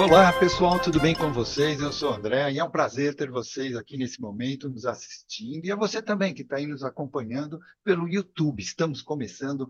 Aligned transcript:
Olá 0.00 0.32
pessoal, 0.32 0.80
tudo 0.80 0.98
bem 0.98 1.14
com 1.14 1.30
vocês? 1.30 1.78
Eu 1.78 1.92
sou 1.92 2.12
o 2.12 2.14
André 2.14 2.52
e 2.52 2.58
é 2.58 2.64
um 2.64 2.70
prazer 2.70 3.14
ter 3.14 3.30
vocês 3.30 3.76
aqui 3.76 3.98
nesse 3.98 4.18
momento 4.18 4.66
nos 4.66 4.86
assistindo 4.86 5.66
e 5.66 5.70
a 5.70 5.76
você 5.76 6.00
também 6.00 6.32
que 6.32 6.40
está 6.40 6.56
aí 6.56 6.66
nos 6.66 6.82
acompanhando 6.82 7.60
pelo 7.84 8.08
YouTube. 8.08 8.62
Estamos 8.62 9.02
começando 9.02 9.68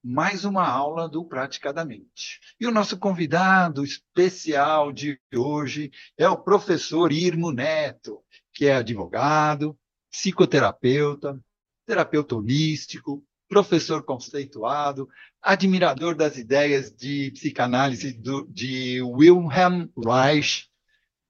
mais 0.00 0.44
uma 0.44 0.64
aula 0.64 1.08
do 1.08 1.24
Praticadamente. 1.24 2.38
E 2.60 2.66
o 2.68 2.70
nosso 2.70 2.96
convidado 2.96 3.82
especial 3.82 4.92
de 4.92 5.20
hoje 5.34 5.90
é 6.16 6.28
o 6.28 6.38
professor 6.38 7.10
Irmo 7.10 7.50
Neto, 7.50 8.22
que 8.54 8.66
é 8.66 8.76
advogado, 8.76 9.76
psicoterapeuta, 10.12 11.40
terapeuta 11.84 12.36
holístico, 12.36 13.24
professor 13.52 14.02
conceituado, 14.02 15.06
admirador 15.42 16.14
das 16.16 16.38
ideias 16.38 16.90
de 16.90 17.30
psicanálise 17.32 18.14
do, 18.14 18.46
de 18.46 19.02
Wilhelm 19.02 19.88
Reich, 19.94 20.70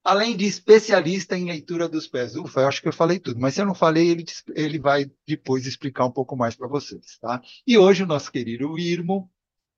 além 0.05 0.37
de 0.37 0.45
especialista 0.45 1.37
em 1.37 1.47
leitura 1.47 1.89
dos 1.89 2.07
pés. 2.07 2.37
Ufa, 2.37 2.61
eu 2.61 2.69
acho 2.69 2.81
que 2.81 2.87
eu 2.87 2.93
falei 2.93 3.19
tudo, 3.19 3.41
mas 3.41 3.55
se 3.55 3.61
eu 3.61 3.67
não 3.67 3.75
falei, 3.75 4.09
ele, 4.09 4.25
ele 4.55 4.79
vai 4.79 5.11
depois 5.27 5.67
explicar 5.67 6.05
um 6.05 6.13
pouco 6.13 6.37
mais 6.37 6.55
para 6.55 6.69
vocês. 6.69 7.19
Tá? 7.21 7.43
E 7.67 7.77
hoje 7.77 8.05
o 8.05 8.07
nosso 8.07 8.31
querido 8.31 8.79
Irmo 8.79 9.29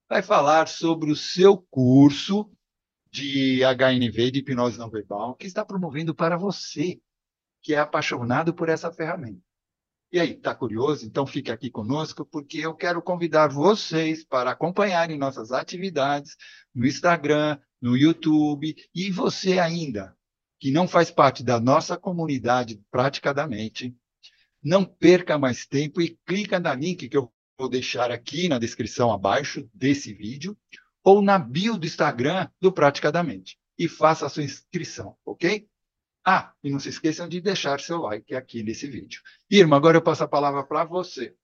vai 0.07 0.21
falar 0.21 0.67
sobre 0.67 1.09
o 1.09 1.15
seu 1.15 1.57
curso 1.71 2.47
de 3.09 3.61
HNV, 3.63 4.29
de 4.29 4.39
hipnose 4.39 4.77
não 4.77 4.91
verbal, 4.91 5.33
que 5.33 5.47
está 5.47 5.65
promovendo 5.65 6.13
para 6.13 6.37
você, 6.37 6.99
que 7.59 7.73
é 7.73 7.79
apaixonado 7.79 8.53
por 8.53 8.69
essa 8.69 8.91
ferramenta. 8.91 9.41
E 10.15 10.19
aí, 10.21 10.31
está 10.31 10.55
curioso? 10.55 11.05
Então 11.05 11.27
fique 11.27 11.51
aqui 11.51 11.69
conosco, 11.69 12.25
porque 12.25 12.59
eu 12.59 12.73
quero 12.73 13.01
convidar 13.01 13.49
vocês 13.49 14.23
para 14.23 14.51
acompanharem 14.51 15.17
nossas 15.17 15.51
atividades 15.51 16.37
no 16.73 16.87
Instagram, 16.87 17.59
no 17.81 17.97
YouTube, 17.97 18.73
e 18.95 19.11
você 19.11 19.59
ainda, 19.59 20.15
que 20.57 20.71
não 20.71 20.87
faz 20.87 21.11
parte 21.11 21.43
da 21.43 21.59
nossa 21.59 21.97
comunidade 21.97 22.81
praticadamente, 22.89 23.93
não 24.63 24.85
perca 24.85 25.37
mais 25.37 25.65
tempo 25.65 26.01
e 26.01 26.17
clica 26.25 26.61
na 26.61 26.73
link 26.73 27.09
que 27.09 27.17
eu 27.17 27.29
vou 27.59 27.67
deixar 27.67 28.09
aqui 28.09 28.47
na 28.47 28.57
descrição 28.57 29.11
abaixo 29.11 29.69
desse 29.73 30.13
vídeo, 30.13 30.57
ou 31.03 31.21
na 31.21 31.37
bio 31.37 31.77
do 31.77 31.85
Instagram 31.85 32.49
do 32.61 32.71
Praticadamente, 32.71 33.57
e 33.77 33.89
faça 33.89 34.25
a 34.25 34.29
sua 34.29 34.43
inscrição, 34.43 35.17
ok? 35.25 35.67
Ah, 36.27 36.51
e 36.63 36.71
não 36.71 36.79
se 36.79 36.89
esqueçam 36.89 37.29
de 37.29 37.39
deixar 37.39 37.79
seu 37.79 37.99
like 37.99 38.33
aqui 38.33 38.63
nesse 38.63 38.87
vídeo. 38.87 39.21
Irma, 39.49 39.77
agora 39.77 39.97
eu 39.97 40.01
passo 40.01 40.23
a 40.23 40.27
palavra 40.27 40.63
para 40.63 40.83
você. 40.83 41.35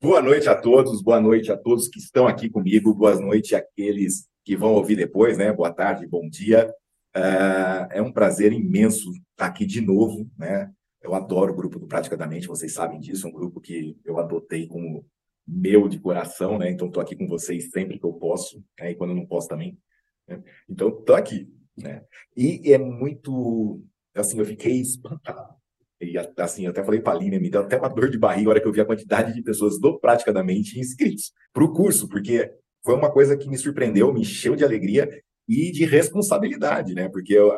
Boa 0.00 0.20
noite 0.20 0.48
a 0.48 0.60
todos, 0.60 1.00
boa 1.00 1.20
noite 1.20 1.52
a 1.52 1.56
todos 1.56 1.88
que 1.88 1.98
estão 1.98 2.26
aqui 2.26 2.50
comigo, 2.50 2.92
boa 2.92 3.14
noite 3.20 3.54
àqueles 3.54 4.28
que 4.44 4.56
vão 4.56 4.74
ouvir 4.74 4.96
depois, 4.96 5.38
né? 5.38 5.52
Boa 5.52 5.72
tarde, 5.72 6.06
bom 6.06 6.28
dia. 6.28 6.68
Uh, 7.16 7.86
é 7.90 8.02
um 8.02 8.12
prazer 8.12 8.52
imenso 8.52 9.10
estar 9.30 9.46
aqui 9.46 9.64
de 9.64 9.80
novo, 9.80 10.28
né? 10.36 10.72
Eu 11.00 11.14
adoro 11.14 11.52
o 11.52 11.56
grupo 11.56 11.78
do 11.78 11.86
Praticadamente, 11.86 12.48
vocês 12.48 12.72
sabem 12.72 12.98
disso, 12.98 13.26
é 13.26 13.30
um 13.30 13.32
grupo 13.32 13.60
que 13.60 13.96
eu 14.04 14.18
adotei 14.18 14.66
como 14.66 15.06
meu 15.46 15.88
de 15.88 15.98
coração, 15.98 16.58
né? 16.58 16.70
Então 16.70 16.88
estou 16.88 17.02
aqui 17.02 17.14
com 17.14 17.28
vocês 17.28 17.70
sempre 17.70 17.98
que 17.98 18.04
eu 18.04 18.12
posso, 18.12 18.64
né? 18.78 18.90
e 18.90 18.94
quando 18.96 19.10
eu 19.10 19.16
não 19.16 19.26
posso 19.26 19.48
também. 19.48 19.78
Né? 20.26 20.42
Então 20.68 20.88
estou 20.88 21.16
aqui. 21.16 21.48
Né? 21.82 22.02
E 22.36 22.72
é 22.72 22.78
muito, 22.78 23.82
assim, 24.14 24.38
eu 24.38 24.44
fiquei 24.44 24.80
espantado. 24.80 25.58
E 26.00 26.16
assim, 26.36 26.64
eu 26.64 26.70
até 26.70 26.84
falei 26.84 27.00
para 27.00 27.14
a 27.14 27.16
Aline, 27.16 27.40
me 27.40 27.50
deu 27.50 27.62
até 27.62 27.76
uma 27.76 27.88
dor 27.88 28.08
de 28.08 28.18
barriga 28.18 28.44
na 28.44 28.50
hora 28.50 28.60
que 28.60 28.68
eu 28.68 28.72
vi 28.72 28.80
a 28.80 28.84
quantidade 28.84 29.34
de 29.34 29.42
pessoas 29.42 29.80
do 29.80 29.98
Praticadamente 29.98 30.78
inscritos 30.78 31.32
para 31.52 31.64
o 31.64 31.72
curso, 31.72 32.08
porque 32.08 32.52
foi 32.84 32.94
uma 32.94 33.10
coisa 33.10 33.36
que 33.36 33.48
me 33.48 33.58
surpreendeu, 33.58 34.12
me 34.12 34.20
encheu 34.20 34.54
de 34.54 34.64
alegria 34.64 35.08
e 35.48 35.72
de 35.72 35.84
responsabilidade, 35.84 36.94
né? 36.94 37.08
Porque 37.08 37.32
eu, 37.32 37.52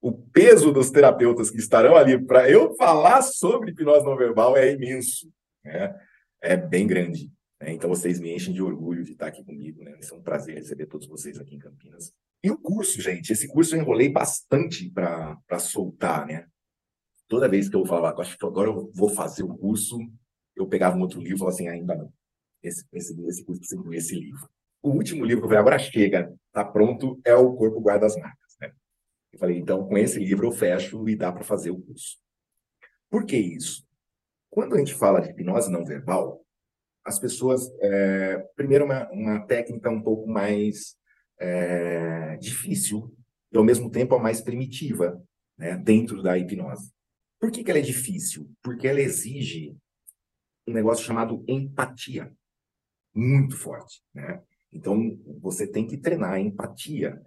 o 0.00 0.12
peso 0.12 0.72
dos 0.72 0.90
terapeutas 0.90 1.50
que 1.50 1.58
estarão 1.58 1.96
ali 1.96 2.20
para 2.24 2.50
eu 2.50 2.74
falar 2.74 3.22
sobre 3.22 3.70
hipnose 3.70 4.04
não 4.04 4.16
verbal 4.16 4.56
é 4.56 4.72
imenso, 4.72 5.30
né? 5.64 5.94
É 6.42 6.56
bem 6.56 6.86
grande. 6.86 7.30
Né? 7.60 7.72
Então 7.72 7.88
vocês 7.88 8.18
me 8.18 8.34
enchem 8.34 8.52
de 8.52 8.62
orgulho 8.62 9.04
de 9.04 9.12
estar 9.12 9.28
aqui 9.28 9.44
comigo, 9.44 9.82
né? 9.82 9.98
É 10.00 10.14
um 10.14 10.22
prazer 10.22 10.56
receber 10.56 10.86
todos 10.86 11.06
vocês 11.06 11.38
aqui 11.38 11.54
em 11.54 11.58
Campinas. 11.58 12.12
E 12.46 12.50
o 12.52 12.56
curso, 12.56 13.02
gente, 13.02 13.32
esse 13.32 13.48
curso 13.48 13.74
eu 13.74 13.80
enrolei 13.80 14.08
bastante 14.08 14.88
para 14.88 15.58
soltar, 15.58 16.24
né? 16.28 16.46
Toda 17.26 17.48
vez 17.48 17.68
que 17.68 17.74
eu 17.74 17.84
falava, 17.84 18.22
acho 18.22 18.38
que 18.38 18.46
agora 18.46 18.68
eu 18.68 18.88
vou 18.94 19.08
fazer 19.08 19.42
o 19.42 19.58
curso, 19.58 19.98
eu 20.54 20.68
pegava 20.68 20.96
um 20.96 21.00
outro 21.00 21.18
livro 21.18 21.34
e 21.34 21.38
falava 21.40 21.56
assim, 21.56 21.66
ainda 21.66 21.96
não. 21.96 22.12
Esse, 22.62 22.86
esse, 22.92 23.20
esse 23.26 23.44
curso 23.44 23.58
precisa 23.58 23.80
incluir 23.80 23.96
esse 23.96 24.14
livro. 24.14 24.48
O 24.80 24.90
último 24.90 25.24
livro 25.24 25.40
que 25.40 25.46
eu 25.46 25.48
falei, 25.48 25.60
agora 25.60 25.78
chega, 25.80 26.32
tá 26.52 26.64
pronto, 26.64 27.20
é 27.24 27.34
o 27.34 27.52
Corpo 27.56 27.80
Guarda 27.80 28.06
as 28.06 28.16
Marcas, 28.16 28.56
né? 28.60 28.72
Eu 29.32 29.40
falei, 29.40 29.58
então, 29.58 29.84
com 29.84 29.98
esse 29.98 30.20
livro 30.20 30.46
eu 30.46 30.52
fecho 30.52 31.08
e 31.08 31.16
dá 31.16 31.32
para 31.32 31.42
fazer 31.42 31.72
o 31.72 31.82
curso. 31.82 32.16
Por 33.10 33.26
que 33.26 33.36
isso? 33.36 33.84
Quando 34.48 34.76
a 34.76 34.78
gente 34.78 34.94
fala 34.94 35.20
de 35.20 35.30
hipnose 35.30 35.68
não 35.68 35.84
verbal, 35.84 36.46
as 37.04 37.18
pessoas, 37.18 37.68
é, 37.80 38.38
primeiro, 38.54 38.84
uma, 38.84 39.10
uma 39.10 39.46
técnica 39.48 39.90
um 39.90 40.00
pouco 40.00 40.28
mais 40.28 40.96
é, 41.38 42.36
difícil 42.36 43.14
e, 43.52 43.56
ao 43.56 43.64
mesmo 43.64 43.90
tempo, 43.90 44.14
a 44.14 44.22
mais 44.22 44.40
primitiva 44.40 45.22
né, 45.56 45.76
dentro 45.76 46.22
da 46.22 46.38
hipnose. 46.38 46.92
Por 47.40 47.50
que, 47.50 47.62
que 47.62 47.70
ela 47.70 47.80
é 47.80 47.82
difícil? 47.82 48.50
Porque 48.62 48.88
ela 48.88 49.00
exige 49.00 49.76
um 50.66 50.72
negócio 50.72 51.04
chamado 51.04 51.44
empatia, 51.46 52.32
muito 53.14 53.56
forte. 53.56 54.02
Né? 54.14 54.42
Então, 54.72 55.18
você 55.40 55.66
tem 55.66 55.86
que 55.86 55.96
treinar 55.96 56.32
a 56.32 56.40
empatia. 56.40 57.22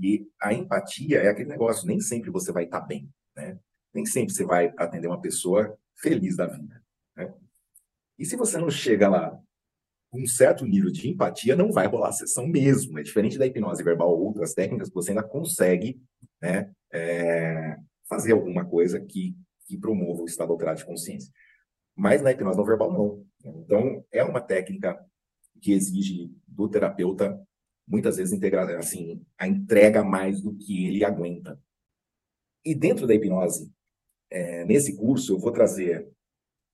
E 0.00 0.28
a 0.40 0.52
empatia 0.52 1.18
é 1.18 1.28
aquele 1.28 1.48
negócio, 1.48 1.86
nem 1.86 2.00
sempre 2.00 2.30
você 2.30 2.52
vai 2.52 2.64
estar 2.64 2.80
bem. 2.82 3.10
Né? 3.34 3.58
Nem 3.92 4.04
sempre 4.06 4.32
você 4.32 4.44
vai 4.44 4.72
atender 4.76 5.08
uma 5.08 5.20
pessoa 5.20 5.76
feliz 5.96 6.36
da 6.36 6.46
vida. 6.46 6.82
Né? 7.16 7.34
E 8.18 8.24
se 8.24 8.36
você 8.36 8.58
não 8.58 8.70
chega 8.70 9.08
lá 9.08 9.40
um 10.12 10.26
certo 10.26 10.64
nível 10.64 10.90
de 10.90 11.08
empatia, 11.08 11.54
não 11.54 11.70
vai 11.70 11.86
rolar 11.86 12.08
a 12.08 12.12
sessão 12.12 12.46
mesmo. 12.46 12.98
É 12.98 13.02
diferente 13.02 13.38
da 13.38 13.46
hipnose 13.46 13.82
verbal 13.82 14.10
ou 14.10 14.26
outras 14.26 14.54
técnicas, 14.54 14.90
você 14.90 15.10
ainda 15.10 15.22
consegue 15.22 16.00
né, 16.40 16.70
é, 16.92 17.76
fazer 18.08 18.32
alguma 18.32 18.64
coisa 18.64 19.00
que, 19.00 19.36
que 19.66 19.76
promova 19.76 20.22
o 20.22 20.26
estado 20.26 20.52
alterado 20.52 20.78
de 20.78 20.86
consciência. 20.86 21.30
Mas 21.94 22.22
na 22.22 22.32
hipnose 22.32 22.56
não 22.56 22.64
verbal, 22.64 22.92
não. 22.92 23.26
Então, 23.44 24.04
é 24.12 24.22
uma 24.22 24.40
técnica 24.40 24.98
que 25.60 25.72
exige 25.72 26.32
do 26.46 26.68
terapeuta, 26.68 27.40
muitas 27.86 28.16
vezes, 28.16 28.32
integra, 28.32 28.78
assim, 28.78 29.22
a 29.36 29.46
entrega 29.46 30.04
mais 30.04 30.40
do 30.40 30.54
que 30.54 30.86
ele 30.86 31.04
aguenta. 31.04 31.60
E 32.64 32.74
dentro 32.74 33.06
da 33.06 33.14
hipnose, 33.14 33.72
é, 34.30 34.64
nesse 34.64 34.96
curso, 34.96 35.34
eu 35.34 35.38
vou 35.38 35.52
trazer 35.52 36.08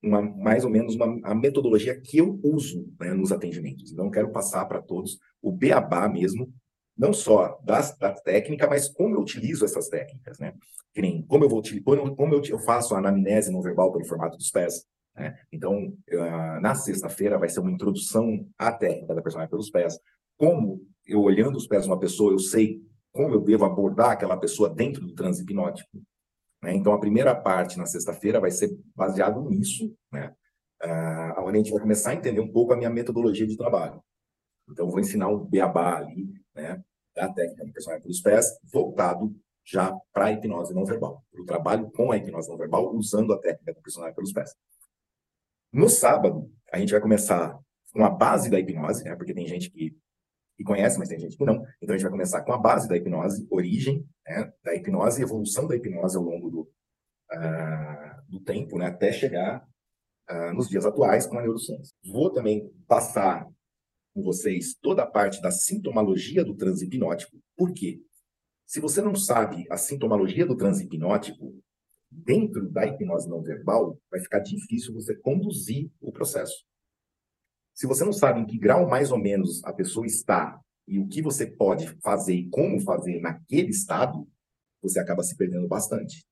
uma, 0.05 0.21
mais 0.21 0.63
ou 0.63 0.69
menos 0.69 0.95
uma, 0.95 1.19
a 1.23 1.35
metodologia 1.35 1.99
que 1.99 2.17
eu 2.17 2.39
uso 2.43 2.87
né, 2.99 3.13
nos 3.13 3.31
atendimentos. 3.31 3.91
Então, 3.91 4.11
quero 4.11 4.31
passar 4.31 4.65
para 4.65 4.81
todos 4.81 5.19
o 5.41 5.51
beabá 5.51 6.07
mesmo, 6.07 6.53
não 6.97 7.11
só 7.11 7.59
das, 7.63 7.97
da 7.97 8.13
técnica, 8.13 8.67
mas 8.67 8.87
como 8.87 9.15
eu 9.15 9.21
utilizo 9.21 9.65
essas 9.65 9.89
técnicas, 9.89 10.39
né? 10.39 10.53
Como 11.27 11.43
eu 11.43 11.49
vou 11.49 11.61
como 12.15 12.33
eu, 12.33 12.41
eu 12.49 12.59
faço 12.59 12.95
a 12.95 12.99
anamnese 12.99 13.51
não 13.51 13.61
verbal 13.61 13.91
pelo 13.91 14.05
formato 14.05 14.37
dos 14.37 14.49
pés. 14.49 14.85
Né? 15.13 15.37
Então, 15.51 15.87
uh, 15.87 16.61
na 16.61 16.73
sexta-feira 16.73 17.37
vai 17.37 17.49
ser 17.49 17.59
uma 17.59 17.71
introdução 17.71 18.47
à 18.57 18.71
técnica 18.71 19.13
da 19.13 19.21
personagem 19.21 19.49
pelos 19.49 19.69
pés. 19.69 19.99
Como 20.37 20.81
eu 21.05 21.21
olhando 21.21 21.57
os 21.57 21.67
pés 21.67 21.83
de 21.83 21.89
uma 21.89 21.99
pessoa, 21.99 22.31
eu 22.31 22.39
sei 22.39 22.81
como 23.11 23.33
eu 23.33 23.41
devo 23.41 23.65
abordar 23.65 24.11
aquela 24.11 24.37
pessoa 24.37 24.69
dentro 24.69 25.05
do 25.05 25.13
transe 25.13 25.41
hipnótico. 25.41 25.89
Né? 26.61 26.73
Então, 26.73 26.93
a 26.93 26.99
primeira 26.99 27.35
parte, 27.35 27.77
na 27.77 27.85
sexta-feira, 27.85 28.39
vai 28.39 28.51
ser 28.51 28.77
baseado 28.95 29.41
nisso, 29.49 29.95
né? 30.11 30.33
Onde 31.37 31.57
a 31.57 31.61
gente 31.61 31.71
vai 31.71 31.81
começar 31.81 32.11
a 32.11 32.15
entender 32.15 32.39
um 32.39 32.51
pouco 32.51 32.73
a 32.73 32.77
minha 32.77 32.89
metodologia 32.89 33.47
de 33.47 33.57
trabalho. 33.57 34.03
Então, 34.69 34.89
vou 34.89 34.99
ensinar 34.99 35.29
um 35.29 35.43
beabá 35.45 35.97
ali, 35.97 36.33
né, 36.53 36.83
da 37.15 37.31
técnica 37.31 37.65
do 37.65 37.71
personagem 37.71 38.01
pelos 38.01 38.19
pés, 38.19 38.59
voltado 38.71 39.35
já 39.63 39.95
para 40.11 40.25
a 40.25 40.31
hipnose 40.31 40.73
não 40.73 40.85
verbal, 40.85 41.23
para 41.31 41.41
o 41.41 41.45
trabalho 41.45 41.91
com 41.91 42.11
a 42.11 42.17
hipnose 42.17 42.49
não 42.49 42.57
verbal, 42.57 42.93
usando 42.95 43.33
a 43.33 43.39
técnica 43.39 43.73
do 43.73 43.81
personagem 43.81 44.15
pelos 44.15 44.33
pés. 44.33 44.55
No 45.71 45.87
sábado, 45.89 46.51
a 46.71 46.79
gente 46.79 46.91
vai 46.91 47.01
começar 47.01 47.59
com 47.93 48.03
a 48.03 48.09
base 48.09 48.49
da 48.49 48.59
hipnose, 48.59 49.03
né, 49.03 49.15
porque 49.15 49.33
tem 49.33 49.47
gente 49.47 49.69
que 49.69 49.95
que 50.55 50.63
conhece, 50.63 50.97
mas 50.97 51.09
tem 51.09 51.19
gente 51.19 51.37
que 51.37 51.45
não. 51.45 51.65
Então 51.81 51.93
a 51.93 51.97
gente 51.97 52.03
vai 52.03 52.11
começar 52.11 52.41
com 52.43 52.53
a 52.53 52.57
base 52.57 52.87
da 52.87 52.95
hipnose, 52.95 53.47
origem 53.49 54.07
né, 54.25 54.51
da 54.63 54.75
hipnose, 54.75 55.21
evolução 55.21 55.67
da 55.67 55.75
hipnose 55.75 56.17
ao 56.17 56.23
longo 56.23 56.49
do, 56.49 56.61
uh, 56.61 58.21
do 58.29 58.39
tempo, 58.39 58.77
né, 58.77 58.87
até 58.87 59.11
chegar 59.11 59.67
uh, 60.29 60.53
nos 60.53 60.69
dias 60.69 60.85
atuais 60.85 61.27
com 61.27 61.37
a 61.37 61.41
neurociência. 61.41 61.95
Vou 62.05 62.31
também 62.31 62.71
passar 62.87 63.47
com 64.13 64.23
vocês 64.23 64.75
toda 64.81 65.03
a 65.03 65.07
parte 65.07 65.41
da 65.41 65.51
sintomologia 65.51 66.43
do 66.43 66.55
transe 66.55 66.85
hipnótico. 66.85 67.37
Por 67.57 67.73
quê? 67.73 68.01
Se 68.65 68.79
você 68.79 69.01
não 69.01 69.13
sabe 69.13 69.65
a 69.69 69.77
sintomologia 69.77 70.45
do 70.45 70.55
transe 70.55 70.85
hipnótico, 70.85 71.53
dentro 72.09 72.69
da 72.71 72.85
hipnose 72.85 73.29
não 73.29 73.43
verbal, 73.43 73.99
vai 74.09 74.21
ficar 74.21 74.39
difícil 74.39 74.93
você 74.93 75.15
conduzir 75.17 75.91
o 76.01 76.11
processo. 76.11 76.65
Se 77.75 77.85
você 77.85 78.05
não 78.05 78.13
sabe 78.13 78.39
em 78.39 78.45
que 78.45 78.57
grau 78.57 78.87
mais 78.87 79.11
ou 79.11 79.17
menos 79.17 79.63
a 79.65 79.73
pessoa 79.73 80.05
está 80.05 80.59
e 80.87 80.97
o 80.97 81.07
que 81.07 81.21
você 81.21 81.45
pode 81.45 81.87
fazer 82.01 82.33
e 82.33 82.49
como 82.49 82.79
fazer 82.79 83.19
naquele 83.19 83.69
estado, 83.69 84.25
você 84.81 84.99
acaba 84.99 85.21
se 85.23 85.35
perdendo 85.35 85.67
bastante. 85.67 86.25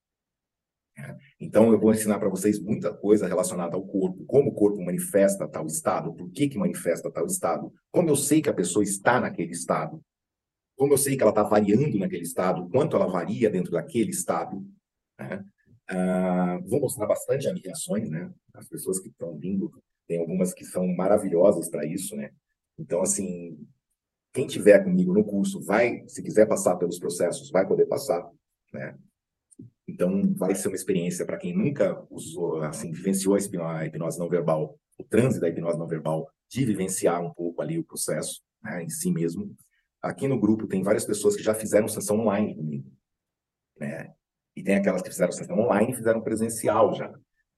Então, 1.40 1.72
eu 1.72 1.80
vou 1.80 1.92
ensinar 1.92 2.20
para 2.20 2.30
vocês 2.30 2.60
muita 2.60 2.94
coisa 2.94 3.28
relacionada 3.28 3.76
ao 3.76 3.86
corpo, 3.86 4.24
como 4.26 4.52
o 4.52 4.54
corpo 4.54 4.82
manifesta 4.82 5.48
tal 5.48 5.66
estado, 5.66 6.14
por 6.14 6.32
que, 6.32 6.48
que 6.48 6.58
manifesta 6.58 7.12
tal 7.12 7.26
estado, 7.26 7.74
como 7.92 8.10
eu 8.10 8.16
sei 8.16 8.42
que 8.42 8.50
a 8.50 8.54
pessoa 8.54 8.84
está 8.84 9.20
naquele 9.20 9.52
estado, 9.52 10.02
como 10.78 10.94
eu 10.94 10.98
sei 10.98 11.18
que 11.18 11.24
ela 11.24 11.32
está 11.32 11.44
variando 11.44 11.98
naquele 11.98 12.24
estado, 12.24 12.70
quanto 12.70 12.96
ela 12.96 13.08
varia 13.08 13.50
dentro 13.50 13.72
daquele 13.72 14.12
estado. 14.12 14.64
Né? 15.20 15.44
Ah, 15.90 16.60
vou 16.66 16.80
mostrar 16.80 17.08
bastante 17.08 17.48
as 17.48 17.62
reações, 17.62 18.10
né? 18.10 18.32
As 18.54 18.68
pessoas 18.68 19.00
que 19.00 19.10
estão 19.10 19.38
vindo, 19.38 19.72
tem 20.08 20.20
algumas 20.20 20.54
que 20.54 20.66
são 20.66 20.88
maravilhosas 20.96 21.70
para 21.70 21.86
isso, 21.86 22.16
né? 22.16 22.32
Então, 22.78 23.02
assim, 23.02 23.58
quem 24.34 24.48
tiver 24.48 24.84
comigo 24.84 25.14
no 25.14 25.24
curso 25.24 25.64
vai, 25.64 26.04
se 26.08 26.22
quiser 26.24 26.48
passar 26.48 26.76
pelos 26.76 27.00
processos, 27.00 27.52
vai 27.52 27.68
poder 27.68 27.86
passar, 27.86 28.28
né? 28.72 28.98
Então, 29.88 30.34
vai 30.36 30.56
ser 30.56 30.70
uma 30.70 30.76
experiência 30.76 31.26
para 31.26 31.38
quem 31.38 31.56
nunca 31.56 32.06
usou, 32.10 32.62
assim, 32.64 32.92
vivenciou 32.92 33.36
a 33.36 33.86
hipnose 33.86 34.18
não 34.18 34.30
verbal, 34.30 34.78
o 34.98 35.04
transe 35.04 35.40
da 35.40 35.50
hipnose 35.50 35.78
não 35.78 35.88
verbal, 35.88 36.30
de 36.50 36.66
vivenciar 36.66 37.22
um 37.22 37.34
pouco 37.34 37.62
ali 37.62 37.78
o 37.78 37.84
processo 37.84 38.42
né, 38.62 38.84
em 38.84 38.90
si 38.90 39.12
mesmo. 39.12 39.56
Aqui 40.02 40.28
no 40.28 40.40
grupo 40.40 40.68
tem 40.68 40.82
várias 40.84 41.06
pessoas 41.06 41.36
que 41.36 41.44
já 41.44 41.54
fizeram 41.54 41.88
sessão 41.88 42.20
online 42.20 42.56
comigo, 42.56 42.92
né? 43.78 44.14
E 44.56 44.64
tem 44.64 44.76
aquelas 44.76 45.02
que 45.02 45.10
fizeram 45.10 45.32
sessão 45.32 45.60
online 45.60 45.92
e 45.92 45.96
fizeram 45.96 46.22
presencial 46.22 46.94
já. 46.94 47.12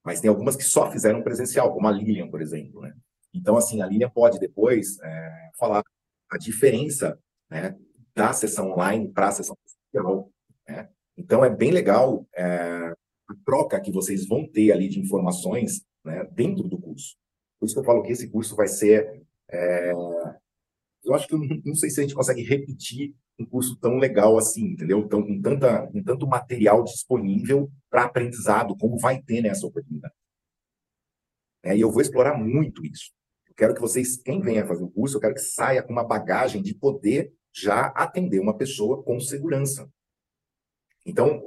Mas 0.06 0.22
tem 0.22 0.30
algumas 0.30 0.56
que 0.56 0.63
só 0.63 0.92
fizeram 0.92 1.24
presencial, 1.24 1.74
como 1.74 1.88
a 1.88 1.92
Lilian, 1.92 2.30
por 2.30 2.42
exemplo, 2.42 2.81
né? 2.81 2.94
Então, 3.34 3.57
assim, 3.57 3.81
a 3.81 3.88
Lilian 3.88 4.10
pode 4.10 4.40
depois 4.40 5.00
é, 5.02 5.50
falar 5.57 5.84
a 6.31 6.38
diferença 6.38 7.19
né, 7.50 7.75
da 8.13 8.31
sessão 8.31 8.72
online 8.72 9.12
para 9.12 9.30
a 9.30 9.31
sessão 9.31 9.57
presencial, 9.63 10.31
né? 10.68 10.90
Então, 11.18 11.44
é 11.44 11.50
bem 11.50 11.72
legal 11.72 12.25
é, 12.36 12.94
a 13.28 13.36
troca 13.44 13.81
que 13.81 13.92
vocês 13.92 14.28
vão 14.28 14.48
ter 14.48 14.72
ali 14.72 14.88
de 14.88 15.00
informações 15.00 15.84
né, 16.04 16.24
dentro 16.31 16.68
do 16.68 16.80
curso. 16.80 17.16
Por 17.60 17.66
isso 17.66 17.74
que 17.74 17.80
eu 17.80 17.86
falo 17.86 18.04
que 18.04 18.12
esse 18.12 18.30
curso 18.30 18.56
vai 18.56 18.68
ser. 18.68 19.24
É, 19.50 19.92
eu 19.92 21.13
acho 21.13 21.28
que 21.28 21.34
eu 21.34 21.40
não, 21.40 21.62
não 21.66 21.75
sei 21.75 21.90
se 21.90 22.00
a 22.00 22.04
gente 22.04 22.16
consegue 22.16 22.44
repetir 22.44 23.16
um 23.39 23.45
curso 23.45 23.77
tão 23.77 23.97
legal 23.97 24.37
assim, 24.37 24.67
entendeu? 24.67 24.99
Então, 24.99 25.21
com, 25.21 25.41
tanta, 25.41 25.87
com 25.87 26.03
tanto 26.03 26.27
material 26.27 26.83
disponível 26.83 27.69
para 27.89 28.03
aprendizado, 28.03 28.77
como 28.77 28.97
vai 28.97 29.21
ter 29.21 29.41
nessa 29.41 29.65
oportunidade. 29.65 30.13
É, 31.63 31.75
e 31.75 31.81
eu 31.81 31.91
vou 31.91 32.01
explorar 32.01 32.37
muito 32.37 32.85
isso. 32.85 33.11
Eu 33.47 33.55
quero 33.55 33.73
que 33.73 33.81
vocês, 33.81 34.17
quem 34.17 34.41
venha 34.41 34.65
fazer 34.65 34.83
o 34.83 34.91
curso, 34.91 35.17
eu 35.17 35.21
quero 35.21 35.33
que 35.33 35.41
saia 35.41 35.83
com 35.83 35.91
uma 35.91 36.03
bagagem 36.03 36.61
de 36.61 36.73
poder 36.73 37.33
já 37.53 37.87
atender 37.87 38.39
uma 38.39 38.55
pessoa 38.55 39.01
com 39.03 39.19
segurança. 39.19 39.89
Então, 41.05 41.41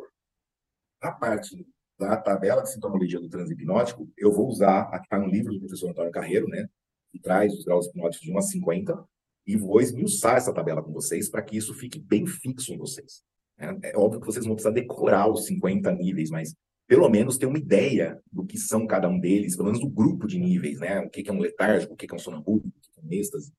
a 1.01 1.13
parte 1.13 1.67
da 1.99 2.17
tabela 2.17 2.63
de 2.63 2.73
sintomologia 2.73 3.21
do 3.21 3.29
transe 3.29 3.53
hipnótico, 3.53 4.09
eu 4.17 4.33
vou 4.33 4.49
usar, 4.49 4.83
aqui 4.93 5.05
está 5.05 5.19
no 5.19 5.27
livro 5.27 5.53
do 5.53 5.61
professor 5.61 5.91
Antônio 5.91 6.13
Carreiro, 6.13 6.49
né, 6.49 6.69
que 7.11 7.19
traz 7.19 7.53
os 7.55 7.65
graus 7.65 7.87
hipnóticos 7.87 8.27
de 8.27 8.33
1 8.33 8.39
a 8.39 8.43
50, 8.43 9.09
e 9.49 9.57
vou 9.57 9.81
esmiuçar 9.81 10.37
essa 10.37 10.53
tabela 10.53 10.83
com 10.83 10.93
vocês 10.93 11.29
para 11.29 11.43
que 11.43 11.57
isso 11.57 11.75
fique 11.75 11.99
bem 11.99 12.27
fixo 12.27 12.73
em 12.73 12.77
vocês. 12.77 13.23
É, 13.59 13.91
é, 13.91 13.97
óbvio 13.97 14.21
que 14.21 14.27
vocês 14.27 14.47
não 14.47 14.55
precisam 14.55 14.73
decorar 14.73 15.29
os 15.29 15.47
50 15.47 15.91
níveis, 15.95 16.31
mas 16.31 16.55
pelo 16.87 17.09
menos 17.09 17.37
ter 17.37 17.47
uma 17.47 17.59
ideia 17.59 18.21
do 18.31 18.45
que 18.45 18.59
são 18.59 18.87
cada 18.87 19.09
um 19.09 19.19
deles, 19.19 19.57
pelo 19.57 19.67
menos 19.67 19.81
do 19.81 19.89
grupo 19.89 20.27
de 20.27 20.39
níveis, 20.39 20.79
né? 20.79 21.01
O 21.01 21.11
que 21.11 21.29
é 21.29 21.33
um 21.33 21.41
letárgico, 21.41 21.95
o 21.95 21.97
que 21.97 22.07
é 22.09 22.15
um 22.15 22.19
sonambúlico, 22.19 22.69
o 22.69 22.71
que 22.81 23.01
é 23.01 23.03
um 23.03 23.13
êxtase, 23.13 23.53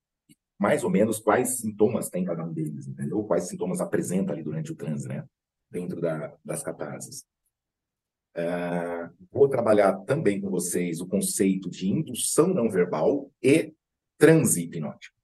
mais 0.57 0.83
ou 0.83 0.89
menos 0.89 1.19
quais 1.19 1.57
sintomas 1.57 2.09
tem 2.09 2.23
cada 2.23 2.45
um 2.45 2.53
deles, 2.53 2.87
entendeu? 2.87 3.23
Quais 3.23 3.47
sintomas 3.47 3.81
apresenta 3.81 4.31
ali 4.31 4.43
durante 4.43 4.71
o 4.71 4.75
transe, 4.75 5.07
né? 5.07 5.25
dentro 5.69 6.01
da, 6.01 6.35
das 6.43 6.63
catarses. 6.63 7.25
Uh, 8.35 9.11
vou 9.31 9.49
trabalhar 9.49 9.93
também 10.05 10.39
com 10.39 10.49
vocês 10.49 11.01
o 11.01 11.07
conceito 11.07 11.69
de 11.69 11.89
indução 11.89 12.53
não 12.53 12.69
verbal 12.69 13.31
e 13.41 13.73
transe 14.17 14.63
hipnótico. 14.63 15.18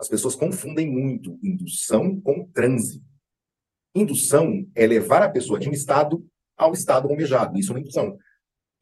As 0.00 0.08
pessoas 0.08 0.34
confundem 0.34 0.90
muito 0.90 1.38
indução 1.42 2.20
com 2.20 2.48
transe. 2.48 3.00
Indução 3.94 4.66
é 4.74 4.86
levar 4.86 5.22
a 5.22 5.28
pessoa 5.28 5.60
de 5.60 5.68
um 5.68 5.72
estado 5.72 6.26
ao 6.56 6.72
estado 6.72 7.08
almejado. 7.08 7.58
Isso 7.58 7.70
é 7.70 7.74
uma 7.74 7.80
indução. 7.80 8.18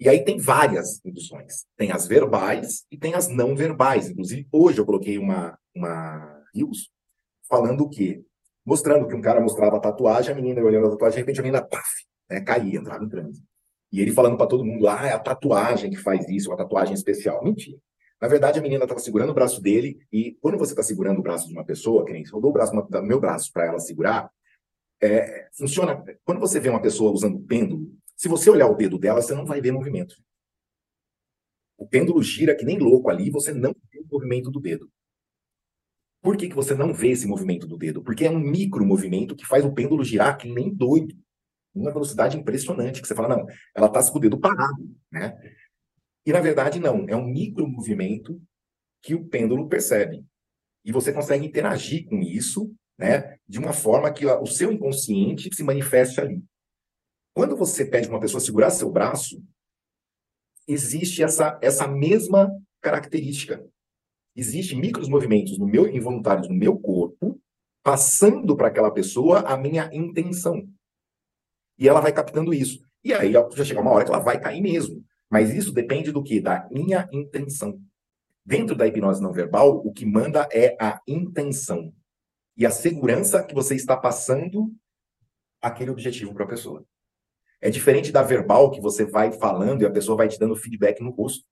E 0.01 0.09
aí 0.09 0.25
tem 0.25 0.39
várias 0.39 1.05
induções. 1.05 1.67
Tem 1.77 1.91
as 1.91 2.07
verbais 2.07 2.87
e 2.91 2.97
tem 2.97 3.15
as 3.15 3.29
não 3.29 3.55
verbais. 3.57 4.09
Inclusive, 4.09 4.47
hoje 4.51 4.79
eu 4.79 4.87
coloquei 4.87 5.19
uma, 5.19 5.59
uma 5.75 6.43
reels 6.55 6.91
falando 7.49 7.83
o 7.83 7.89
quê? 7.91 8.25
mostrando 8.69 9.09
que 9.09 9.15
um 9.15 9.23
cara 9.23 9.41
mostrava 9.41 9.79
a 9.79 9.81
tatuagem, 9.81 10.31
a 10.31 10.35
menina 10.35 10.61
olhando 10.61 10.89
a 10.89 10.91
tatuagem, 10.91 11.15
de 11.15 11.21
repente 11.23 11.41
a 11.41 11.43
menina, 11.43 11.63
paf, 11.63 11.89
né, 12.29 12.43
caía, 12.43 12.79
entrava 12.79 13.03
em 13.03 13.09
transe. 13.09 13.43
E 13.91 13.99
ele 13.99 14.13
falando 14.13 14.37
para 14.37 14.47
todo 14.47 14.63
mundo, 14.63 14.87
ah, 14.87 15.07
é 15.07 15.13
a 15.13 15.19
tatuagem 15.19 15.89
que 15.89 15.97
faz 15.97 16.29
isso, 16.29 16.51
uma 16.51 16.57
tatuagem 16.59 16.93
especial. 16.93 17.43
Mentira. 17.43 17.79
Na 18.21 18.27
verdade, 18.27 18.59
a 18.59 18.63
menina 18.63 18.85
estava 18.85 19.01
segurando 19.01 19.31
o 19.31 19.35
braço 19.35 19.61
dele, 19.61 20.01
e 20.13 20.37
quando 20.41 20.59
você 20.59 20.73
está 20.73 20.83
segurando 20.83 21.21
o 21.21 21.23
braço 21.23 21.47
de 21.47 21.53
uma 21.53 21.65
pessoa, 21.65 22.05
que 22.05 22.13
nem 22.13 22.25
eu 22.25 22.41
dou 22.41 22.51
o 22.51 22.53
braço, 22.53 22.73
meu 23.03 23.21
braço 23.21 23.53
para 23.53 23.67
ela 23.67 23.79
segurar, 23.79 24.31
é, 25.01 25.49
funciona. 25.57 26.03
Quando 26.25 26.41
você 26.41 26.59
vê 26.59 26.69
uma 26.69 26.83
pessoa 26.83 27.13
usando 27.13 27.41
pêndulo, 27.41 27.89
se 28.17 28.29
você 28.29 28.51
olhar 28.51 28.69
o 28.69 28.75
dedo 28.75 28.99
dela, 28.99 29.23
você 29.23 29.35
não 29.35 29.47
vai 29.47 29.61
ver 29.61 29.71
movimento. 29.71 30.17
O 31.77 31.87
pêndulo 31.87 32.21
gira 32.23 32.57
que 32.57 32.65
nem 32.65 32.79
louco 32.79 33.09
ali, 33.09 33.31
você 33.31 33.53
não 33.53 33.73
vê 33.93 34.01
o 34.01 34.07
movimento 34.11 34.51
do 34.51 34.61
dedo. 34.61 34.91
Por 36.21 36.37
que, 36.37 36.49
que 36.49 36.55
você 36.55 36.75
não 36.75 36.93
vê 36.93 37.11
esse 37.11 37.29
movimento 37.29 37.67
do 37.67 37.77
dedo? 37.77 38.03
Porque 38.03 38.25
é 38.25 38.31
um 38.31 38.41
micro 38.41 38.85
movimento 38.85 39.37
que 39.37 39.47
faz 39.47 39.65
o 39.65 39.73
pêndulo 39.73 40.03
girar 40.03 40.37
que 40.37 40.53
nem 40.53 40.75
doido. 40.75 41.17
Uma 41.73 41.93
velocidade 41.93 42.37
impressionante, 42.37 43.01
que 43.01 43.07
você 43.07 43.15
fala, 43.15 43.37
não, 43.37 43.47
ela 43.77 43.87
está 43.87 44.11
com 44.11 44.19
o 44.19 44.21
dedo 44.21 44.41
parado, 44.41 44.97
né? 45.13 45.39
E 46.29 46.33
na 46.33 46.43
verdade, 46.43 46.79
não, 46.79 47.09
é 47.09 47.17
um 47.17 47.25
micro 47.25 47.67
movimento 47.67 48.39
que 49.03 49.15
o 49.15 49.25
pêndulo 49.27 49.67
percebe. 49.67 50.23
E 50.85 50.93
você 50.93 51.11
consegue 51.11 51.47
interagir 51.47 52.07
com 52.07 52.21
isso, 52.21 52.71
né, 52.99 53.39
de 53.49 53.59
uma 53.59 53.73
forma 53.73 54.13
que 54.13 54.27
o 54.27 54.45
seu 54.45 54.71
inconsciente 54.71 55.49
se 55.57 55.63
manifeste 55.63 56.21
ali. 56.21 56.45
Quando 57.35 57.57
você 57.57 57.83
pede 57.83 58.11
uma 58.11 58.21
pessoa 58.21 58.43
segurar 58.43 58.69
seu 58.69 58.93
braço, 58.93 59.43
existe 60.67 61.23
essa, 61.23 61.59
essa 61.63 61.89
mesma 61.89 62.55
característica 62.83 63.67
existem 64.37 64.79
micros 64.79 65.09
movimentos 65.09 65.57
no 65.59 65.67
meu 65.67 65.89
involuntários 65.89 66.47
no 66.47 66.55
meu 66.55 66.79
corpo, 66.79 67.41
passando 67.83 68.55
para 68.55 68.69
aquela 68.69 68.91
pessoa 68.91 69.41
a 69.41 69.57
minha 69.57 69.89
intenção. 69.95 70.69
E 71.79 71.89
ela 71.89 72.03
vai 72.03 72.13
captando 72.13 72.53
isso. 72.53 72.87
E 73.03 73.15
aí 73.15 73.33
já 73.33 73.65
chega 73.65 73.81
uma 73.81 73.93
hora 73.93 74.05
que 74.05 74.11
ela 74.11 74.23
vai 74.23 74.39
cair 74.39 74.61
mesmo. 74.61 75.08
Mas 75.31 75.53
isso 75.55 75.73
depende 75.73 76.11
do 76.11 76.23
que? 76.23 76.41
Da 76.41 76.69
minha 76.71 77.09
intenção. 77.13 77.81
Dentro 78.45 78.75
da 78.75 78.87
hipnose 78.87 79.23
não 79.23 79.33
verbal, 79.33 79.77
o 79.85 79.93
que 79.93 80.07
manda 80.07 80.49
é 80.53 80.77
a 80.81 81.01
intenção 81.07 81.93
e 82.57 82.65
a 82.65 82.71
segurança 82.71 83.45
que 83.45 83.55
você 83.55 83.75
está 83.75 83.97
passando 83.97 84.73
aquele 85.61 85.91
objetivo 85.91 86.33
para 86.35 86.45
a 86.45 86.49
pessoa. 86.49 86.85
É 87.61 87.71
diferente 87.71 88.11
da 88.11 88.23
verbal 88.23 88.71
que 88.71 88.81
você 88.81 89.05
vai 89.05 89.33
falando 89.33 89.83
e 89.83 89.87
a 89.87 89.91
pessoa 89.91 90.17
vai 90.17 90.29
te 90.29 90.39
dando 90.39 90.57
feedback 90.57 91.01
no 91.01 91.11
rosto. 91.11 91.45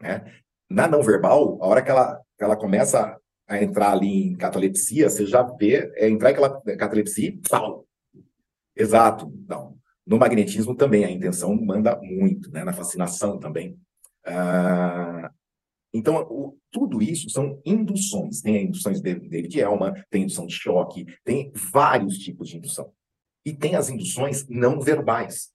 Né? 0.00 0.24
Na 0.70 0.86
não 0.86 1.02
verbal, 1.02 1.58
a 1.60 1.66
hora 1.66 1.82
que 1.82 1.90
ela, 1.90 2.20
que 2.38 2.44
ela 2.44 2.56
começa 2.56 3.18
a 3.46 3.62
entrar 3.62 3.92
ali 3.92 4.28
em 4.28 4.36
catalepsia, 4.36 5.10
você 5.10 5.26
já 5.26 5.42
vê, 5.42 5.90
é, 5.96 6.08
entrar 6.08 6.30
em 6.30 6.76
catalepsia, 6.76 7.36
pau. 7.48 7.86
Exato. 8.76 9.32
Não. 9.46 9.78
No 10.06 10.18
magnetismo 10.18 10.74
também, 10.74 11.04
a 11.04 11.10
intenção 11.10 11.54
manda 11.54 11.98
muito, 12.02 12.50
né? 12.50 12.64
na 12.64 12.72
fascinação 12.72 13.38
também. 13.38 13.78
Ah, 14.26 15.30
então, 15.92 16.22
o, 16.28 16.58
tudo 16.70 17.00
isso 17.02 17.30
são 17.30 17.60
induções. 17.64 18.40
Tem 18.42 18.64
induções 18.64 19.00
de 19.00 19.14
David 19.14 19.60
Elman, 19.60 19.92
tem 20.10 20.24
indução 20.24 20.46
de 20.46 20.54
choque, 20.54 21.06
tem 21.24 21.52
vários 21.72 22.18
tipos 22.18 22.48
de 22.48 22.56
indução. 22.56 22.92
E 23.46 23.52
tem 23.52 23.76
as 23.76 23.88
induções 23.88 24.46
não 24.48 24.80
verbais. 24.80 25.52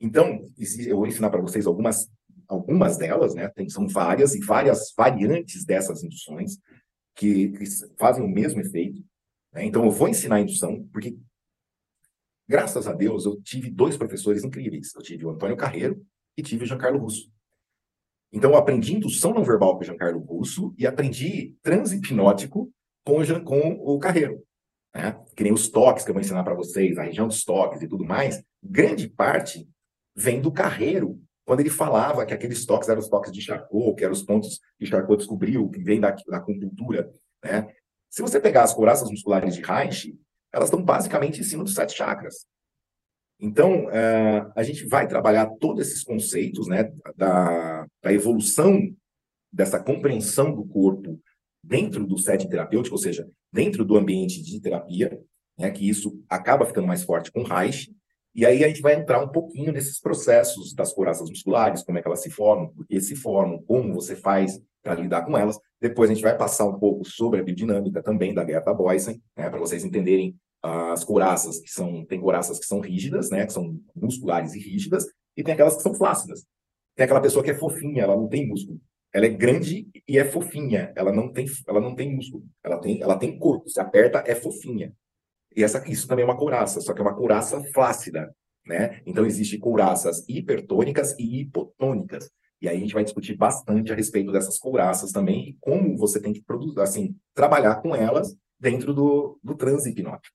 Então, 0.00 0.44
eu 0.86 0.96
vou 0.96 1.06
ensinar 1.06 1.30
para 1.30 1.40
vocês 1.40 1.66
algumas 1.66 2.08
algumas 2.48 2.96
delas, 2.96 3.34
né, 3.34 3.46
tem, 3.48 3.68
são 3.68 3.86
várias 3.86 4.34
e 4.34 4.40
várias 4.40 4.94
variantes 4.96 5.66
dessas 5.66 6.02
induções 6.02 6.58
que, 7.14 7.50
que 7.50 7.64
fazem 7.98 8.24
o 8.24 8.28
mesmo 8.28 8.60
efeito. 8.60 9.04
Né? 9.52 9.66
Então, 9.66 9.84
eu 9.84 9.90
vou 9.90 10.08
ensinar 10.08 10.36
a 10.36 10.40
indução, 10.40 10.88
porque, 10.90 11.16
graças 12.48 12.88
a 12.88 12.92
Deus, 12.92 13.24
eu 13.26 13.40
tive 13.42 13.70
dois 13.70 13.96
professores 13.96 14.44
incríveis. 14.44 14.94
Eu 14.94 15.02
tive 15.02 15.26
o 15.26 15.30
Antônio 15.30 15.56
Carreiro 15.56 16.02
e 16.36 16.42
tive 16.42 16.64
o 16.64 16.66
Giancarlo 16.66 16.98
Russo. 16.98 17.30
Então, 18.32 18.50
eu 18.52 18.56
aprendi 18.56 18.94
indução 18.94 19.32
não 19.32 19.44
verbal 19.44 19.76
com 19.76 19.82
o 19.82 19.84
Giancarlo 19.84 20.20
Russo 20.20 20.74
e 20.78 20.86
aprendi 20.86 21.56
transe 21.62 21.96
hipnótico 21.96 22.70
com 23.04 23.20
o, 23.20 23.44
com 23.44 23.70
o 23.80 23.98
Carreiro. 23.98 24.42
Né? 24.94 25.18
Que 25.36 25.44
nem 25.44 25.52
os 25.52 25.68
toques 25.68 26.04
que 26.04 26.10
eu 26.10 26.14
vou 26.14 26.20
ensinar 26.20 26.44
para 26.44 26.54
vocês, 26.54 26.98
a 26.98 27.02
região 27.02 27.26
dos 27.26 27.44
toques 27.44 27.82
e 27.82 27.88
tudo 27.88 28.04
mais, 28.04 28.42
grande 28.62 29.08
parte 29.08 29.68
vem 30.14 30.40
do 30.40 30.52
Carreiro 30.52 31.20
quando 31.44 31.60
ele 31.60 31.70
falava 31.70 32.26
que 32.26 32.34
aqueles 32.34 32.66
toques 32.66 32.90
eram 32.90 33.00
os 33.00 33.08
toques 33.08 33.32
de 33.32 33.40
Charcot, 33.40 33.94
que 33.94 34.04
eram 34.04 34.12
os 34.12 34.22
pontos 34.22 34.60
que 34.78 34.84
Charcot 34.84 35.16
descobriu, 35.16 35.70
que 35.70 35.82
vem 35.82 35.98
da, 35.98 36.10
da 36.10 36.36
acupuntura, 36.36 37.10
né? 37.42 37.72
Se 38.10 38.20
você 38.20 38.38
pegar 38.38 38.64
as 38.64 38.74
couraças 38.74 39.10
musculares 39.10 39.54
de 39.54 39.62
Reich, 39.62 40.14
elas 40.52 40.68
estão 40.68 40.82
basicamente 40.82 41.40
em 41.40 41.44
cima 41.44 41.64
dos 41.64 41.74
sete 41.74 41.96
chakras. 41.96 42.46
Então, 43.40 43.86
uh, 43.86 44.52
a 44.56 44.62
gente 44.62 44.86
vai 44.86 45.06
trabalhar 45.06 45.46
todos 45.60 45.86
esses 45.86 46.02
conceitos 46.02 46.66
né, 46.66 46.90
da, 47.16 47.86
da 48.02 48.12
evolução 48.12 48.80
dessa 49.52 49.78
compreensão 49.80 50.54
do 50.54 50.66
corpo 50.66 51.20
dentro 51.62 52.06
do 52.06 52.18
setting 52.18 52.48
terapêutico, 52.48 52.96
ou 52.96 53.00
seja, 53.00 53.28
dentro 53.52 53.84
do 53.84 53.96
ambiente 53.96 54.42
de 54.42 54.60
terapia, 54.60 55.20
né, 55.56 55.70
que 55.70 55.88
isso 55.88 56.20
acaba 56.28 56.66
ficando 56.66 56.86
mais 56.86 57.02
forte 57.02 57.30
com 57.30 57.42
Reich, 57.42 57.90
e 58.34 58.44
aí 58.44 58.62
a 58.62 58.68
gente 58.68 58.80
vai 58.80 58.94
entrar 58.94 59.22
um 59.22 59.28
pouquinho 59.28 59.72
nesses 59.72 60.00
processos 60.00 60.74
das 60.74 60.92
couraças 60.92 61.28
musculares, 61.28 61.82
como 61.82 61.98
é 61.98 62.02
que 62.02 62.08
elas 62.08 62.22
se 62.22 62.30
formam, 62.30 62.68
por 62.68 62.86
que 62.86 63.00
se 63.00 63.16
formam, 63.16 63.62
como 63.62 63.94
você 63.94 64.14
faz 64.14 64.60
para 64.88 65.00
lidar 65.00 65.24
com 65.24 65.36
elas. 65.36 65.58
Depois 65.80 66.10
a 66.10 66.14
gente 66.14 66.22
vai 66.22 66.36
passar 66.36 66.66
um 66.66 66.78
pouco 66.78 67.04
sobre 67.04 67.40
a 67.40 67.42
biodinâmica 67.42 68.02
também 68.02 68.32
da 68.32 68.44
Gerta 68.44 68.72
Boysen, 68.72 69.22
né, 69.36 69.50
para 69.50 69.58
vocês 69.58 69.84
entenderem 69.84 70.34
as 70.62 71.04
couraças 71.04 71.60
que 71.60 71.70
são 71.70 72.04
tem 72.06 72.20
couraças 72.20 72.58
que 72.58 72.66
são 72.66 72.80
rígidas, 72.80 73.30
né, 73.30 73.46
que 73.46 73.52
são 73.52 73.78
musculares 73.94 74.54
e 74.54 74.58
rígidas, 74.58 75.06
e 75.36 75.42
tem 75.42 75.54
aquelas 75.54 75.76
que 75.76 75.82
são 75.82 75.94
flácidas. 75.94 76.44
Tem 76.96 77.04
aquela 77.04 77.20
pessoa 77.20 77.44
que 77.44 77.50
é 77.50 77.54
fofinha, 77.54 78.02
ela 78.02 78.16
não 78.16 78.28
tem 78.28 78.48
músculo. 78.48 78.80
Ela 79.12 79.26
é 79.26 79.30
grande 79.30 79.88
e 80.06 80.18
é 80.18 80.24
fofinha, 80.24 80.92
ela 80.96 81.12
não 81.12 81.32
tem 81.32 81.46
ela 81.66 81.80
não 81.80 81.94
tem 81.94 82.14
músculo. 82.14 82.44
Ela 82.64 82.78
tem 82.80 83.02
ela 83.02 83.16
tem 83.16 83.38
corpo, 83.38 83.68
se 83.68 83.80
aperta 83.80 84.24
é 84.26 84.34
fofinha. 84.34 84.92
E 85.54 85.62
essa 85.62 85.82
isso 85.88 86.08
também 86.08 86.24
é 86.24 86.26
uma 86.26 86.36
couraça, 86.36 86.80
só 86.80 86.92
que 86.92 87.00
é 87.00 87.02
uma 87.02 87.14
couraça 87.14 87.62
flácida, 87.72 88.34
né? 88.66 89.00
Então 89.06 89.24
existe 89.24 89.58
couraças 89.58 90.24
hipertônicas 90.28 91.14
e 91.18 91.40
hipotônicas. 91.40 92.30
E 92.60 92.68
aí 92.68 92.76
a 92.76 92.80
gente 92.80 92.94
vai 92.94 93.04
discutir 93.04 93.36
bastante 93.36 93.92
a 93.92 93.94
respeito 93.94 94.32
dessas 94.32 94.58
couraças 94.58 95.12
também 95.12 95.50
e 95.50 95.56
como 95.60 95.96
você 95.96 96.20
tem 96.20 96.32
que 96.32 96.42
produzir, 96.42 96.80
assim, 96.80 97.16
trabalhar 97.34 97.76
com 97.76 97.94
elas 97.94 98.36
dentro 98.58 98.92
do, 98.92 99.38
do 99.42 99.54
transe 99.54 99.90
hipnótico. 99.90 100.34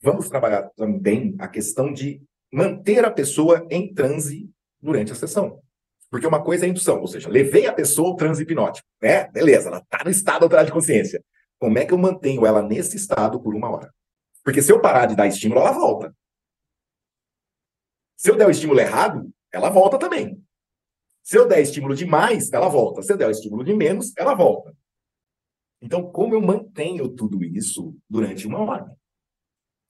Vamos 0.00 0.28
trabalhar 0.28 0.70
também 0.76 1.34
a 1.38 1.48
questão 1.48 1.92
de 1.92 2.22
manter 2.52 3.04
a 3.04 3.10
pessoa 3.10 3.66
em 3.70 3.92
transe 3.92 4.50
durante 4.80 5.12
a 5.12 5.14
sessão. 5.14 5.60
Porque 6.10 6.26
uma 6.26 6.42
coisa 6.42 6.64
é 6.64 6.66
a 6.66 6.70
indução, 6.70 7.00
ou 7.00 7.06
seja, 7.06 7.28
levei 7.28 7.66
a 7.66 7.72
pessoa 7.72 8.08
ao 8.10 8.16
transe 8.16 8.42
hipnótico, 8.42 8.86
né? 9.00 9.28
Beleza, 9.30 9.68
ela 9.68 9.78
está 9.78 10.04
no 10.04 10.10
estado 10.10 10.42
alterado 10.42 10.66
de 10.66 10.72
consciência. 10.72 11.24
Como 11.58 11.78
é 11.78 11.86
que 11.86 11.94
eu 11.94 11.98
mantenho 11.98 12.44
ela 12.44 12.62
nesse 12.62 12.96
estado 12.96 13.40
por 13.40 13.54
uma 13.54 13.70
hora? 13.70 13.92
Porque 14.44 14.60
se 14.60 14.70
eu 14.70 14.80
parar 14.80 15.06
de 15.06 15.16
dar 15.16 15.26
estímulo, 15.26 15.60
ela 15.60 15.72
volta. 15.72 16.14
Se 18.16 18.30
eu 18.30 18.36
der 18.36 18.46
o 18.46 18.50
estímulo 18.50 18.80
errado, 18.80 19.32
ela 19.50 19.70
volta 19.70 19.98
também. 19.98 20.42
Se 21.22 21.36
eu 21.38 21.46
der 21.46 21.60
estímulo 21.60 21.94
demais, 21.94 22.52
ela 22.52 22.68
volta. 22.68 23.02
Se 23.02 23.12
eu 23.12 23.16
der 23.16 23.30
estímulo 23.30 23.64
de 23.64 23.74
menos, 23.74 24.12
ela 24.16 24.34
volta. 24.34 24.74
Então, 25.80 26.10
como 26.10 26.34
eu 26.34 26.40
mantenho 26.40 27.08
tudo 27.08 27.42
isso 27.42 27.96
durante 28.08 28.46
uma 28.46 28.60
hora? 28.60 28.96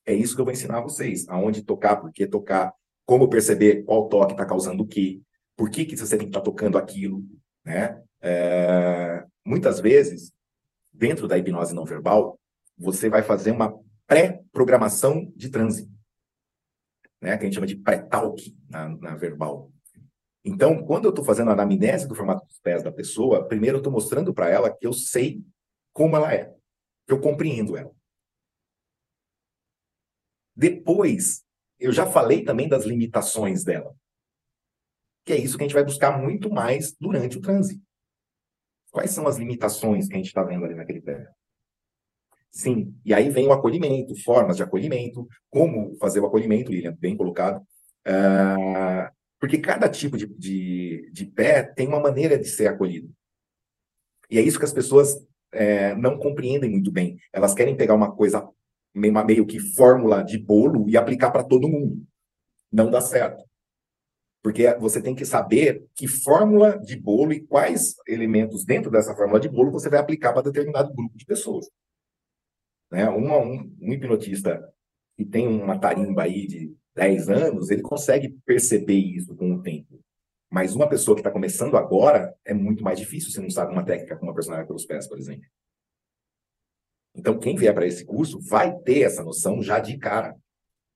É 0.06 0.14
isso 0.14 0.34
que 0.34 0.40
eu 0.40 0.44
vou 0.44 0.52
ensinar 0.52 0.78
a 0.78 0.82
vocês. 0.82 1.28
Aonde 1.28 1.62
tocar, 1.62 1.96
por 1.96 2.12
que 2.12 2.26
tocar, 2.26 2.74
como 3.04 3.28
perceber 3.28 3.84
qual 3.84 4.08
toque 4.08 4.32
está 4.32 4.44
causando 4.44 4.82
o 4.82 4.86
quê, 4.86 5.20
por 5.56 5.70
que, 5.70 5.84
que 5.84 5.96
você 5.96 6.16
tem 6.16 6.26
que 6.26 6.30
estar 6.30 6.40
tá 6.40 6.44
tocando 6.44 6.78
aquilo. 6.78 7.24
Né? 7.64 8.02
É... 8.20 9.24
Muitas 9.44 9.80
vezes, 9.80 10.32
dentro 10.92 11.28
da 11.28 11.38
hipnose 11.38 11.74
não 11.74 11.84
verbal, 11.84 12.38
você 12.76 13.08
vai 13.08 13.22
fazer 13.22 13.50
uma 13.50 13.78
pré-programação 14.06 15.30
de 15.36 15.48
transe, 15.48 15.90
né? 17.20 17.36
que 17.36 17.44
a 17.44 17.46
gente 17.46 17.54
chama 17.54 17.66
de 17.66 17.76
pré-talk 17.76 18.56
na, 18.68 18.88
na 18.88 19.16
verbal. 19.16 19.70
Então, 20.44 20.84
quando 20.84 21.04
eu 21.04 21.10
estou 21.10 21.24
fazendo 21.24 21.50
a 21.50 21.52
anamnese 21.52 22.08
do 22.08 22.14
formato 22.14 22.44
dos 22.46 22.58
pés 22.58 22.82
da 22.82 22.90
pessoa, 22.90 23.46
primeiro 23.46 23.76
eu 23.76 23.80
estou 23.80 23.92
mostrando 23.92 24.34
para 24.34 24.48
ela 24.48 24.74
que 24.74 24.86
eu 24.86 24.92
sei 24.92 25.40
como 25.92 26.16
ela 26.16 26.34
é, 26.34 26.52
que 27.06 27.12
eu 27.12 27.20
compreendo 27.20 27.76
ela. 27.76 27.94
Depois, 30.54 31.44
eu 31.78 31.92
já 31.92 32.06
falei 32.06 32.44
também 32.44 32.68
das 32.68 32.84
limitações 32.84 33.64
dela. 33.64 33.94
Que 35.24 35.34
é 35.34 35.36
isso 35.36 35.56
que 35.56 35.62
a 35.62 35.66
gente 35.66 35.74
vai 35.74 35.84
buscar 35.84 36.18
muito 36.18 36.50
mais 36.50 36.94
durante 36.98 37.38
o 37.38 37.40
trânsito. 37.40 37.82
Quais 38.90 39.10
são 39.12 39.26
as 39.26 39.38
limitações 39.38 40.08
que 40.08 40.14
a 40.14 40.16
gente 40.16 40.26
está 40.26 40.42
vendo 40.42 40.64
ali 40.64 40.74
naquele 40.74 41.00
pé? 41.00 41.28
Sim, 42.50 42.94
e 43.04 43.14
aí 43.14 43.30
vem 43.30 43.46
o 43.46 43.52
acolhimento, 43.52 44.14
formas 44.22 44.56
de 44.58 44.62
acolhimento, 44.62 45.26
como 45.48 45.96
fazer 45.96 46.20
o 46.20 46.26
acolhimento, 46.26 46.70
Lilian, 46.70 46.94
bem 47.00 47.16
colocado. 47.16 47.62
Uh, 48.06 49.10
porque 49.42 49.58
cada 49.58 49.88
tipo 49.88 50.16
de, 50.16 50.28
de, 50.28 51.10
de, 51.12 51.26
pé 51.26 51.64
tem 51.64 51.88
uma 51.88 51.98
maneira 51.98 52.38
de 52.38 52.46
ser 52.46 52.68
acolhido. 52.68 53.12
E 54.30 54.38
é 54.38 54.40
isso 54.40 54.56
que 54.56 54.64
as 54.64 54.72
pessoas 54.72 55.16
é, 55.50 55.96
não 55.96 56.16
compreendem 56.16 56.70
muito 56.70 56.92
bem. 56.92 57.18
Elas 57.32 57.52
querem 57.52 57.76
pegar 57.76 57.96
uma 57.96 58.14
coisa 58.14 58.48
meio, 58.94 59.12
meio 59.26 59.44
que 59.44 59.58
fórmula 59.58 60.22
de 60.22 60.38
bolo 60.38 60.88
e 60.88 60.96
aplicar 60.96 61.32
para 61.32 61.42
todo 61.42 61.68
mundo. 61.68 62.06
Não 62.70 62.88
dá 62.88 63.00
certo. 63.00 63.44
Porque 64.44 64.72
você 64.74 65.02
tem 65.02 65.12
que 65.12 65.24
saber 65.24 65.88
que 65.92 66.06
fórmula 66.06 66.78
de 66.78 66.94
bolo 66.94 67.32
e 67.32 67.44
quais 67.44 67.96
elementos 68.06 68.64
dentro 68.64 68.92
dessa 68.92 69.12
fórmula 69.16 69.40
de 69.40 69.48
bolo 69.48 69.72
você 69.72 69.90
vai 69.90 69.98
aplicar 69.98 70.32
para 70.32 70.42
determinado 70.42 70.94
grupo 70.94 71.18
de 71.18 71.24
pessoas. 71.24 71.68
Né? 72.92 73.10
Um, 73.10 73.26
um, 73.26 73.76
um 73.80 73.92
hipnotista 73.92 74.72
que 75.16 75.24
tem 75.24 75.48
uma 75.48 75.80
tarimba 75.80 76.22
aí 76.22 76.46
de 76.46 76.76
10 76.94 77.28
anos, 77.28 77.70
ele 77.70 77.82
consegue 77.82 78.36
perceber 78.44 78.98
isso 78.98 79.34
com 79.34 79.54
o 79.54 79.62
tempo. 79.62 80.00
Mas 80.50 80.74
uma 80.74 80.88
pessoa 80.88 81.14
que 81.14 81.20
está 81.20 81.30
começando 81.30 81.76
agora 81.76 82.34
é 82.44 82.52
muito 82.52 82.84
mais 82.84 82.98
difícil 82.98 83.30
se 83.30 83.40
não 83.40 83.48
sabe 83.48 83.72
uma 83.72 83.84
técnica 83.84 84.16
como 84.16 84.30
uma 84.30 84.34
personagem 84.34 84.66
pelos 84.66 84.84
pés, 84.84 85.08
por 85.08 85.18
exemplo. 85.18 85.46
Então, 87.14 87.38
quem 87.38 87.56
vier 87.56 87.74
para 87.74 87.86
esse 87.86 88.04
curso 88.04 88.38
vai 88.40 88.74
ter 88.80 89.00
essa 89.00 89.22
noção 89.22 89.62
já 89.62 89.78
de 89.78 89.96
cara. 89.98 90.36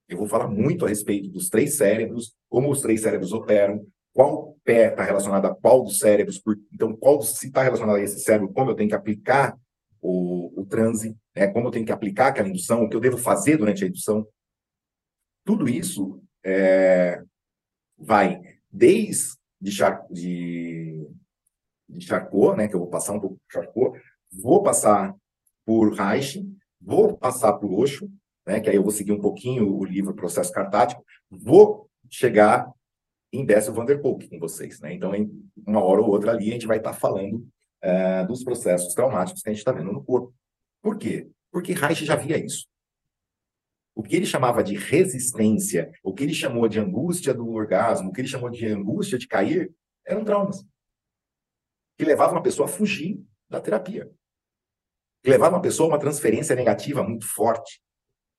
Eu 0.09 0.19
vou 0.19 0.27
falar 0.27 0.49
muito 0.49 0.85
a 0.85 0.89
respeito 0.89 1.31
dos 1.31 1.49
três 1.49 1.77
cérebros, 1.77 2.35
como 2.49 2.71
os 2.71 2.81
três 2.81 3.03
cérebros 3.03 3.33
operam, 3.33 3.87
qual 4.15 4.57
pé 4.65 4.89
está 4.89 5.03
relacionado 5.03 5.47
a 5.47 5.55
qual 5.55 5.83
dos 5.83 5.99
cérebros, 5.99 6.39
por, 6.39 6.57
então, 6.73 6.97
qual 6.97 7.21
se 7.21 7.49
está 7.49 7.63
relacionado 7.63 7.97
a 7.97 8.03
esse 8.03 8.21
cérebro, 8.21 8.53
como 8.53 8.71
eu 8.71 8.75
tenho 8.75 8.89
que 8.89 8.95
aplicar 8.95 9.59
o, 10.01 10.61
o 10.61 10.65
transe, 10.65 11.15
né, 11.35 11.49
como 11.49 11.69
eu 11.69 11.71
tenho 11.71 11.85
que 11.85 11.93
aplicar 11.93 12.29
aquela 12.29 12.49
indução, 12.49 12.85
o 12.85 12.89
que 12.89 12.97
eu 12.97 13.01
devo 13.01 13.19
fazer 13.19 13.57
durante 13.57 13.85
a 13.85 13.89
indução. 13.89 14.27
Tudo 15.47 15.69
isso 15.69 16.21
é, 16.45 17.23
vai 17.97 18.43
desde 18.69 19.37
de, 19.61 19.71
Char, 19.71 20.05
de, 20.11 21.09
de 21.89 22.05
Charcot, 22.05 22.57
né, 22.57 22.67
que 22.67 22.75
eu 22.75 22.81
vou 22.81 22.91
passar 22.91 23.13
um 23.13 23.21
pouco 23.21 23.37
por 23.37 23.53
Charcot, 23.53 24.01
vou 24.33 24.61
passar 24.61 25.15
por 25.65 25.95
Reich, 25.95 26.45
vou 26.81 27.17
passar 27.17 27.53
por 27.53 27.73
Osho, 27.73 28.11
né, 28.45 28.59
que 28.59 28.69
aí 28.69 28.75
eu 28.75 28.83
vou 28.83 28.91
seguir 28.91 29.13
um 29.13 29.21
pouquinho 29.21 29.73
o 29.73 29.85
livro 29.85 30.15
Processo 30.15 30.53
Cartático, 30.53 31.05
vou 31.31 31.89
chegar 32.11 32.69
em 33.33 33.45
Décio 33.47 33.73
Vanderkolk 33.73 34.29
com 34.29 34.41
vocês. 34.41 34.81
Né? 34.81 34.95
Então, 34.95 35.15
em 35.15 35.31
uma 35.65 35.81
hora 35.81 36.01
ou 36.01 36.09
outra 36.09 36.33
ali, 36.33 36.51
a 36.51 36.55
gente 36.55 36.67
vai 36.67 36.79
estar 36.79 36.93
falando 36.93 37.47
uh, 37.85 38.27
dos 38.27 38.43
processos 38.43 38.95
traumáticos 38.95 39.43
que 39.43 39.49
a 39.49 39.53
gente 39.53 39.61
está 39.61 39.71
vendo 39.71 39.93
no 39.93 40.03
corpo. 40.03 40.35
Por 40.83 40.99
quê? 40.99 41.31
Porque 41.53 41.73
Reich 41.73 42.05
já 42.05 42.17
via 42.17 42.37
isso. 42.37 42.67
O 43.97 44.03
que 44.03 44.15
ele 44.15 44.27
chamava 44.27 44.63
de 44.63 44.77
resistência, 44.77 45.91
o 46.05 46.13
que 46.15 46.23
ele 46.23 46.35
chamou 46.35 46.69
de 46.69 46.79
angústia 46.79 47.35
do 47.35 47.49
orgasmo, 47.49 48.11
o 48.11 48.13
que 48.13 48.21
ele 48.21 48.29
chamou 48.29 48.51
de 48.51 48.67
angústia 48.67 49.19
de 49.19 49.27
cair, 49.27 49.75
eram 50.07 50.25
traumas 50.25 50.65
que 51.99 52.05
levavam 52.05 52.37
uma 52.37 52.43
pessoa 52.43 52.69
a 52.69 52.71
fugir 52.71 53.19
da 53.49 53.59
terapia 53.59 54.09
que 55.27 55.31
levava 55.31 55.57
uma 55.57 55.61
pessoa 55.61 55.89
a 55.89 55.93
uma 55.93 55.99
transferência 55.99 56.55
negativa 56.55 57.03
muito 57.03 57.27
forte. 57.27 57.83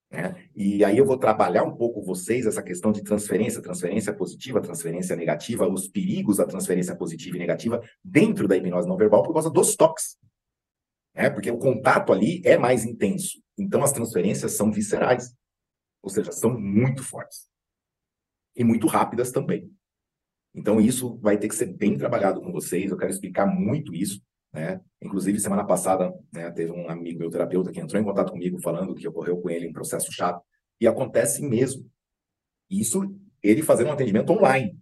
Né? 0.10 0.48
E 0.56 0.86
aí 0.86 0.98
eu 0.98 1.06
vou 1.06 1.18
trabalhar 1.18 1.64
um 1.64 1.76
pouco 1.76 2.02
vocês 2.02 2.46
essa 2.46 2.64
questão 2.64 2.94
de 2.94 3.04
transferência, 3.04 3.62
transferência 3.62 4.14
positiva, 4.14 4.62
transferência 4.62 5.14
negativa, 5.14 5.68
os 5.68 5.90
perigos 5.90 6.38
da 6.38 6.46
transferência 6.46 6.96
positiva 6.96 7.36
e 7.36 7.40
negativa 7.40 7.82
dentro 8.02 8.48
da 8.48 8.56
hipnose 8.56 8.88
não 8.88 8.96
verbal 8.96 9.22
por 9.22 9.34
causa 9.34 9.50
dos 9.50 9.76
toques. 9.76 10.18
Né? 11.14 11.30
Porque 11.30 11.52
o 11.52 11.58
contato 11.58 12.14
ali 12.14 12.42
é 12.46 12.58
mais 12.58 12.86
intenso. 12.86 13.44
Então 13.60 13.84
as 13.84 13.92
transferências 13.92 14.54
são 14.54 14.72
viscerais. 14.72 15.36
Ou 16.02 16.10
seja, 16.10 16.32
são 16.32 16.60
muito 16.60 17.04
fortes. 17.04 17.48
E 18.56 18.64
muito 18.64 18.88
rápidas 18.88 19.32
também. 19.32 19.72
Então 20.54 20.82
isso 20.82 21.18
vai 21.18 21.38
ter 21.38 21.48
que 21.48 21.56
ser 21.56 21.68
bem 21.68 21.98
trabalhado 21.98 22.42
com 22.42 22.52
vocês. 22.52 22.90
Eu 22.90 22.98
quero 22.98 23.12
explicar 23.12 23.46
muito 23.46 23.94
isso. 23.94 24.22
Né? 24.52 24.82
Inclusive, 25.02 25.40
semana 25.40 25.64
passada, 25.66 26.12
né, 26.34 26.50
teve 26.52 26.72
um 26.72 26.90
amigo 26.90 27.20
meu 27.20 27.30
terapeuta 27.30 27.72
que 27.72 27.80
entrou 27.80 28.02
em 28.02 28.06
contato 28.06 28.32
comigo 28.32 28.60
falando 28.60 28.96
que 28.96 29.08
ocorreu 29.08 29.40
com 29.40 29.50
ele 29.50 29.68
um 29.68 29.74
processo 29.74 30.12
chato. 30.12 30.44
E 30.82 30.88
acontece 30.88 31.48
mesmo. 31.48 31.90
Isso, 32.70 33.16
ele 33.44 33.62
fazendo 33.62 33.88
um 33.90 33.94
atendimento 33.94 34.32
online. 34.32 34.78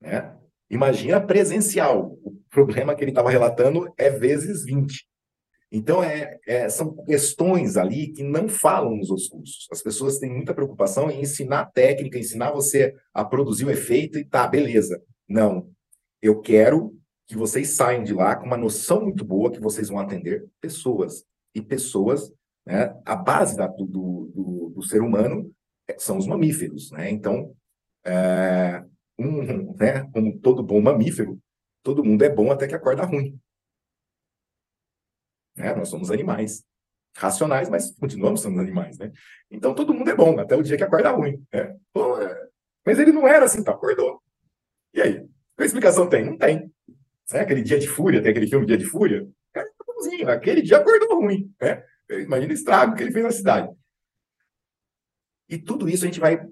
Né? 0.00 0.36
Imagina 0.70 1.20
presencial. 1.20 2.18
O 2.22 2.32
problema 2.50 2.94
que 2.94 3.04
ele 3.04 3.10
estava 3.10 3.30
relatando 3.30 3.92
é 3.98 4.10
vezes 4.10 4.64
20. 4.64 5.06
Então, 5.70 6.02
é, 6.02 6.38
é, 6.46 6.68
são 6.68 6.94
questões 7.04 7.76
ali 7.76 8.08
que 8.12 8.22
não 8.22 8.48
falam 8.48 8.96
nos 8.96 9.10
outros 9.10 9.28
cursos. 9.28 9.66
As 9.70 9.82
pessoas 9.82 10.18
têm 10.18 10.32
muita 10.32 10.54
preocupação 10.54 11.10
em 11.10 11.20
ensinar 11.20 11.66
técnica, 11.66 12.18
ensinar 12.18 12.52
você 12.52 12.94
a 13.12 13.24
produzir 13.24 13.64
o 13.64 13.70
efeito 13.70 14.18
e 14.18 14.24
tá, 14.24 14.46
beleza. 14.46 15.02
Não. 15.28 15.68
Eu 16.22 16.40
quero 16.40 16.96
que 17.26 17.36
vocês 17.36 17.70
saiam 17.70 18.04
de 18.04 18.14
lá 18.14 18.36
com 18.36 18.46
uma 18.46 18.56
noção 18.56 19.02
muito 19.02 19.24
boa 19.24 19.50
que 19.50 19.60
vocês 19.60 19.88
vão 19.88 19.98
atender 19.98 20.46
pessoas 20.60 21.24
e 21.54 21.60
pessoas. 21.60 22.32
Né? 22.64 22.96
A 23.04 23.16
base 23.16 23.56
da, 23.56 23.66
do, 23.66 23.84
do, 23.84 24.72
do, 24.74 24.82
ser 24.82 25.02
humano 25.02 25.52
é, 25.88 25.98
são 25.98 26.16
os 26.16 26.26
mamíferos. 26.26 26.92
Né? 26.92 27.10
Então, 27.10 27.52
é, 28.04 28.84
um, 29.18 29.74
né, 29.74 30.08
como 30.12 30.38
todo 30.38 30.62
bom 30.62 30.80
mamífero, 30.80 31.38
todo 31.82 32.04
mundo 32.04 32.22
é 32.22 32.28
bom 32.28 32.52
até 32.52 32.68
que 32.68 32.74
acorda 32.74 33.04
ruim. 33.04 33.36
Né? 35.56 35.74
Nós 35.74 35.88
somos 35.88 36.10
animais 36.10 36.64
racionais, 37.16 37.68
mas 37.68 37.90
continuamos 37.98 38.42
sendo 38.42 38.60
animais, 38.60 38.98
né? 38.98 39.10
Então 39.50 39.74
todo 39.74 39.94
mundo 39.94 40.10
é 40.10 40.14
bom 40.14 40.38
até 40.38 40.54
o 40.54 40.62
dia 40.62 40.76
que 40.76 40.84
acorda 40.84 41.10
ruim. 41.10 41.42
Né? 41.52 41.60
É... 41.60 42.46
Mas 42.84 42.98
ele 42.98 43.10
não 43.10 43.26
era 43.26 43.46
assim, 43.46 43.64
tá? 43.64 43.72
Acordou. 43.72 44.22
E 44.92 45.00
aí? 45.00 45.26
Que 45.56 45.64
explicação 45.64 46.08
tem? 46.08 46.24
Não 46.24 46.36
tem. 46.36 46.70
Sabe 47.24 47.42
aquele 47.42 47.62
dia 47.62 47.78
de 47.78 47.88
fúria, 47.88 48.22
tem 48.22 48.30
aquele 48.30 48.46
filme 48.46 48.66
Dia 48.66 48.76
de 48.76 48.84
Fúria? 48.84 49.26
Cara, 49.52 49.68
tá 50.24 50.32
aquele 50.32 50.62
dia 50.62 50.76
acordou 50.76 51.20
ruim, 51.20 51.52
né? 51.60 51.82
Imagina 52.08 52.52
o 52.52 52.54
estrago 52.54 52.94
que 52.94 53.02
ele 53.02 53.10
fez 53.10 53.24
na 53.24 53.32
cidade. 53.32 53.74
E 55.48 55.58
tudo 55.58 55.88
isso 55.88 56.04
a 56.04 56.06
gente 56.06 56.20
vai 56.20 56.46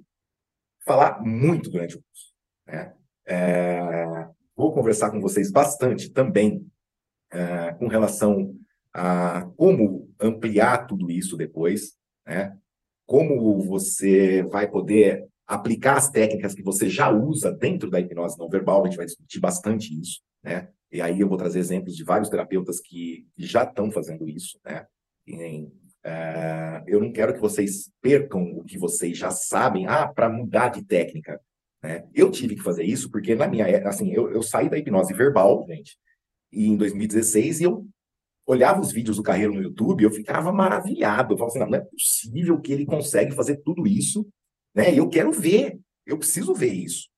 falar 0.85 1.21
muito 1.23 1.71
durante 1.71 1.97
o 1.97 2.03
curso. 2.03 2.35
Né? 2.67 2.95
É... 3.27 4.29
Vou 4.57 4.73
conversar 4.73 5.11
com 5.11 5.21
vocês 5.21 5.51
bastante 5.51 6.11
também 6.11 6.67
é, 7.31 7.73
com 7.73 7.89
relação 7.89 8.55
a 8.95 9.51
como 9.57 10.09
ampliar 10.21 10.87
tudo 10.87 11.11
isso 11.11 11.37
depois, 11.37 11.95
né? 12.27 12.57
Como 13.07 13.61
você 13.61 14.43
vai 14.45 14.71
poder 14.71 15.27
aplicar 15.47 15.97
as 15.97 16.09
técnicas 16.09 16.55
que 16.55 16.63
você 16.63 16.89
já 16.89 17.11
usa 17.11 17.53
dentro 17.53 17.91
da 17.91 18.01
hipnose 18.01 18.39
não 18.39 18.49
verbal, 18.49 18.83
a 18.83 18.87
gente 18.87 18.97
vai 18.97 19.05
discutir 19.05 19.41
bastante 19.41 19.99
isso, 20.01 20.21
né? 20.43 20.69
E 20.91 21.03
aí 21.03 21.21
eu 21.21 21.29
vou 21.29 21.37
trazer 21.37 21.59
exemplos 21.59 21.97
de 21.97 22.05
vários 22.05 22.29
terapeutas 22.29 22.81
que 22.81 23.27
já 23.37 23.65
estão 23.65 23.91
fazendo 23.91 24.29
isso, 24.29 24.59
né? 24.65 24.87
E, 25.27 25.69
é, 26.05 26.83
eu 26.87 27.01
não 27.01 27.11
quero 27.11 27.35
que 27.35 27.41
vocês 27.41 27.91
percam 28.01 28.43
o 28.53 28.63
que 28.63 28.79
vocês 28.79 29.17
já 29.17 29.31
sabem, 29.31 29.87
ah, 29.87 30.07
para 30.07 30.29
mudar 30.29 30.69
de 30.69 30.85
técnica. 30.85 31.41
Né? 31.83 32.07
Eu 32.15 32.31
tive 32.31 32.55
que 32.55 32.63
fazer 32.63 32.85
isso 32.85 33.11
porque 33.11 33.35
na 33.35 33.49
minha, 33.49 33.89
assim, 33.89 34.13
eu, 34.13 34.31
eu 34.31 34.43
saí 34.43 34.69
da 34.69 34.79
hipnose 34.79 35.15
verbal, 35.15 35.65
gente, 35.67 35.99
em 36.53 36.77
2016 36.77 37.61
e 37.61 37.65
eu 37.65 37.87
olhava 38.47 38.81
os 38.81 38.93
vídeos 38.93 39.17
do 39.17 39.23
Carreiro 39.23 39.55
no 39.55 39.63
YouTube, 39.63 40.05
eu 40.05 40.11
ficava 40.11 40.53
maravilhado. 40.53 41.35
Eu 41.35 41.39
falava 41.39 41.51
assim, 41.51 41.59
não, 41.59 41.69
não 41.69 41.79
é 41.79 41.85
possível 41.85 42.61
que 42.61 42.73
ele 42.73 42.87
consegue 42.87 43.35
fazer 43.35 43.57
tudo 43.59 43.87
isso, 43.87 44.27
né? 44.75 44.97
Eu 44.97 45.09
quero 45.09 45.33
ver, 45.33 45.79
eu 46.07 46.19
preciso 46.19 46.55
ver 46.55 46.73
isso. 46.73 47.09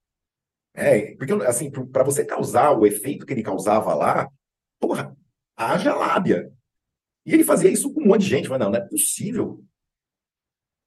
É, 0.75 1.15
porque, 1.17 1.33
assim, 1.47 1.71
para 1.71 2.05
você 2.05 2.25
causar 2.25 2.73
o 2.73 2.87
efeito 2.87 3.25
que 3.25 3.33
ele 3.33 3.43
causava 3.43 3.95
lá, 3.95 4.31
porra, 4.79 5.17
haja 5.57 5.95
lábia. 5.95 6.53
E 7.25 7.33
ele 7.33 7.45
fazia 7.45 7.71
isso 7.71 7.93
com 7.93 8.03
um 8.03 8.07
monte 8.07 8.23
de 8.23 8.29
gente. 8.29 8.49
Mas 8.49 8.61
não, 8.61 8.71
não 8.71 8.79
é 8.79 8.87
possível. 8.87 9.65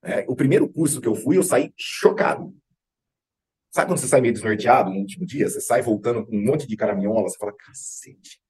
É, 0.03 0.25
o 0.29 0.35
primeiro 0.35 0.69
curso 0.71 1.01
que 1.01 1.07
eu 1.07 1.15
fui, 1.15 1.37
eu 1.37 1.43
saí 1.43 1.73
chocado. 1.75 2.55
Sabe 3.71 3.87
quando 3.87 3.99
você 3.99 4.07
sai 4.07 4.21
meio 4.21 4.33
desnorteado 4.33 4.89
no 4.89 4.97
último 4.97 5.25
dia? 5.25 5.49
Você 5.49 5.59
sai 5.59 5.81
voltando 5.81 6.25
com 6.25 6.35
um 6.35 6.43
monte 6.43 6.67
de 6.67 6.77
caraminhola, 6.77 7.27
você 7.27 7.37
fala, 7.37 7.53
cacete, 7.53 8.41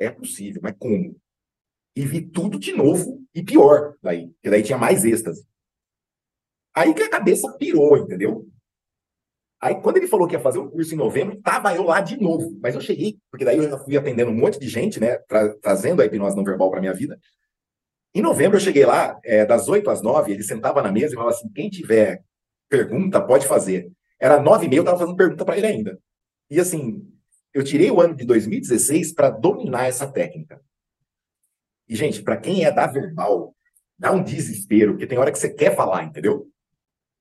é 0.00 0.10
possível, 0.10 0.60
mas 0.62 0.74
como? 0.78 1.16
E 1.94 2.04
vi 2.06 2.22
tudo 2.22 2.58
de 2.58 2.72
novo 2.72 3.22
e 3.34 3.42
pior 3.42 3.94
daí, 4.02 4.28
porque 4.28 4.50
daí 4.50 4.62
tinha 4.62 4.78
mais 4.78 5.04
êxtase. 5.04 5.46
Aí 6.74 6.94
que 6.94 7.02
a 7.02 7.10
cabeça 7.10 7.52
pirou, 7.58 7.96
entendeu? 7.98 8.48
Aí 9.60 9.74
quando 9.82 9.98
ele 9.98 10.08
falou 10.08 10.26
que 10.26 10.34
ia 10.34 10.40
fazer 10.40 10.58
o 10.58 10.70
curso 10.70 10.94
em 10.94 10.96
novembro, 10.96 11.40
tava 11.42 11.74
eu 11.74 11.82
lá 11.82 12.00
de 12.00 12.18
novo. 12.18 12.58
Mas 12.62 12.74
eu 12.74 12.80
cheguei, 12.80 13.18
porque 13.30 13.44
daí 13.44 13.58
eu 13.58 13.68
já 13.68 13.78
fui 13.78 13.96
atendendo 13.96 14.30
um 14.30 14.34
monte 14.34 14.58
de 14.58 14.68
gente, 14.68 14.98
né? 14.98 15.18
Tra 15.28 15.54
trazendo 15.58 16.00
a 16.00 16.06
hipnose 16.06 16.34
não 16.34 16.44
verbal 16.44 16.70
para 16.70 16.80
minha 16.80 16.94
vida. 16.94 17.20
Em 18.14 18.22
novembro 18.22 18.56
eu 18.56 18.60
cheguei 18.60 18.86
lá, 18.86 19.20
é, 19.22 19.44
das 19.44 19.68
8 19.68 19.88
às 19.90 20.02
9, 20.02 20.32
ele 20.32 20.42
sentava 20.42 20.82
na 20.82 20.90
mesa 20.90 21.12
e 21.12 21.16
falava 21.16 21.34
assim: 21.34 21.50
quem 21.50 21.68
tiver 21.68 22.24
pergunta, 22.68 23.20
pode 23.20 23.46
fazer. 23.46 23.92
Era 24.18 24.40
nove 24.40 24.66
e 24.66 24.68
meia, 24.68 24.80
eu 24.80 24.84
tava 24.84 24.98
fazendo 24.98 25.16
pergunta 25.16 25.44
para 25.44 25.58
ele 25.58 25.66
ainda. 25.66 25.98
E 26.48 26.58
assim, 26.58 27.06
eu 27.52 27.64
tirei 27.64 27.90
o 27.90 28.00
ano 28.00 28.14
de 28.14 28.24
2016 28.24 29.12
para 29.12 29.30
dominar 29.30 29.86
essa 29.86 30.06
técnica. 30.06 30.60
E, 31.88 31.96
gente, 31.96 32.22
para 32.22 32.36
quem 32.36 32.64
é 32.64 32.70
da 32.70 32.86
verbal, 32.86 33.54
dá 33.98 34.12
um 34.12 34.22
desespero, 34.22 34.92
porque 34.92 35.06
tem 35.06 35.18
hora 35.18 35.32
que 35.32 35.38
você 35.38 35.52
quer 35.52 35.74
falar, 35.74 36.04
entendeu? 36.04 36.48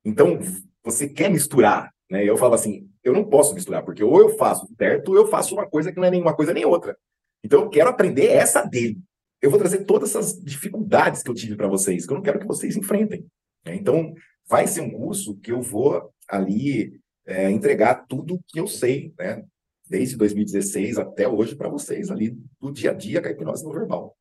Então, 0.05 0.39
você 0.83 1.09
quer 1.09 1.29
misturar, 1.29 1.91
né? 2.09 2.23
Eu 2.23 2.37
falo 2.37 2.53
assim, 2.53 2.89
eu 3.03 3.13
não 3.13 3.25
posso 3.25 3.53
misturar, 3.53 3.83
porque 3.83 4.03
ou 4.03 4.19
eu 4.19 4.37
faço 4.37 4.67
certo, 4.77 5.09
ou 5.09 5.15
eu 5.15 5.27
faço 5.27 5.55
uma 5.55 5.67
coisa 5.67 5.91
que 5.91 5.97
não 5.97 6.05
é 6.05 6.11
nenhuma 6.11 6.35
coisa 6.35 6.53
nem 6.53 6.65
outra. 6.65 6.95
Então, 7.43 7.61
eu 7.61 7.69
quero 7.69 7.89
aprender 7.89 8.27
essa 8.27 8.63
dele. 8.63 8.99
Eu 9.41 9.49
vou 9.49 9.59
trazer 9.59 9.85
todas 9.85 10.09
essas 10.09 10.39
dificuldades 10.39 11.23
que 11.23 11.29
eu 11.29 11.35
tive 11.35 11.55
para 11.55 11.67
vocês, 11.67 12.05
que 12.05 12.11
eu 12.11 12.15
não 12.15 12.23
quero 12.23 12.39
que 12.39 12.47
vocês 12.47 12.75
enfrentem. 12.75 13.25
Né? 13.65 13.75
Então, 13.75 14.13
vai 14.47 14.67
ser 14.67 14.81
um 14.81 14.91
curso 14.91 15.37
que 15.37 15.51
eu 15.51 15.61
vou 15.61 16.11
ali 16.27 16.99
é, 17.25 17.49
entregar 17.49 18.05
tudo 18.07 18.39
que 18.47 18.59
eu 18.59 18.67
sei, 18.67 19.13
né? 19.17 19.43
Desde 19.89 20.15
2016 20.15 20.99
até 20.99 21.27
hoje 21.27 21.55
para 21.55 21.67
vocês 21.67 22.11
ali 22.11 22.37
do 22.61 22.71
dia 22.71 22.91
a 22.91 22.93
dia 22.93 23.21
com 23.21 23.27
a 23.27 23.31
hipnose 23.31 23.63
não 23.63 23.71
verbal. 23.71 24.15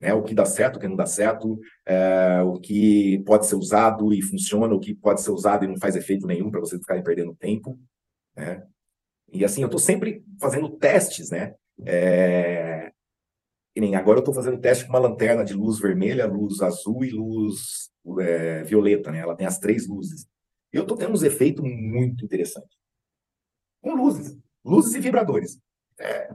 Né? 0.00 0.12
O 0.12 0.22
que 0.22 0.34
dá 0.34 0.44
certo, 0.44 0.76
o 0.76 0.78
que 0.80 0.86
não 0.86 0.96
dá 0.96 1.06
certo, 1.06 1.58
é, 1.86 2.42
o 2.42 2.60
que 2.60 3.22
pode 3.24 3.46
ser 3.46 3.54
usado 3.54 4.12
e 4.12 4.20
funciona, 4.20 4.74
o 4.74 4.80
que 4.80 4.94
pode 4.94 5.22
ser 5.22 5.30
usado 5.30 5.64
e 5.64 5.68
não 5.68 5.78
faz 5.78 5.96
efeito 5.96 6.26
nenhum 6.26 6.50
para 6.50 6.60
vocês 6.60 6.80
ficarem 6.80 7.02
perdendo 7.02 7.34
tempo. 7.34 7.78
Né? 8.36 8.62
E 9.32 9.44
assim, 9.44 9.62
eu 9.62 9.66
estou 9.66 9.80
sempre 9.80 10.22
fazendo 10.38 10.68
testes, 10.76 11.30
né? 11.30 11.54
É... 11.86 12.92
E 13.74 13.80
nem 13.80 13.96
agora 13.96 14.18
eu 14.18 14.20
estou 14.20 14.34
fazendo 14.34 14.60
teste 14.60 14.84
com 14.84 14.90
uma 14.90 15.00
lanterna 15.00 15.44
de 15.44 15.54
luz 15.54 15.80
vermelha, 15.80 16.26
luz 16.26 16.60
azul 16.60 17.04
e 17.04 17.10
luz 17.10 17.90
é, 18.20 18.62
violeta, 18.62 19.10
né? 19.10 19.18
Ela 19.18 19.34
tem 19.34 19.46
as 19.46 19.58
três 19.58 19.88
luzes. 19.88 20.28
Eu 20.72 20.82
estou 20.82 20.96
tendo 20.96 21.12
uns 21.12 21.24
efeitos 21.24 21.64
muito 21.64 22.24
interessantes. 22.24 22.76
Com 23.82 23.94
luzes 23.94 24.38
luzes 24.64 24.94
e 24.94 25.00
vibradores. 25.00 25.58
É, 26.00 26.28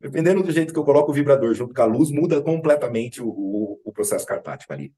dependendo 0.00 0.42
do 0.42 0.50
jeito 0.50 0.72
que 0.72 0.78
eu 0.78 0.84
coloco 0.84 1.10
o 1.10 1.14
vibrador 1.14 1.54
junto 1.54 1.74
com 1.74 1.82
a 1.82 1.86
luz, 1.86 2.10
muda 2.10 2.42
completamente 2.42 3.22
o, 3.22 3.28
o, 3.28 3.80
o 3.84 3.92
processo 3.92 4.26
carpático 4.26 4.72
ali. 4.72 4.92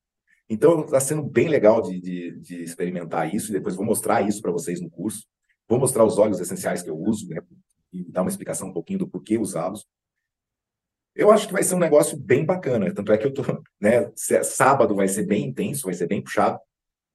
Então, 0.48 0.84
está 0.84 0.98
sendo 0.98 1.22
bem 1.22 1.48
legal 1.48 1.80
de, 1.80 2.00
de, 2.00 2.40
de, 2.40 2.62
experimentar 2.62 3.32
isso, 3.32 3.50
e 3.50 3.52
depois 3.52 3.76
vou 3.76 3.84
mostrar 3.84 4.26
isso 4.26 4.42
para 4.42 4.50
vocês 4.50 4.80
no 4.80 4.90
curso. 4.90 5.24
Vou 5.68 5.78
mostrar 5.78 6.04
os 6.04 6.18
óleos 6.18 6.40
essenciais 6.40 6.82
que 6.82 6.90
eu 6.90 6.98
uso, 6.98 7.28
né, 7.28 7.40
e 7.92 8.02
dar 8.10 8.22
uma 8.22 8.30
explicação 8.30 8.68
um 8.68 8.72
pouquinho 8.72 8.98
do 8.98 9.08
porquê 9.08 9.38
usá-los. 9.38 9.86
Eu 11.14 11.30
acho 11.30 11.46
que 11.46 11.52
vai 11.52 11.62
ser 11.62 11.76
um 11.76 11.78
negócio 11.78 12.18
bem 12.18 12.44
bacana, 12.44 12.92
tanto 12.92 13.12
é 13.12 13.18
que 13.18 13.26
eu 13.26 13.32
tô, 13.32 13.42
né, 13.80 14.10
sábado 14.42 14.94
vai 14.94 15.06
ser 15.06 15.24
bem 15.24 15.46
intenso, 15.46 15.84
vai 15.84 15.94
ser 15.94 16.08
bem 16.08 16.22
puxado, 16.22 16.58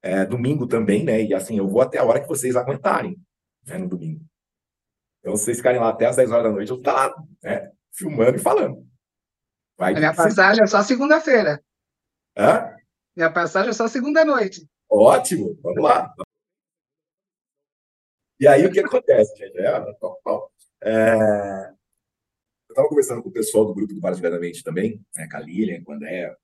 é, 0.02 0.26
domingo 0.26 0.66
também, 0.66 1.04
né, 1.04 1.22
e 1.22 1.34
assim, 1.34 1.58
eu 1.58 1.68
vou 1.68 1.82
até 1.82 1.98
a 1.98 2.06
hora 2.06 2.22
que 2.22 2.28
vocês 2.28 2.56
aguentarem, 2.56 3.18
né, 3.68 3.78
no 3.78 3.90
domingo. 3.90 4.22
Então, 5.26 5.36
vocês 5.36 5.58
ficarem 5.58 5.80
lá 5.80 5.90
até 5.90 6.06
as 6.06 6.16
10 6.18 6.30
horas 6.30 6.44
da 6.44 6.52
noite, 6.52 6.70
eu 6.70 6.78
estou 6.78 6.94
lá, 6.94 7.12
né, 7.42 7.72
filmando 7.92 8.36
e 8.36 8.40
falando. 8.40 8.88
Vai 9.76 9.96
a 9.96 9.98
minha 9.98 10.14
passagem 10.14 10.64
é 10.64 10.68
só 10.68 10.84
segunda-feira. 10.84 11.64
Hã? 12.38 12.76
Minha 13.16 13.32
passagem 13.32 13.72
é 13.72 13.74
só 13.74 13.88
segunda-noite. 13.88 14.70
Ótimo, 14.88 15.58
vamos 15.64 15.82
lá. 15.82 16.14
E 18.40 18.48
aí, 18.48 18.68
o 18.68 18.72
que 18.72 18.80
acontece, 18.80 19.36
gente? 19.36 19.58
É, 19.58 19.66
é... 20.84 21.70
Eu 22.70 22.74
estava 22.74 22.88
conversando 22.88 23.24
com 23.24 23.30
o 23.30 23.34
pessoal 23.34 23.66
do 23.66 23.74
grupo 23.74 23.96
do 23.96 24.00
Bar 24.00 24.14
Verdadeiramente 24.14 24.64
também, 24.64 25.04
né, 25.16 25.28
com 25.28 25.38
a 25.38 25.40
Lilian, 25.40 25.84
com 25.84 25.92
a 25.92 25.96
André, 25.96 26.36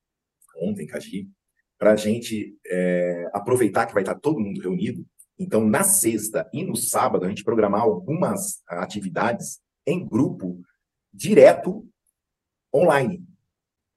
ontem, 0.55 0.87
com 0.87 0.97
a 0.97 0.99
Gi, 0.99 1.29
para 1.77 1.91
a 1.91 1.95
gente 1.95 2.57
é, 2.65 3.29
aproveitar 3.31 3.85
que 3.85 3.93
vai 3.93 4.01
estar 4.01 4.15
todo 4.15 4.39
mundo 4.39 4.59
reunido 4.59 5.05
então, 5.41 5.65
na 5.65 5.83
sexta 5.83 6.47
e 6.53 6.63
no 6.63 6.75
sábado, 6.75 7.25
a 7.25 7.29
gente 7.29 7.43
programar 7.43 7.81
algumas 7.81 8.61
atividades 8.67 9.59
em 9.85 10.05
grupo, 10.05 10.61
direto 11.11 11.85
online. 12.73 13.25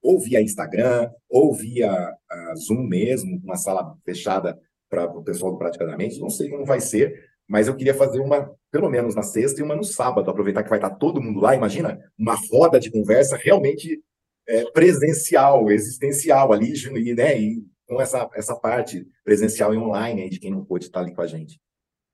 Ou 0.02 0.18
via 0.18 0.40
Instagram, 0.40 1.10
ou 1.28 1.54
via 1.54 2.14
Zoom 2.56 2.86
mesmo, 2.86 3.40
uma 3.44 3.56
sala 3.56 3.96
fechada 4.04 4.58
para 4.88 5.06
o 5.06 5.22
pessoal 5.22 5.52
do 5.52 5.58
Praticamente. 5.58 6.20
Não 6.20 6.30
sei 6.30 6.48
como 6.48 6.64
vai 6.64 6.80
ser, 6.80 7.28
mas 7.46 7.68
eu 7.68 7.76
queria 7.76 7.94
fazer 7.94 8.20
uma, 8.20 8.50
pelo 8.70 8.90
menos 8.90 9.14
na 9.14 9.22
sexta 9.22 9.60
e 9.60 9.64
uma 9.64 9.76
no 9.76 9.84
sábado, 9.84 10.30
aproveitar 10.30 10.62
que 10.62 10.70
vai 10.70 10.78
estar 10.78 10.90
todo 10.90 11.20
mundo 11.20 11.40
lá. 11.40 11.54
Imagina 11.54 11.98
uma 12.18 12.36
roda 12.50 12.80
de 12.80 12.90
conversa 12.90 13.36
realmente 13.36 14.02
é, 14.46 14.70
presencial, 14.72 15.70
existencial 15.70 16.52
ali, 16.52 16.72
né? 17.14 17.38
E 17.38 17.64
com 17.86 18.00
essa, 18.00 18.28
essa 18.34 18.56
parte 18.56 19.06
presencial 19.22 19.74
e 19.74 19.78
online 19.78 20.28
de 20.28 20.38
quem 20.38 20.50
não 20.50 20.64
pôde 20.64 20.86
estar 20.86 21.00
ali 21.00 21.14
com 21.14 21.22
a 21.22 21.26
gente. 21.26 21.60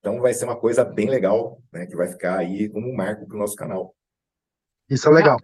Então 0.00 0.20
vai 0.20 0.32
ser 0.32 0.46
uma 0.46 0.58
coisa 0.58 0.84
bem 0.84 1.08
legal, 1.08 1.62
né, 1.72 1.86
que 1.86 1.96
vai 1.96 2.08
ficar 2.08 2.38
aí 2.38 2.68
como 2.68 2.88
um 2.88 2.94
marco 2.94 3.26
para 3.26 3.36
o 3.36 3.38
nosso 3.38 3.54
canal. 3.54 3.94
Isso 4.88 5.08
é 5.08 5.12
legal. 5.12 5.38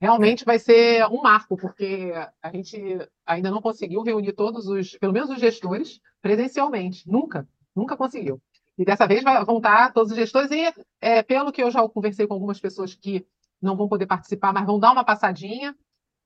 Realmente 0.00 0.46
vai 0.46 0.58
ser 0.58 1.04
um 1.08 1.20
marco, 1.20 1.58
porque 1.58 2.12
a 2.42 2.50
gente 2.50 2.80
ainda 3.26 3.50
não 3.50 3.60
conseguiu 3.60 4.02
reunir 4.02 4.32
todos 4.32 4.66
os, 4.66 4.96
pelo 4.96 5.12
menos 5.12 5.28
os 5.28 5.38
gestores, 5.38 6.00
presencialmente. 6.22 7.06
Nunca, 7.06 7.46
nunca 7.76 7.96
conseguiu. 7.98 8.40
E 8.78 8.84
dessa 8.84 9.06
vez 9.06 9.22
vão 9.22 9.58
estar 9.58 9.92
todos 9.92 10.10
os 10.10 10.16
gestores, 10.16 10.50
e 10.50 10.72
é, 11.02 11.22
pelo 11.22 11.52
que 11.52 11.62
eu 11.62 11.70
já 11.70 11.86
conversei 11.86 12.26
com 12.26 12.32
algumas 12.32 12.58
pessoas 12.58 12.94
que 12.94 13.26
não 13.60 13.76
vão 13.76 13.88
poder 13.88 14.06
participar, 14.06 14.54
mas 14.54 14.64
vão 14.64 14.80
dar 14.80 14.92
uma 14.92 15.04
passadinha, 15.04 15.76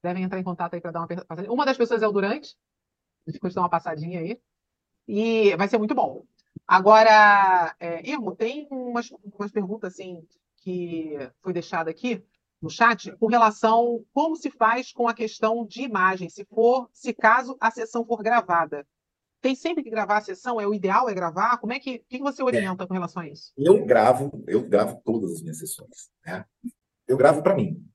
devem 0.00 0.22
entrar 0.22 0.38
em 0.38 0.44
contato 0.44 0.74
aí 0.74 0.80
para 0.80 0.92
dar 0.92 1.00
uma 1.00 1.08
passadinha. 1.08 1.52
Uma 1.52 1.66
das 1.66 1.76
pessoas 1.76 2.00
é 2.00 2.06
o 2.06 2.12
Durante, 2.12 2.54
depois 3.32 3.54
dar 3.54 3.62
uma 3.62 3.70
passadinha 3.70 4.20
aí. 4.20 4.40
E 5.06 5.54
vai 5.56 5.68
ser 5.68 5.78
muito 5.78 5.94
bom. 5.94 6.24
Agora, 6.66 7.74
é, 7.78 8.08
Irmo, 8.08 8.34
tem 8.34 8.66
umas, 8.70 9.10
umas 9.38 9.50
perguntas 9.50 9.92
assim 9.92 10.26
que 10.58 11.16
foi 11.42 11.52
deixada 11.52 11.90
aqui 11.90 12.24
no 12.62 12.70
chat 12.70 13.14
com 13.18 13.26
relação 13.26 14.02
como 14.12 14.34
se 14.34 14.50
faz 14.50 14.90
com 14.90 15.06
a 15.06 15.12
questão 15.12 15.66
de 15.66 15.82
imagem, 15.82 16.30
se 16.30 16.44
for, 16.46 16.88
se 16.92 17.12
caso 17.12 17.56
a 17.60 17.70
sessão 17.70 18.06
for 18.06 18.22
gravada. 18.22 18.86
Tem 19.42 19.54
sempre 19.54 19.84
que 19.84 19.90
gravar 19.90 20.16
a 20.16 20.22
sessão? 20.22 20.58
É 20.58 20.66
o 20.66 20.72
ideal 20.72 21.06
é 21.10 21.12
gravar? 21.12 21.58
Como 21.58 21.74
é 21.74 21.78
que, 21.78 21.98
que 21.98 22.18
você 22.18 22.42
orienta 22.42 22.84
é. 22.84 22.86
com 22.86 22.94
relação 22.94 23.22
a 23.22 23.28
isso? 23.28 23.52
Eu 23.58 23.84
gravo, 23.84 24.42
eu 24.46 24.66
gravo 24.66 25.02
todas 25.04 25.32
as 25.32 25.42
minhas 25.42 25.58
sessões, 25.58 26.10
né? 26.24 26.46
Eu 27.06 27.18
gravo 27.18 27.42
para 27.42 27.54
mim. 27.54 27.86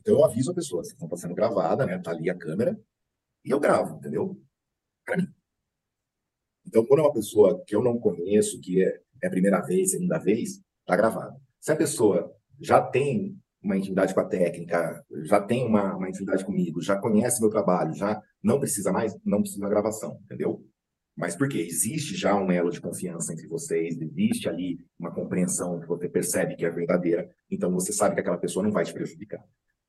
Então 0.00 0.14
eu 0.14 0.24
aviso 0.24 0.50
a 0.50 0.54
pessoa, 0.54 0.82
que 0.82 0.88
está 0.88 1.16
sendo 1.16 1.36
gravada, 1.36 1.86
né? 1.86 2.00
Tá 2.00 2.10
ali 2.10 2.28
a 2.28 2.36
câmera 2.36 2.76
e 3.46 3.50
eu 3.50 3.60
gravo, 3.60 3.96
entendeu? 3.96 4.36
Para 5.04 5.18
mim. 5.18 5.28
Então 6.66 6.84
quando 6.84 7.00
é 7.00 7.02
uma 7.04 7.12
pessoa 7.12 7.62
que 7.64 7.76
eu 7.76 7.82
não 7.82 7.98
conheço, 7.98 8.60
que 8.60 8.82
é, 8.82 9.00
é 9.22 9.28
a 9.28 9.30
primeira 9.30 9.60
vez, 9.60 9.92
segunda 9.92 10.18
vez, 10.18 10.60
tá 10.84 10.96
gravado. 10.96 11.40
Se 11.60 11.70
a 11.70 11.76
pessoa 11.76 12.34
já 12.60 12.82
tem 12.82 13.38
uma 13.62 13.76
intimidade 13.76 14.12
com 14.12 14.20
a 14.20 14.24
técnica, 14.24 15.04
já 15.22 15.40
tem 15.40 15.64
uma, 15.64 15.96
uma 15.96 16.08
intimidade 16.08 16.44
comigo, 16.44 16.82
já 16.82 16.98
conhece 16.98 17.40
meu 17.40 17.50
trabalho, 17.50 17.94
já 17.94 18.20
não 18.42 18.58
precisa 18.58 18.92
mais, 18.92 19.16
não 19.24 19.40
precisa 19.40 19.60
da 19.60 19.68
gravação, 19.68 20.20
entendeu? 20.24 20.64
Mas 21.16 21.34
por 21.34 21.48
quê? 21.48 21.60
Existe 21.60 22.14
já 22.14 22.36
um 22.36 22.50
elo 22.52 22.70
de 22.70 22.80
confiança 22.80 23.32
entre 23.32 23.46
vocês, 23.48 23.98
existe 24.00 24.48
ali 24.48 24.78
uma 24.98 25.12
compreensão 25.12 25.80
que 25.80 25.86
você 25.86 26.08
percebe 26.08 26.56
que 26.56 26.64
é 26.64 26.70
verdadeira, 26.70 27.28
então 27.50 27.72
você 27.72 27.92
sabe 27.92 28.14
que 28.14 28.20
aquela 28.20 28.38
pessoa 28.38 28.62
não 28.62 28.70
vai 28.70 28.84
te 28.84 28.92
prejudicar. 28.92 29.42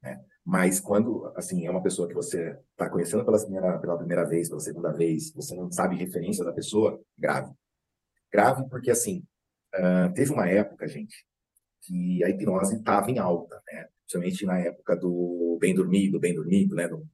Né? 0.08 0.24
Mas 0.46 0.80
quando, 0.80 1.32
assim, 1.36 1.66
é 1.66 1.72
uma 1.72 1.84
pessoa 1.84 2.08
que 2.08 2.14
você 2.14 2.58
está 2.72 2.90
conhecendo 2.90 3.26
pela 3.26 3.38
primeira, 3.38 3.78
pela 3.80 3.98
primeira 3.98 4.24
vez, 4.24 4.48
pela 4.48 4.62
segunda 4.62 4.94
vez, 4.94 5.34
você 5.34 5.54
não 5.56 5.70
sabe 5.70 5.98
referência 5.98 6.46
da 6.46 6.54
pessoa, 6.54 7.02
grave. 7.18 7.54
Grave 8.32 8.68
porque, 8.70 8.90
assim, 8.90 9.24
uh, 9.76 10.14
teve 10.14 10.32
uma 10.32 10.48
época, 10.48 10.88
gente, 10.88 11.26
que 11.82 12.24
a 12.24 12.30
hipnose 12.30 12.78
estava 12.78 13.12
em 13.12 13.20
alta, 13.20 13.62
né? 13.72 13.90
Principalmente 14.02 14.46
na 14.46 14.58
época 14.60 14.96
do 14.96 15.58
Bem 15.60 15.76
Dormido, 15.76 16.20
Bem 16.20 16.34
Dormido, 16.34 16.76
né? 16.76 16.88
Do 16.88 17.06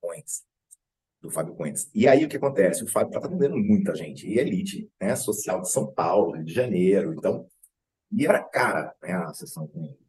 Points, 0.00 0.44
do 1.20 1.30
Fábio 1.30 1.54
Points. 1.54 1.88
E 1.94 2.08
aí 2.08 2.24
o 2.24 2.28
que 2.28 2.36
acontece? 2.36 2.82
O 2.82 2.88
Fábio 2.88 3.16
está 3.16 3.26
atendendo 3.26 3.56
muita 3.56 3.94
gente, 3.94 4.28
e 4.28 4.38
elite, 4.38 4.90
né? 5.00 5.14
Social 5.14 5.60
de 5.62 5.70
São 5.70 5.92
Paulo, 5.92 6.32
Rio 6.32 6.44
de 6.44 6.52
Janeiro, 6.52 7.14
então... 7.14 7.46
E 8.12 8.24
era 8.24 8.42
cara, 8.42 8.94
né? 9.02 9.12
A 9.12 9.34
sessão 9.34 9.66
com 9.66 9.84
ele. 9.84 10.05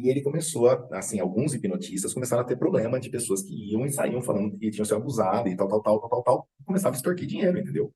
E 0.00 0.08
ele 0.08 0.22
começou, 0.22 0.68
a, 0.70 0.88
assim, 0.92 1.18
alguns 1.18 1.54
hipnotistas 1.54 2.14
começaram 2.14 2.42
a 2.42 2.46
ter 2.46 2.56
problema 2.56 3.00
de 3.00 3.10
pessoas 3.10 3.42
que 3.42 3.72
iam 3.72 3.84
e 3.84 3.90
saíam 3.90 4.22
falando 4.22 4.56
que 4.56 4.70
tinham 4.70 4.84
sido 4.84 4.96
abusadas 4.96 5.52
e 5.52 5.56
tal, 5.56 5.66
tal, 5.66 5.82
tal, 5.82 6.00
tal, 6.00 6.08
tal, 6.08 6.22
tal, 6.22 6.48
começava 6.64 6.94
a 6.94 6.96
extorquir 6.96 7.26
dinheiro, 7.26 7.58
entendeu? 7.58 7.92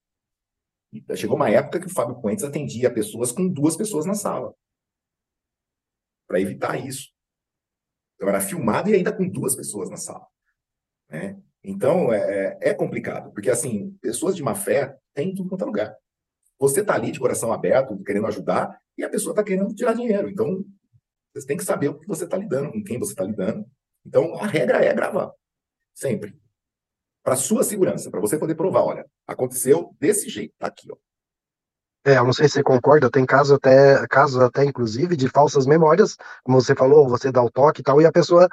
E 0.93 1.17
chegou 1.17 1.37
uma 1.37 1.49
época 1.49 1.79
que 1.79 1.87
o 1.87 1.93
Fábio 1.93 2.21
Puentes 2.21 2.45
atendia 2.45 2.93
pessoas 2.93 3.31
com 3.31 3.49
duas 3.49 3.77
pessoas 3.77 4.05
na 4.05 4.15
sala 4.15 4.53
para 6.27 6.41
evitar 6.41 6.77
isso. 6.85 7.13
Então, 8.17 8.29
era 8.29 8.41
filmado 8.41 8.91
e 8.91 8.95
ainda 8.95 9.13
com 9.13 9.29
duas 9.29 9.55
pessoas 9.55 9.89
na 9.89 9.97
sala. 9.97 10.27
Né? 11.09 11.41
Então, 11.63 12.13
é, 12.13 12.59
é, 12.63 12.71
é 12.71 12.75
complicado, 12.75 13.33
porque, 13.33 13.49
assim, 13.49 13.97
pessoas 14.01 14.35
de 14.35 14.43
má 14.43 14.57
fé 14.57 14.99
têm 15.15 15.31
em 15.31 15.35
tudo 15.35 15.49
quanto 15.49 15.63
é 15.63 15.67
lugar. 15.67 15.97
Você 16.59 16.81
está 16.81 16.95
ali 16.95 17.13
de 17.13 17.21
coração 17.21 17.53
aberto, 17.53 18.03
querendo 18.03 18.27
ajudar, 18.27 18.81
e 18.99 19.05
a 19.05 19.09
pessoa 19.09 19.33
está 19.33 19.45
querendo 19.45 19.73
tirar 19.75 19.95
dinheiro. 19.95 20.29
Então, 20.29 20.65
você 21.35 21.47
tem 21.47 21.57
que 21.57 21.65
saber 21.65 21.89
o 21.89 21.99
que 21.99 22.07
você 22.07 22.25
está 22.25 22.37
lidando, 22.37 22.73
com 22.73 22.83
quem 22.83 22.99
você 22.99 23.13
está 23.13 23.25
lidando. 23.25 23.65
Então, 24.05 24.35
a 24.37 24.47
regra 24.47 24.85
é 24.85 24.93
gravar. 24.93 25.33
Sempre. 25.95 26.37
Para 27.23 27.37
sua 27.37 27.63
segurança, 27.63 28.11
para 28.11 28.21
você 28.21 28.39
poder 28.39 28.55
provar, 28.55 28.83
olha, 28.83 29.07
aconteceu 29.27 29.95
desse 30.01 30.29
jeito, 30.29 30.55
tá 30.59 30.67
aqui, 30.67 30.89
ó. 30.91 30.97
É, 32.05 32.19
eu 32.19 32.25
não 32.25 32.33
sei 32.33 32.49
se 32.49 32.55
você 32.55 32.63
concorda, 32.65 33.09
tem 33.09 33.25
casos 33.25 33.53
até, 33.53 34.05
casos 34.09 34.41
até, 34.41 34.65
inclusive, 34.65 35.17
de 35.17 35.29
falsas 35.29 35.67
memórias, 35.67 36.17
como 36.43 36.61
você 36.61 36.75
falou, 36.75 37.09
você 37.09 37.31
dá 37.31 37.41
o 37.41 37.51
toque 37.51 37.81
e 37.81 37.85
tal, 37.85 38.01
e 38.03 38.07
a 38.07 38.11
pessoa 38.11 38.49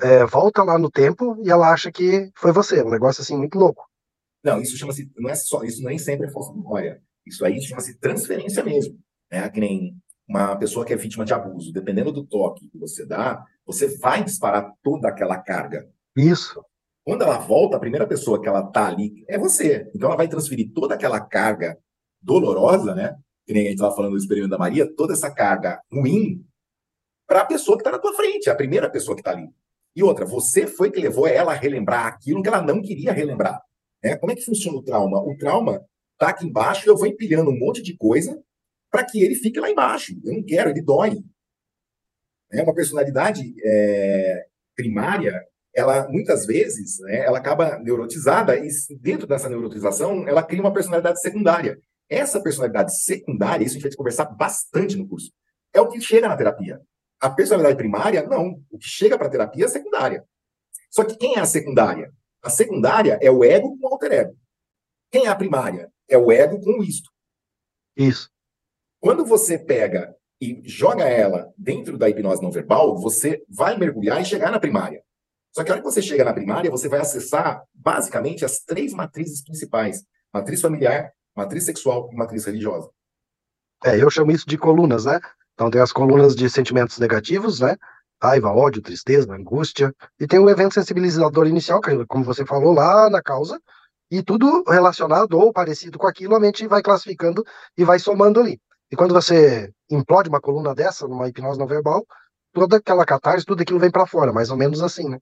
é, 0.00 0.24
volta 0.26 0.64
lá 0.64 0.76
no 0.76 0.90
tempo 0.90 1.36
e 1.44 1.50
ela 1.50 1.72
acha 1.72 1.92
que 1.92 2.32
foi 2.34 2.52
você, 2.52 2.82
um 2.82 2.90
negócio 2.90 3.22
assim 3.22 3.36
muito 3.36 3.56
louco. 3.56 3.88
Não, 4.42 4.60
isso 4.60 4.76
chama-se, 4.76 5.08
não 5.16 5.30
é 5.30 5.34
só, 5.36 5.62
isso 5.62 5.84
nem 5.84 5.98
sempre 5.98 6.26
é 6.26 6.30
falsa 6.30 6.52
memória. 6.52 7.00
Isso 7.24 7.44
aí 7.44 7.60
chama-se 7.60 7.98
transferência 7.98 8.64
mesmo. 8.64 8.98
Né? 9.30 9.48
Que 9.50 9.60
nem 9.60 9.96
uma 10.30 10.54
pessoa 10.54 10.86
que 10.86 10.92
é 10.92 10.96
vítima 10.96 11.24
de 11.24 11.34
abuso, 11.34 11.72
dependendo 11.72 12.12
do 12.12 12.24
toque 12.24 12.68
que 12.68 12.78
você 12.78 13.04
dá, 13.04 13.44
você 13.66 13.98
vai 13.98 14.22
disparar 14.22 14.72
toda 14.80 15.08
aquela 15.08 15.36
carga. 15.36 15.88
Isso. 16.16 16.64
Quando 17.04 17.22
ela 17.22 17.38
volta, 17.38 17.76
a 17.76 17.80
primeira 17.80 18.06
pessoa 18.06 18.40
que 18.40 18.46
ela 18.46 18.62
tá 18.62 18.86
ali 18.86 19.24
é 19.28 19.36
você. 19.36 19.90
Então 19.92 20.08
ela 20.08 20.16
vai 20.16 20.28
transferir 20.28 20.70
toda 20.72 20.94
aquela 20.94 21.20
carga 21.20 21.76
dolorosa, 22.22 22.94
né? 22.94 23.16
Que 23.44 23.52
nem 23.52 23.62
a 23.62 23.70
gente 23.70 23.78
estava 23.78 23.96
falando 23.96 24.12
do 24.12 24.18
experimento 24.18 24.50
da 24.50 24.58
Maria, 24.58 24.88
toda 24.94 25.14
essa 25.14 25.34
carga 25.34 25.80
ruim 25.92 26.44
para 27.26 27.40
a 27.40 27.46
pessoa 27.46 27.76
que 27.76 27.80
está 27.80 27.90
na 27.90 27.98
tua 27.98 28.14
frente, 28.14 28.48
a 28.48 28.54
primeira 28.54 28.88
pessoa 28.88 29.16
que 29.16 29.22
está 29.22 29.32
ali. 29.32 29.48
E 29.96 30.02
outra, 30.04 30.24
você 30.24 30.64
foi 30.64 30.92
que 30.92 31.00
levou 31.00 31.26
ela 31.26 31.50
a 31.52 31.56
relembrar 31.56 32.06
aquilo 32.06 32.40
que 32.40 32.48
ela 32.48 32.62
não 32.62 32.80
queria 32.80 33.12
relembrar. 33.12 33.60
Né? 34.02 34.14
Como 34.16 34.30
é 34.30 34.36
que 34.36 34.44
funciona 34.44 34.78
o 34.78 34.82
trauma? 34.82 35.18
O 35.18 35.36
trauma 35.36 35.84
está 36.12 36.28
aqui 36.28 36.46
embaixo 36.46 36.86
e 36.86 36.88
eu 36.88 36.96
vou 36.96 37.08
empilhando 37.08 37.50
um 37.50 37.58
monte 37.58 37.82
de 37.82 37.96
coisa 37.96 38.40
para 38.90 39.04
que 39.04 39.22
ele 39.22 39.34
fique 39.34 39.60
lá 39.60 39.70
embaixo. 39.70 40.14
Eu 40.24 40.34
não 40.34 40.42
quero, 40.42 40.70
ele 40.70 40.82
dói. 40.82 41.22
É 42.52 42.62
uma 42.62 42.74
personalidade 42.74 43.54
é, 43.64 44.46
primária, 44.74 45.40
ela 45.72 46.08
muitas 46.08 46.46
vezes, 46.46 46.98
né, 47.00 47.24
ela 47.24 47.38
acaba 47.38 47.78
neurotizada 47.78 48.56
e 48.56 48.68
dentro 49.00 49.26
dessa 49.26 49.48
neurotização, 49.48 50.26
ela 50.26 50.42
cria 50.42 50.60
uma 50.60 50.72
personalidade 50.72 51.20
secundária. 51.20 51.78
Essa 52.08 52.42
personalidade 52.42 53.00
secundária, 53.00 53.64
isso 53.64 53.76
a 53.76 53.78
gente 53.78 53.90
vai 53.90 53.96
conversar 53.96 54.24
bastante 54.24 54.96
no 54.96 55.06
curso, 55.06 55.32
é 55.72 55.80
o 55.80 55.88
que 55.88 56.00
chega 56.00 56.28
na 56.28 56.36
terapia. 56.36 56.80
A 57.20 57.30
personalidade 57.30 57.76
primária, 57.76 58.26
não. 58.26 58.62
O 58.70 58.78
que 58.78 58.88
chega 58.88 59.16
para 59.16 59.26
a 59.26 59.30
terapia 59.30 59.64
é 59.64 59.66
a 59.66 59.70
secundária. 59.70 60.24
Só 60.90 61.04
que 61.04 61.16
quem 61.16 61.36
é 61.36 61.40
a 61.40 61.46
secundária? 61.46 62.12
A 62.42 62.48
secundária 62.48 63.18
é 63.20 63.30
o 63.30 63.44
ego 63.44 63.78
com 63.78 63.86
o 63.86 63.92
alter 63.92 64.12
ego. 64.12 64.36
Quem 65.10 65.26
é 65.26 65.28
a 65.28 65.36
primária? 65.36 65.92
É 66.08 66.16
o 66.16 66.32
ego 66.32 66.58
com 66.60 66.80
o 66.80 66.82
isto. 66.82 67.10
Isso. 67.96 68.30
Quando 69.00 69.24
você 69.24 69.58
pega 69.58 70.14
e 70.40 70.60
joga 70.64 71.04
ela 71.04 71.52
dentro 71.56 71.96
da 71.96 72.08
hipnose 72.08 72.42
não 72.42 72.50
verbal, 72.50 72.96
você 72.98 73.42
vai 73.48 73.76
mergulhar 73.78 74.20
e 74.20 74.24
chegar 74.24 74.50
na 74.50 74.60
primária. 74.60 75.02
Só 75.52 75.64
que 75.64 75.70
a 75.70 75.74
hora 75.74 75.82
que 75.82 75.90
você 75.90 76.02
chega 76.02 76.24
na 76.24 76.34
primária, 76.34 76.70
você 76.70 76.88
vai 76.88 77.00
acessar 77.00 77.62
basicamente 77.74 78.44
as 78.44 78.60
três 78.60 78.92
matrizes 78.92 79.42
principais: 79.42 80.04
matriz 80.32 80.60
familiar, 80.60 81.10
matriz 81.34 81.64
sexual 81.64 82.10
e 82.12 82.16
matriz 82.16 82.44
religiosa. 82.44 82.90
É, 83.84 84.00
eu 84.00 84.10
chamo 84.10 84.30
isso 84.30 84.46
de 84.46 84.58
colunas, 84.58 85.06
né? 85.06 85.18
Então 85.54 85.70
tem 85.70 85.80
as 85.80 85.92
colunas 85.92 86.36
de 86.36 86.48
sentimentos 86.48 86.98
negativos, 86.98 87.60
né? 87.60 87.76
Raiva, 88.22 88.50
ódio, 88.50 88.82
tristeza, 88.82 89.32
angústia. 89.32 89.94
E 90.18 90.26
tem 90.26 90.38
o 90.38 90.50
evento 90.50 90.74
sensibilizador 90.74 91.46
inicial, 91.46 91.80
que, 91.80 92.04
como 92.06 92.22
você 92.22 92.44
falou, 92.44 92.74
lá 92.74 93.08
na 93.08 93.22
causa. 93.22 93.58
E 94.10 94.22
tudo 94.22 94.62
relacionado 94.68 95.38
ou 95.38 95.52
parecido 95.52 95.98
com 95.98 96.06
aquilo, 96.06 96.34
a 96.34 96.40
mente 96.40 96.66
vai 96.66 96.82
classificando 96.82 97.42
e 97.78 97.84
vai 97.84 97.98
somando 97.98 98.40
ali. 98.40 98.60
E 98.90 98.96
quando 98.96 99.14
você 99.14 99.72
implode 99.90 100.28
uma 100.28 100.40
coluna 100.40 100.74
dessa, 100.74 101.06
numa 101.06 101.28
hipnose 101.28 101.58
não 101.58 101.66
verbal, 101.66 102.04
toda 102.52 102.78
aquela 102.78 103.04
catarse, 103.04 103.46
tudo 103.46 103.62
aquilo 103.62 103.78
vem 103.78 103.90
para 103.90 104.06
fora, 104.06 104.32
mais 104.32 104.50
ou 104.50 104.56
menos 104.56 104.82
assim, 104.82 105.08
né? 105.08 105.18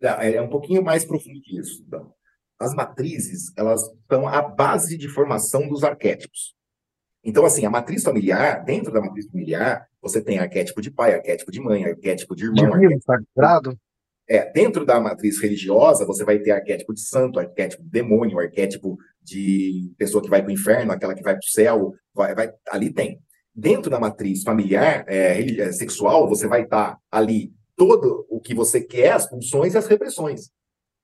É, 0.00 0.34
é 0.34 0.42
um 0.42 0.50
pouquinho 0.50 0.82
mais 0.82 1.04
profundo 1.04 1.40
que 1.42 1.58
isso. 1.58 1.82
Então 1.86 2.12
as 2.58 2.74
matrizes, 2.74 3.52
elas 3.56 3.82
são 4.10 4.26
a 4.26 4.42
base 4.42 4.96
de 4.96 5.08
formação 5.08 5.68
dos 5.68 5.84
arquétipos. 5.84 6.54
Então, 7.22 7.44
assim, 7.44 7.66
a 7.66 7.70
matriz 7.70 8.02
familiar, 8.02 8.64
dentro 8.64 8.92
da 8.92 9.00
matriz 9.00 9.26
familiar, 9.26 9.86
você 10.00 10.22
tem 10.22 10.38
arquétipo 10.38 10.80
de 10.80 10.90
pai, 10.90 11.14
arquétipo 11.14 11.50
de 11.50 11.60
mãe, 11.60 11.84
arquétipo 11.84 12.36
de 12.36 12.44
irmão. 12.44 12.78
De 12.78 13.00
sagrado. 13.02 13.76
É, 14.28 14.50
dentro 14.52 14.84
da 14.84 15.00
matriz 15.00 15.40
religiosa, 15.40 16.06
você 16.06 16.24
vai 16.24 16.38
ter 16.38 16.52
arquétipo 16.52 16.94
de 16.94 17.00
santo, 17.00 17.38
arquétipo 17.38 17.82
de 17.82 17.90
demônio, 17.90 18.38
arquétipo 18.38 18.96
de 19.22 19.92
pessoa 19.98 20.22
que 20.22 20.30
vai 20.30 20.40
para 20.40 20.50
o 20.50 20.54
inferno, 20.54 20.92
aquela 20.92 21.14
que 21.14 21.22
vai 21.22 21.34
para 21.34 21.44
o 21.44 21.50
céu, 21.50 21.92
vai, 22.16 22.34
vai, 22.34 22.52
ali 22.68 22.92
tem. 22.92 23.20
Dentro 23.54 23.90
da 23.90 24.00
matriz 24.00 24.42
familiar, 24.42 25.04
é, 25.06 25.40
é 25.40 25.72
sexual, 25.72 26.28
você 26.28 26.46
vai 26.48 26.62
estar 26.62 26.92
tá 26.92 27.00
ali 27.10 27.52
todo 27.76 28.26
o 28.28 28.40
que 28.40 28.54
você 28.54 28.80
quer, 28.80 29.12
as 29.12 29.28
pulsões 29.28 29.74
e 29.74 29.78
as 29.78 29.86
repressões. 29.86 30.50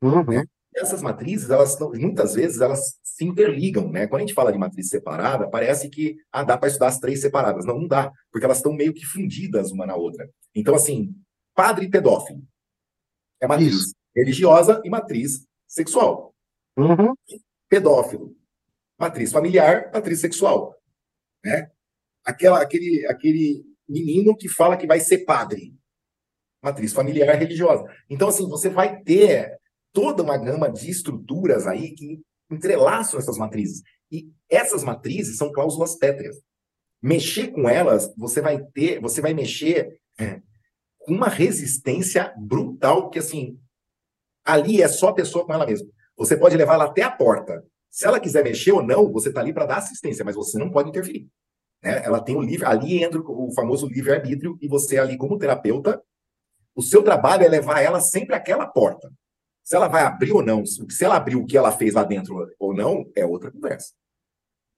Uhum. 0.02 0.24
Né? 0.24 0.44
essas 0.74 1.02
matrizes, 1.02 1.50
elas 1.50 1.78
muitas 1.94 2.34
vezes 2.34 2.60
elas 2.60 2.98
se 3.02 3.24
interligam, 3.24 3.90
né? 3.90 4.06
Quando 4.06 4.22
a 4.22 4.26
gente 4.26 4.34
fala 4.34 4.52
de 4.52 4.58
matriz 4.58 4.88
separada, 4.88 5.48
parece 5.48 5.88
que 5.90 6.16
ah, 6.32 6.42
dá 6.42 6.56
para 6.56 6.68
estudar 6.68 6.88
as 6.88 6.98
três 6.98 7.20
separadas. 7.20 7.66
Não, 7.66 7.78
não 7.78 7.86
dá, 7.86 8.10
porque 8.30 8.44
elas 8.44 8.56
estão 8.56 8.72
meio 8.72 8.94
que 8.94 9.04
fundidas 9.04 9.70
uma 9.70 9.84
na 9.84 9.94
outra. 9.94 10.28
Então, 10.54 10.74
assim, 10.74 11.14
padre 11.54 11.88
pedófilo 11.88 12.42
é 13.40 13.46
matriz 13.46 13.74
Isso. 13.74 13.94
religiosa 14.16 14.80
e 14.84 14.88
matriz 14.88 15.46
sexual. 15.68 16.34
Uhum. 16.76 17.14
Pedófilo, 17.68 18.34
matriz 18.98 19.30
familiar, 19.30 19.90
matriz 19.92 20.20
sexual, 20.20 20.74
né? 21.44 21.70
Aquela, 22.24 22.60
aquele, 22.60 23.06
aquele 23.06 23.64
menino 23.88 24.36
que 24.36 24.48
fala 24.48 24.76
que 24.76 24.86
vai 24.86 25.00
ser 25.00 25.18
padre. 25.24 25.74
matriz 26.62 26.92
familiar 26.92 27.36
religiosa. 27.36 27.84
Então, 28.08 28.28
assim, 28.28 28.48
você 28.48 28.68
vai 28.68 29.00
ter 29.02 29.58
toda 29.92 30.22
uma 30.22 30.38
gama 30.38 30.70
de 30.70 30.90
estruturas 30.90 31.66
aí 31.66 31.92
que 31.92 32.20
entrelaçam 32.50 33.18
essas 33.18 33.36
matrizes. 33.36 33.82
E 34.10 34.30
essas 34.48 34.84
matrizes 34.84 35.36
são 35.36 35.52
cláusulas 35.52 35.96
pétreas. 35.96 36.36
Mexer 37.02 37.48
com 37.48 37.68
elas, 37.68 38.12
você 38.16 38.40
vai 38.40 38.62
ter, 38.62 39.00
você 39.00 39.20
vai 39.20 39.34
mexer 39.34 39.98
é, 40.18 40.40
com 40.98 41.14
uma 41.14 41.28
resistência 41.28 42.32
brutal, 42.38 43.10
que 43.10 43.18
assim, 43.18 43.58
ali 44.44 44.80
é 44.80 44.88
só 44.88 45.08
a 45.08 45.14
pessoa 45.14 45.44
com 45.44 45.52
ela 45.52 45.66
mesma. 45.66 45.88
Você 46.16 46.36
pode 46.36 46.56
levar 46.56 46.74
ela 46.74 46.84
até 46.84 47.02
a 47.02 47.10
porta. 47.10 47.64
Se 47.92 48.06
ela 48.06 48.18
quiser 48.18 48.42
mexer 48.42 48.72
ou 48.72 48.82
não, 48.82 49.12
você 49.12 49.28
está 49.28 49.42
ali 49.42 49.52
para 49.52 49.66
dar 49.66 49.76
assistência, 49.76 50.24
mas 50.24 50.34
você 50.34 50.58
não 50.58 50.70
pode 50.70 50.88
interferir. 50.88 51.28
Né? 51.82 52.02
Ela 52.02 52.22
tem 52.22 52.34
o 52.34 52.40
livre, 52.40 52.64
ali 52.64 53.04
entra 53.04 53.20
o 53.20 53.52
famoso 53.52 53.86
livre-arbítrio, 53.86 54.56
e 54.62 54.66
você 54.66 54.98
ali, 54.98 55.18
como 55.18 55.38
terapeuta, 55.38 56.02
o 56.74 56.80
seu 56.80 57.02
trabalho 57.02 57.44
é 57.44 57.48
levar 57.48 57.82
ela 57.82 58.00
sempre 58.00 58.34
àquela 58.34 58.66
porta. 58.66 59.12
Se 59.62 59.76
ela 59.76 59.88
vai 59.88 60.04
abrir 60.04 60.32
ou 60.32 60.42
não, 60.42 60.64
se 60.64 61.04
ela 61.04 61.16
abriu 61.16 61.42
o 61.42 61.46
que 61.46 61.56
ela 61.56 61.70
fez 61.70 61.92
lá 61.92 62.02
dentro 62.02 62.50
ou 62.58 62.74
não, 62.74 63.04
é 63.14 63.26
outra 63.26 63.52
conversa. 63.52 63.92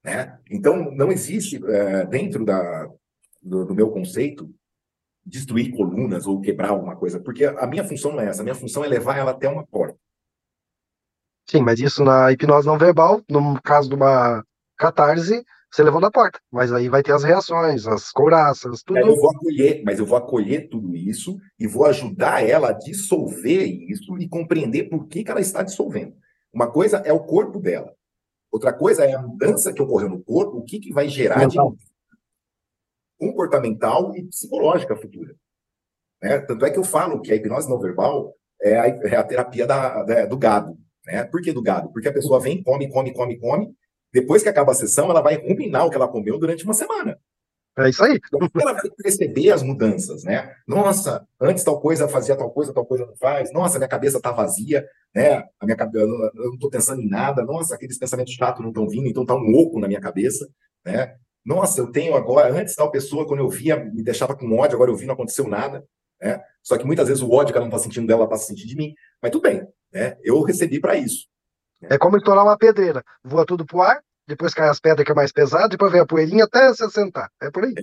Né? 0.03 0.37
Então, 0.51 0.91
não 0.91 1.13
existe, 1.13 1.65
é, 1.65 2.05
dentro 2.07 2.45
da, 2.45 2.91
do, 3.41 3.65
do, 3.65 3.75
meu 3.77 3.93
conceito, 3.93 4.53
destruir 5.25 5.71
colunas 5.71 6.27
ou 6.27 6.41
quebrar 6.41 6.71
alguma 6.71 6.97
coisa, 6.97 7.21
porque 7.21 7.45
a 7.45 7.67
minha 7.69 7.85
função 7.85 8.11
não 8.11 8.21
é 8.21 8.27
essa. 8.27 8.43
A 8.43 8.45
minha 8.45 8.57
função 8.57 8.85
é 8.85 8.89
levar 8.89 9.17
ela 9.17 9.31
até 9.31 9.49
uma 9.49 9.65
porta. 9.65 9.94
Sim, 11.49 11.63
mas 11.63 11.79
isso 11.81 12.05
na 12.05 12.33
hipnose 12.33 12.67
não 12.67 12.79
verbal, 12.79 13.21
no 13.29 13.61
caso 13.63 13.89
de 13.89 13.95
uma 13.95 14.45
catarse, 14.77 15.45
você 15.71 15.83
levou 15.83 16.01
na 16.01 16.11
porta. 16.11 16.39
Mas 16.53 16.73
aí 16.73 16.89
vai 16.89 17.03
ter 17.03 17.13
as 17.13 17.25
reações, 17.25 17.87
as 17.87 18.11
couraças, 18.11 18.83
tudo. 18.83 18.99
Eu 18.99 19.17
vou 19.17 19.31
acolher, 19.31 19.83
mas 19.85 19.99
eu 19.99 20.07
vou 20.07 20.17
acolher 20.17 20.69
tudo 20.69 20.95
isso 20.95 21.37
e 21.59 21.67
vou 21.67 21.85
ajudar 21.87 22.49
ela 22.49 22.71
a 22.71 22.73
dissolver 22.73 23.65
isso 23.65 24.17
e 24.19 24.29
compreender 24.29 24.85
por 24.85 25.07
que, 25.07 25.25
que 25.25 25.31
ela 25.31 25.41
está 25.41 25.63
dissolvendo. 25.63 26.15
Uma 26.53 26.71
coisa 26.71 26.99
é 26.99 27.13
o 27.13 27.25
corpo 27.25 27.59
dela. 27.59 27.93
Outra 28.53 28.73
coisa 28.73 29.05
é 29.05 29.15
a 29.15 29.23
mudança 29.23 29.73
que 29.73 29.83
ocorreu 29.83 30.09
no 30.09 30.23
corpo, 30.23 30.59
o 30.59 30.65
que, 30.65 30.79
que 30.79 30.93
vai 30.93 31.09
gerar 31.09 31.39
Mental. 31.39 31.73
de 31.73 31.85
comportamental 33.19 34.15
e 34.17 34.23
psicológica 34.25 34.95
futura. 34.95 35.35
Né? 36.23 36.39
Tanto 36.39 36.65
é 36.65 36.71
que 36.71 36.79
eu 36.79 36.85
falo 36.85 37.21
que 37.21 37.33
a 37.33 37.35
hipnose 37.35 37.69
não 37.69 37.81
verbal 37.81 38.33
é 38.63 38.79
a, 38.79 38.87
é 38.87 39.17
a 39.17 39.25
terapia 39.25 39.67
da, 39.67 40.05
da, 40.05 40.27
do 40.27 40.39
gado. 40.39 40.79
Né? 41.07 41.25
Por 41.25 41.41
que 41.43 41.53
do 41.53 41.63
gado? 41.63 41.91
Porque 41.93 42.09
a 42.09 42.13
pessoa 42.13 42.41
vem, 42.41 42.63
come, 42.63 42.91
come, 42.91 43.13
come, 43.13 43.39
come, 43.39 43.75
depois 44.13 44.43
que 44.43 44.49
acaba 44.49 44.73
a 44.73 44.75
sessão, 44.75 45.11
ela 45.11 45.21
vai 45.21 45.37
ruminar 45.37 45.87
o 45.87 45.91
que 45.91 45.97
ela 45.97 46.09
comeu 46.09 46.39
durante 46.39 46.65
uma 46.65 46.75
semana. 46.75 47.19
É 47.77 47.89
isso 47.89 48.05
aí. 48.05 48.21
Então, 48.25 48.49
ela 48.61 48.73
vai 48.73 48.89
perceber 48.97 49.51
as 49.51 49.63
mudanças, 49.63 50.23
né? 50.23 50.55
Nossa, 50.67 51.27
antes 51.41 51.65
tal 51.65 51.81
coisa 51.81 52.07
fazia 52.07 52.37
tal 52.37 52.51
coisa, 52.53 52.73
tal 52.73 52.87
coisa 52.87 53.05
não 53.05 53.17
faz. 53.17 53.53
Nossa, 53.53 53.79
minha 53.79 53.89
cabeça 53.89 54.21
tá 54.21 54.31
vazia, 54.31 54.87
né? 55.13 55.39
A 55.59 55.65
minha 55.65 55.77
cabeça, 55.77 56.05
eu 56.05 56.31
não 56.35 56.55
estou 56.55 56.71
pensando 56.71 57.03
em 57.03 57.09
nada. 57.09 57.43
Nossa, 57.43 57.75
aqueles 57.75 57.99
pensamentos 57.99 58.33
chatos 58.33 58.63
não 58.63 58.69
estão 58.69 58.89
vindo, 58.89 59.09
então 59.09 59.27
tá 59.27 59.35
um 59.35 59.53
oco 59.57 59.81
na 59.81 59.89
minha 59.89 60.01
cabeça, 60.01 60.49
né? 60.85 61.17
Nossa, 61.45 61.81
eu 61.81 61.91
tenho 61.91 62.15
agora, 62.15 62.55
antes 62.55 62.77
tal 62.77 62.91
pessoa, 62.93 63.27
quando 63.27 63.41
eu 63.41 63.49
via, 63.49 63.77
me 63.77 64.05
deixava 64.05 64.37
com 64.37 64.57
ódio, 64.57 64.77
agora 64.77 64.93
eu 64.93 64.97
vi, 64.97 65.05
não 65.05 65.15
aconteceu 65.15 65.49
nada, 65.49 65.85
né? 66.25 66.43
Só 66.63 66.79
que 66.79 66.87
muitas 66.87 67.07
vezes 67.07 67.23
o 67.23 67.31
ódio 67.31 67.53
que 67.53 67.59
ela 67.59 67.67
não 67.69 67.77
está 67.77 67.85
sentindo 67.85 68.07
dela, 68.07 68.25
ela 68.25 68.35
está 68.35 68.47
sentindo 68.47 68.69
de 68.69 68.77
mim. 68.77 68.95
Mas 69.21 69.31
tudo 69.31 69.43
bem, 69.43 69.63
né? 69.93 70.17
Eu 70.23 70.43
recebi 70.43 70.81
para 70.81 70.97
isso. 70.97 71.29
É 71.83 71.99
como 71.99 72.17
estourar 72.17 72.45
uma 72.45 72.57
pedreira. 72.57 73.05
Voa 73.23 73.45
tudo 73.45 73.67
pro 73.67 73.83
ar, 73.83 74.03
depois 74.27 74.55
cai 74.55 74.69
as 74.69 74.81
pedras 74.81 75.05
que 75.05 75.13
é 75.13 75.15
mais 75.15 75.31
pesado, 75.31 75.69
depois 75.69 75.93
vem 75.93 76.01
a 76.01 76.07
poeirinha 76.07 76.45
até 76.45 76.73
se 76.73 76.83
assentar. 76.83 77.31
É 77.43 77.51
por 77.51 77.65
aí. 77.65 77.75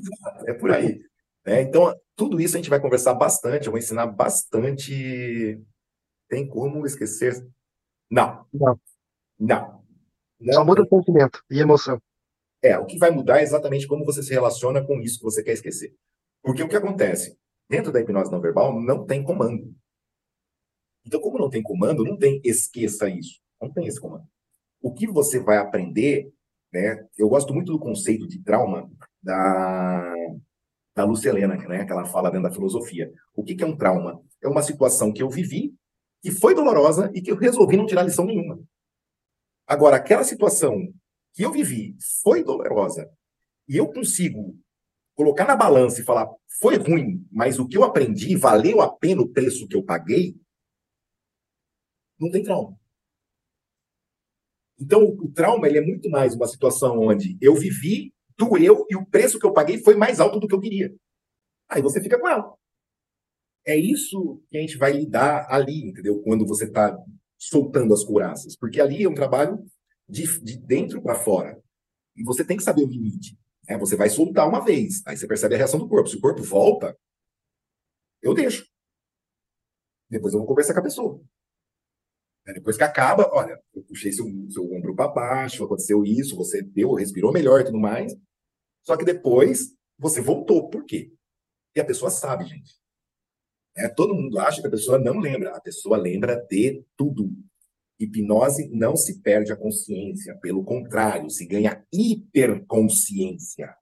É, 0.47 0.51
é 0.51 0.53
por 0.55 0.71
aí. 0.71 0.99
É, 1.45 1.61
então, 1.61 1.95
tudo 2.15 2.39
isso 2.41 2.55
a 2.55 2.57
gente 2.59 2.69
vai 2.69 2.79
conversar 2.79 3.13
bastante, 3.13 3.67
eu 3.67 3.71
vou 3.71 3.79
ensinar 3.79 4.07
bastante. 4.07 5.61
Tem 6.27 6.47
como 6.47 6.85
esquecer? 6.85 7.47
Não. 8.09 8.45
Não. 8.51 8.79
Não. 9.39 9.83
Não. 10.39 10.53
Só 10.53 10.65
muda 10.65 10.81
o 10.81 10.87
sentimento 10.87 11.43
e 11.51 11.59
emoção. 11.59 12.01
É, 12.63 12.77
o 12.77 12.85
que 12.85 12.97
vai 12.97 13.11
mudar 13.11 13.39
é 13.39 13.43
exatamente 13.43 13.87
como 13.87 14.05
você 14.05 14.23
se 14.23 14.31
relaciona 14.31 14.83
com 14.83 14.99
isso 14.99 15.19
que 15.19 15.23
você 15.25 15.43
quer 15.43 15.53
esquecer. 15.53 15.93
Porque 16.43 16.63
o 16.63 16.67
que 16.67 16.75
acontece? 16.75 17.37
Dentro 17.71 17.89
da 17.89 18.01
hipnose 18.01 18.29
não 18.29 18.41
verbal, 18.41 18.81
não 18.81 19.05
tem 19.05 19.23
comando. 19.23 19.73
Então, 21.05 21.21
como 21.21 21.39
não 21.39 21.49
tem 21.49 21.63
comando, 21.63 22.03
não 22.03 22.17
tem 22.17 22.41
esqueça 22.43 23.07
isso. 23.07 23.39
Não 23.61 23.71
tem 23.71 23.87
esse 23.87 23.97
comando. 23.97 24.25
O 24.81 24.93
que 24.93 25.07
você 25.07 25.39
vai 25.39 25.55
aprender, 25.55 26.29
né? 26.73 27.07
Eu 27.17 27.29
gosto 27.29 27.53
muito 27.53 27.71
do 27.71 27.79
conceito 27.79 28.27
de 28.27 28.43
trauma 28.43 28.91
da, 29.23 30.13
da 30.93 31.05
Lúcia 31.05 31.29
Helena, 31.29 31.55
né, 31.55 31.85
que 31.85 31.91
ela 31.93 32.03
fala 32.03 32.29
dentro 32.29 32.49
da 32.49 32.53
filosofia. 32.53 33.09
O 33.33 33.41
que, 33.41 33.55
que 33.55 33.63
é 33.63 33.67
um 33.67 33.77
trauma? 33.77 34.21
É 34.43 34.49
uma 34.49 34.61
situação 34.61 35.13
que 35.13 35.23
eu 35.23 35.29
vivi, 35.29 35.73
que 36.21 36.29
foi 36.29 36.53
dolorosa 36.53 37.09
e 37.15 37.21
que 37.21 37.31
eu 37.31 37.37
resolvi 37.37 37.77
não 37.77 37.85
tirar 37.85 38.03
lição 38.03 38.25
nenhuma. 38.25 38.61
Agora, 39.65 39.95
aquela 39.95 40.25
situação 40.25 40.93
que 41.33 41.41
eu 41.41 41.53
vivi 41.53 41.95
foi 42.21 42.43
dolorosa 42.43 43.09
e 43.65 43.77
eu 43.77 43.87
consigo 43.87 44.59
colocar 45.15 45.45
na 45.45 45.55
balança 45.55 46.01
e 46.01 46.05
falar 46.05 46.29
foi 46.59 46.77
ruim, 46.77 47.25
mas 47.31 47.59
o 47.59 47.67
que 47.67 47.77
eu 47.77 47.83
aprendi 47.83 48.35
valeu 48.35 48.81
a 48.81 48.93
pena 48.93 49.21
o 49.21 49.29
preço 49.29 49.67
que 49.67 49.75
eu 49.75 49.83
paguei, 49.83 50.35
não 52.19 52.29
tem 52.29 52.43
trauma. 52.43 52.77
Então, 54.79 55.03
o 55.03 55.31
trauma 55.31 55.67
ele 55.67 55.77
é 55.77 55.81
muito 55.81 56.09
mais 56.09 56.35
uma 56.35 56.47
situação 56.47 56.99
onde 56.99 57.37
eu 57.41 57.55
vivi, 57.55 58.13
doeu 58.37 58.85
e 58.89 58.95
o 58.95 59.05
preço 59.05 59.39
que 59.39 59.45
eu 59.45 59.53
paguei 59.53 59.77
foi 59.79 59.95
mais 59.95 60.19
alto 60.19 60.39
do 60.39 60.47
que 60.47 60.55
eu 60.55 60.59
queria. 60.59 60.93
Aí 61.69 61.81
você 61.81 62.01
fica 62.01 62.19
com 62.19 62.27
ela. 62.27 62.53
É 63.65 63.75
isso 63.75 64.41
que 64.49 64.57
a 64.57 64.61
gente 64.61 64.77
vai 64.77 64.91
lidar 64.91 65.47
ali, 65.49 65.87
entendeu? 65.87 66.19
Quando 66.21 66.45
você 66.45 66.65
está 66.65 66.97
soltando 67.37 67.93
as 67.93 68.03
couraças. 68.03 68.55
Porque 68.55 68.81
ali 68.81 69.03
é 69.03 69.09
um 69.09 69.13
trabalho 69.13 69.63
de, 70.07 70.39
de 70.41 70.57
dentro 70.57 71.01
para 71.01 71.15
fora. 71.15 71.61
E 72.15 72.23
você 72.23 72.43
tem 72.43 72.57
que 72.57 72.63
saber 72.63 72.83
o 72.83 72.87
limite. 72.87 73.37
Né? 73.71 73.77
Você 73.77 73.95
vai 73.95 74.09
soltar 74.09 74.47
uma 74.47 74.63
vez, 74.63 75.01
aí 75.07 75.15
você 75.15 75.25
percebe 75.25 75.55
a 75.55 75.57
reação 75.57 75.79
do 75.79 75.87
corpo. 75.87 76.09
Se 76.09 76.17
o 76.17 76.21
corpo 76.21 76.43
volta, 76.43 76.97
eu 78.21 78.33
deixo. 78.33 78.65
Depois 80.09 80.33
eu 80.33 80.39
vou 80.39 80.47
conversar 80.47 80.73
com 80.73 80.81
a 80.81 80.83
pessoa. 80.83 81.23
Depois 82.45 82.75
que 82.75 82.83
acaba, 82.83 83.29
olha, 83.31 83.57
eu 83.73 83.83
puxei 83.83 84.11
seu, 84.11 84.25
seu 84.49 84.63
ombro 84.73 84.93
para 84.93 85.07
baixo, 85.07 85.63
aconteceu 85.63 86.03
isso, 86.03 86.35
você 86.35 86.61
deu, 86.61 86.93
respirou 86.93 87.31
melhor 87.31 87.61
e 87.61 87.65
tudo 87.65 87.79
mais. 87.79 88.13
Só 88.83 88.97
que 88.97 89.05
depois 89.05 89.73
você 89.97 90.21
voltou. 90.21 90.69
Por 90.69 90.83
quê? 90.83 91.13
E 91.73 91.79
a 91.79 91.85
pessoa 91.85 92.11
sabe, 92.11 92.45
gente. 92.45 92.73
É, 93.77 93.87
todo 93.87 94.13
mundo 94.13 94.37
acha 94.39 94.59
que 94.59 94.67
a 94.67 94.71
pessoa 94.71 94.99
não 94.99 95.19
lembra. 95.19 95.55
A 95.55 95.61
pessoa 95.61 95.97
lembra 95.97 96.35
de 96.35 96.83
tudo. 96.97 97.31
Hipnose 98.03 98.69
não 98.69 98.95
se 98.95 99.21
perde 99.21 99.51
a 99.51 99.55
consciência. 99.55 100.35
Pelo 100.41 100.63
contrário, 100.63 101.29
se 101.29 101.45
ganha 101.45 101.83
hiperconsciência. 101.91 103.73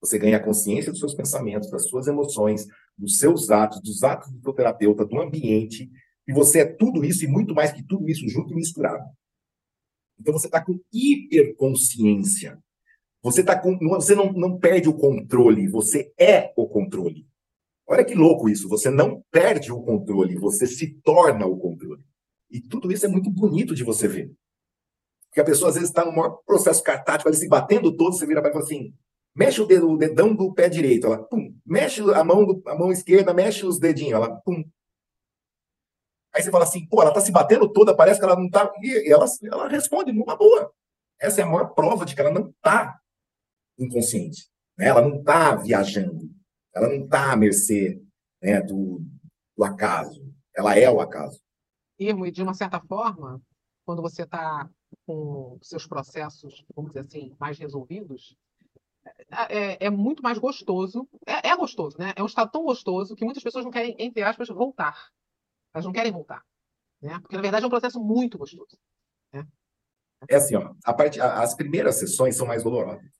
Você 0.00 0.18
ganha 0.18 0.36
a 0.36 0.42
consciência 0.42 0.90
dos 0.90 1.00
seus 1.00 1.14
pensamentos, 1.14 1.70
das 1.70 1.88
suas 1.88 2.06
emoções, 2.06 2.66
dos 2.98 3.18
seus 3.18 3.50
atos, 3.50 3.80
dos 3.80 4.02
atos 4.02 4.32
do 4.32 4.40
seu 4.40 4.52
terapeuta, 4.52 5.04
do 5.04 5.20
ambiente, 5.20 5.90
e 6.26 6.32
você 6.32 6.60
é 6.60 6.64
tudo 6.64 7.04
isso 7.04 7.24
e 7.24 7.28
muito 7.28 7.54
mais 7.54 7.72
que 7.72 7.82
tudo 7.82 8.08
isso 8.08 8.28
junto 8.28 8.52
e 8.52 8.56
misturado. 8.56 9.04
Então 10.18 10.32
você 10.32 10.46
está 10.46 10.64
com 10.64 10.78
hiperconsciência. 10.92 12.58
Você, 13.22 13.44
tá 13.44 13.58
com, 13.58 13.78
você 13.78 14.14
não, 14.14 14.32
não 14.32 14.58
perde 14.58 14.88
o 14.88 14.94
controle, 14.94 15.68
você 15.68 16.12
é 16.18 16.52
o 16.56 16.66
controle. 16.66 17.26
Olha 17.86 18.04
que 18.04 18.14
louco 18.14 18.48
isso. 18.48 18.68
Você 18.68 18.90
não 18.90 19.22
perde 19.30 19.70
o 19.70 19.80
controle, 19.82 20.36
você 20.36 20.66
se 20.66 20.94
torna 21.04 21.46
o 21.46 21.56
controle. 21.56 22.04
E 22.52 22.60
tudo 22.60 22.92
isso 22.92 23.06
é 23.06 23.08
muito 23.08 23.30
bonito 23.30 23.74
de 23.74 23.82
você 23.82 24.06
ver. 24.06 24.30
Porque 25.28 25.40
a 25.40 25.44
pessoa 25.44 25.70
às 25.70 25.74
vezes 25.74 25.88
está 25.88 26.04
no 26.04 26.12
maior 26.12 26.42
processo 26.46 26.82
cartático, 26.82 27.28
ali 27.28 27.36
se 27.36 27.48
batendo 27.48 27.96
todo, 27.96 28.12
você 28.12 28.26
vira 28.26 28.42
para 28.42 28.50
e 28.50 28.52
fala 28.52 28.64
assim: 28.64 28.94
mexe 29.34 29.60
o, 29.60 29.66
dedo, 29.66 29.90
o 29.90 29.96
dedão 29.96 30.34
do 30.34 30.52
pé 30.52 30.68
direito, 30.68 31.06
ela 31.06 31.18
pum, 31.18 31.56
mexe 31.64 32.02
a 32.02 32.22
mão, 32.22 32.44
do, 32.44 32.62
a 32.68 32.76
mão 32.76 32.92
esquerda, 32.92 33.32
mexe 33.32 33.64
os 33.64 33.78
dedinhos, 33.78 34.12
ela 34.12 34.36
pum, 34.36 34.62
Aí 36.34 36.42
você 36.42 36.50
fala 36.50 36.64
assim, 36.64 36.86
pô, 36.86 37.02
ela 37.02 37.12
tá 37.12 37.20
se 37.20 37.30
batendo 37.30 37.70
toda, 37.70 37.94
parece 37.94 38.18
que 38.18 38.24
ela 38.24 38.36
não 38.36 38.48
tá. 38.48 38.72
E 38.82 39.12
ela, 39.12 39.26
ela 39.44 39.68
responde 39.68 40.12
numa 40.12 40.34
boa. 40.34 40.72
Essa 41.20 41.42
é 41.42 41.44
a 41.44 41.46
maior 41.46 41.74
prova 41.74 42.06
de 42.06 42.14
que 42.14 42.20
ela 42.20 42.30
não 42.30 42.52
tá 42.62 42.98
inconsciente. 43.78 44.48
Né? 44.78 44.86
Ela 44.86 45.02
não 45.02 45.22
tá 45.22 45.54
viajando. 45.54 46.30
Ela 46.74 46.88
não 46.88 47.06
tá 47.06 47.32
à 47.32 47.36
mercê 47.36 48.00
né, 48.42 48.62
do, 48.62 49.04
do 49.56 49.62
acaso. 49.62 50.26
Ela 50.56 50.78
é 50.78 50.90
o 50.90 51.00
acaso. 51.02 51.38
Irmo, 52.08 52.26
e 52.26 52.30
de 52.30 52.42
uma 52.42 52.54
certa 52.54 52.80
forma, 52.80 53.40
quando 53.84 54.02
você 54.02 54.22
está 54.22 54.68
com 55.06 55.58
seus 55.62 55.86
processos, 55.86 56.64
vamos 56.74 56.92
dizer 56.92 57.06
assim, 57.06 57.34
mais 57.38 57.58
resolvidos, 57.58 58.36
é, 59.48 59.86
é, 59.86 59.90
muito 59.90 60.22
mais 60.22 60.38
gostoso. 60.38 61.08
É, 61.26 61.48
é, 61.48 61.56
gostoso, 61.56 61.96
né? 61.98 62.12
É 62.16 62.22
um 62.22 62.26
estado 62.26 62.50
tão 62.50 62.64
gostoso 62.64 63.16
que 63.16 63.24
muitas 63.24 63.42
pessoas 63.42 63.64
não 63.64 63.72
querem, 63.72 63.96
entre 63.98 64.22
aspas, 64.22 64.48
voltar. 64.48 65.10
Elas 65.74 65.84
não 65.84 65.92
querem 65.92 66.12
voltar. 66.12 66.44
Né? 67.00 67.18
Porque, 67.20 67.36
na 67.36 67.42
verdade, 67.42 67.64
é 67.64 67.66
um 67.66 67.70
processo 67.70 68.00
muito 68.00 68.38
gostoso. 68.38 68.78
Né? 69.32 69.46
É 70.28 70.36
assim, 70.36 70.54
ó, 70.54 70.74
a 70.84 70.94
parte, 70.94 71.20
as 71.20 71.54
primeiras 71.54 71.98
sessões 71.98 72.36
são 72.36 72.46
mais 72.46 72.62
dolorosas. 72.62 73.10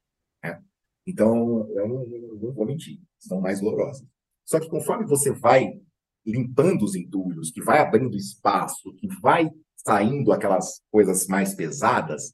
Né? 0.43 0.63
Então, 1.07 1.69
eu 1.71 1.89
não, 1.89 2.07
não, 2.07 2.53
vou 2.53 2.65
mentir, 2.65 3.01
são 3.19 3.41
mais 3.41 3.61
dolorosas. 3.61 4.07
Só 4.45 4.61
que 4.61 4.69
conforme 4.69 5.07
você 5.07 5.33
vai 5.33 5.81
limpando 6.25 6.83
os 6.85 6.95
entulhos, 6.95 7.51
que 7.51 7.63
vai 7.63 7.79
abrindo 7.79 8.17
espaço, 8.17 8.95
que 8.95 9.09
vai 9.21 9.51
saindo 9.77 10.33
aquelas 10.33 10.81
coisas 10.91 11.27
mais 11.27 11.55
pesadas, 11.55 12.33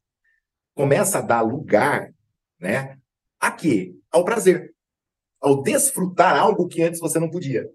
começa 0.74 1.18
a 1.18 1.22
dar 1.22 1.40
lugar, 1.40 2.12
né, 2.60 2.98
a 3.40 3.50
quê? 3.50 3.94
Ao 4.10 4.24
prazer, 4.24 4.74
ao 5.40 5.62
desfrutar 5.62 6.36
algo 6.36 6.68
que 6.68 6.82
antes 6.82 7.00
você 7.00 7.18
não 7.18 7.30
podia. 7.30 7.68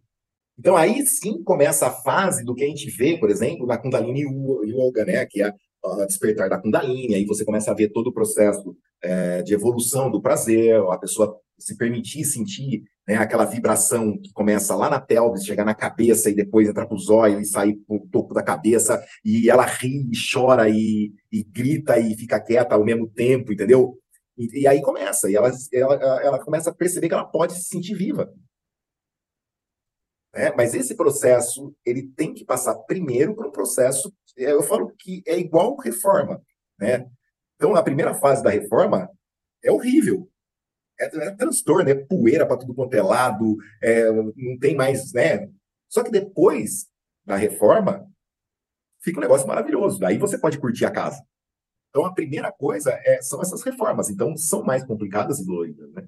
Então 0.58 0.78
aí 0.78 1.06
sim 1.08 1.44
começa 1.44 1.88
a 1.88 1.92
fase 1.92 2.44
do 2.44 2.54
que 2.54 2.64
a 2.64 2.68
gente 2.68 2.90
vê, 2.92 3.18
por 3.18 3.30
exemplo, 3.30 3.66
na 3.66 3.78
Kundalini 3.78 4.22
Yoga, 4.22 5.06
né, 5.06 5.26
que 5.26 5.42
é 5.42 5.52
a 5.84 6.06
despertar 6.06 6.50
da 6.50 6.62
Kundalini, 6.62 7.16
aí 7.16 7.26
você 7.26 7.44
começa 7.44 7.72
a 7.72 7.74
ver 7.74 7.90
todo 7.90 8.08
o 8.08 8.14
processo 8.14 8.76
é, 9.04 9.42
de 9.42 9.54
evolução 9.54 10.10
do 10.10 10.22
prazer, 10.22 10.82
a 10.90 10.98
pessoa 10.98 11.40
se 11.60 11.78
permitir 11.78 12.26
sentir 12.26 12.84
né, 13.08 13.16
aquela 13.16 13.46
vibração 13.46 14.18
que 14.18 14.32
começa 14.34 14.76
lá 14.76 14.90
na 14.90 15.00
pelvis, 15.00 15.46
chegar 15.46 15.66
na 15.66 15.76
cabeça 15.76 16.30
e 16.30 16.36
depois 16.36 16.68
entrar 16.68 16.86
para 16.86 16.96
os 16.96 17.10
olhos 17.10 17.42
e 17.42 17.52
sair 17.52 17.76
para 17.76 17.96
o 17.96 18.08
topo 18.08 18.34
da 18.34 18.44
cabeça, 18.44 19.04
e 19.24 19.50
ela 19.50 19.66
ri, 19.66 20.10
e 20.10 20.16
chora 20.32 20.70
e, 20.70 21.14
e, 21.32 21.44
grita 21.44 22.00
e 22.00 22.16
fica 22.16 22.40
quieta 22.40 22.76
ao 22.76 22.84
mesmo 22.84 23.08
tempo, 23.08 23.52
entendeu? 23.52 23.98
E, 24.38 24.62
e 24.62 24.68
aí 24.68 24.82
começa, 24.82 25.30
e 25.30 25.36
ela, 25.36 25.52
ela, 25.72 26.24
ela 26.24 26.40
começa 26.40 26.70
a 26.70 26.74
perceber 26.74 27.08
que 27.08 27.14
ela 27.14 27.26
pode 27.26 27.54
se 27.54 27.66
sentir 27.66 27.96
viva. 27.96 28.34
Né? 30.34 30.52
Mas 30.58 30.74
esse 30.74 30.96
processo, 30.96 31.76
ele 31.86 32.04
tem 32.16 32.34
que 32.34 32.44
passar 32.44 32.76
primeiro 32.76 33.36
por 33.36 33.46
um 33.46 33.52
processo, 33.52 34.12
eu 34.36 34.64
falo 34.64 34.92
que 34.98 35.22
é 35.28 35.38
igual 35.38 35.78
reforma, 35.78 36.42
né? 36.80 37.06
Então, 37.56 37.76
a 37.76 37.84
primeira 37.84 38.14
fase 38.14 38.44
da 38.44 38.50
reforma 38.50 39.10
é 39.64 39.72
horrível, 39.72 40.30
é, 41.00 41.06
é 41.06 41.32
transtorno, 41.32 41.90
é 41.90 41.96
poeira 41.96 42.46
para 42.46 42.58
tudo 42.58 42.74
quanto 42.74 42.94
é 42.94 43.02
lado, 43.02 43.58
é, 43.82 44.12
não 44.12 44.58
tem 44.60 44.76
mais, 44.76 45.14
né? 45.14 45.50
Só 45.90 46.04
que 46.04 46.12
depois 46.12 46.88
da 47.26 47.36
reforma, 47.36 48.06
fica 49.02 49.20
um 49.20 49.22
negócio 49.22 49.48
maravilhoso. 49.48 50.00
Daí 50.00 50.18
você 50.18 50.38
pode 50.38 50.60
curtir 50.60 50.86
a 50.86 50.92
casa. 50.92 51.24
Então, 51.90 52.06
a 52.06 52.14
primeira 52.14 52.52
coisa 52.52 52.92
é, 53.04 53.22
são 53.22 53.42
essas 53.42 53.62
reformas. 53.62 54.10
Então, 54.10 54.36
são 54.36 54.64
mais 54.64 54.84
complicadas 54.84 55.40
e 55.40 55.46
doloridas, 55.46 55.92
né? 55.94 56.08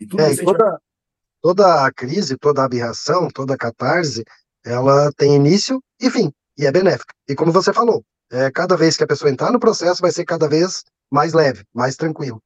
E 0.00 0.06
tudo 0.06 0.22
é, 0.22 0.34
toda, 0.36 0.80
toda 1.42 1.86
a 1.86 1.92
crise, 1.92 2.36
toda 2.38 2.62
a 2.62 2.64
aberração, 2.64 3.28
toda 3.28 3.54
a 3.54 3.58
catarse, 3.58 4.24
ela 4.64 5.12
tem 5.12 5.34
início 5.34 5.82
e 6.00 6.10
fim, 6.10 6.32
e 6.56 6.66
é 6.66 6.72
benéfica. 6.72 7.14
E 7.28 7.34
como 7.34 7.52
você 7.52 7.72
falou, 7.72 8.04
é, 8.30 8.50
cada 8.50 8.76
vez 8.76 8.96
que 8.96 9.04
a 9.04 9.06
pessoa 9.06 9.30
entrar 9.30 9.52
no 9.52 9.60
processo, 9.60 10.02
vai 10.02 10.10
ser 10.10 10.24
cada 10.24 10.48
vez 10.48 10.84
mais 11.10 11.32
leve, 11.32 11.64
mais 11.74 11.96
tranquilo. 11.96 12.42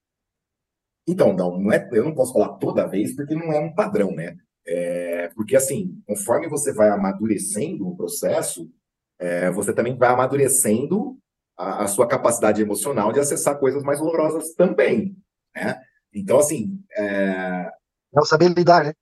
Então, 1.06 1.32
não, 1.32 1.58
não 1.58 1.72
é, 1.72 1.88
eu 1.92 2.04
não 2.04 2.14
posso 2.14 2.32
falar 2.32 2.50
toda 2.58 2.86
vez, 2.86 3.14
porque 3.14 3.34
não 3.34 3.52
é 3.52 3.58
um 3.58 3.74
padrão, 3.74 4.12
né? 4.12 4.36
É, 4.64 5.28
porque, 5.34 5.56
assim, 5.56 6.00
conforme 6.06 6.48
você 6.48 6.72
vai 6.72 6.88
amadurecendo 6.88 7.88
o 7.88 7.96
processo, 7.96 8.70
é, 9.18 9.50
você 9.50 9.72
também 9.72 9.96
vai 9.96 10.10
amadurecendo 10.10 11.18
a, 11.58 11.84
a, 11.84 11.86
sua 11.88 12.06
capacidade 12.06 12.62
emocional 12.62 13.12
de 13.12 13.18
acessar 13.18 13.58
coisas 13.58 13.82
mais 13.82 13.98
dolorosas 13.98 14.54
também, 14.54 15.16
né? 15.54 15.80
Então, 16.14 16.38
assim... 16.38 16.80
É, 16.96 17.72
é 18.14 18.20
o 18.20 18.24
saber 18.24 18.50
lidar, 18.50 18.84
né? 18.84 18.92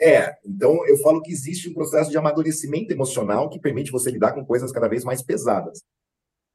É, 0.00 0.34
então 0.46 0.86
eu 0.86 0.96
falo 0.98 1.20
que 1.20 1.30
existe 1.30 1.68
um 1.68 1.74
processo 1.74 2.10
de 2.10 2.16
amadurecimento 2.16 2.90
emocional 2.90 3.50
que 3.50 3.60
permite 3.60 3.90
você 3.90 4.10
lidar 4.10 4.32
com 4.32 4.44
coisas 4.44 4.72
cada 4.72 4.88
vez 4.88 5.04
mais 5.04 5.20
pesadas. 5.20 5.82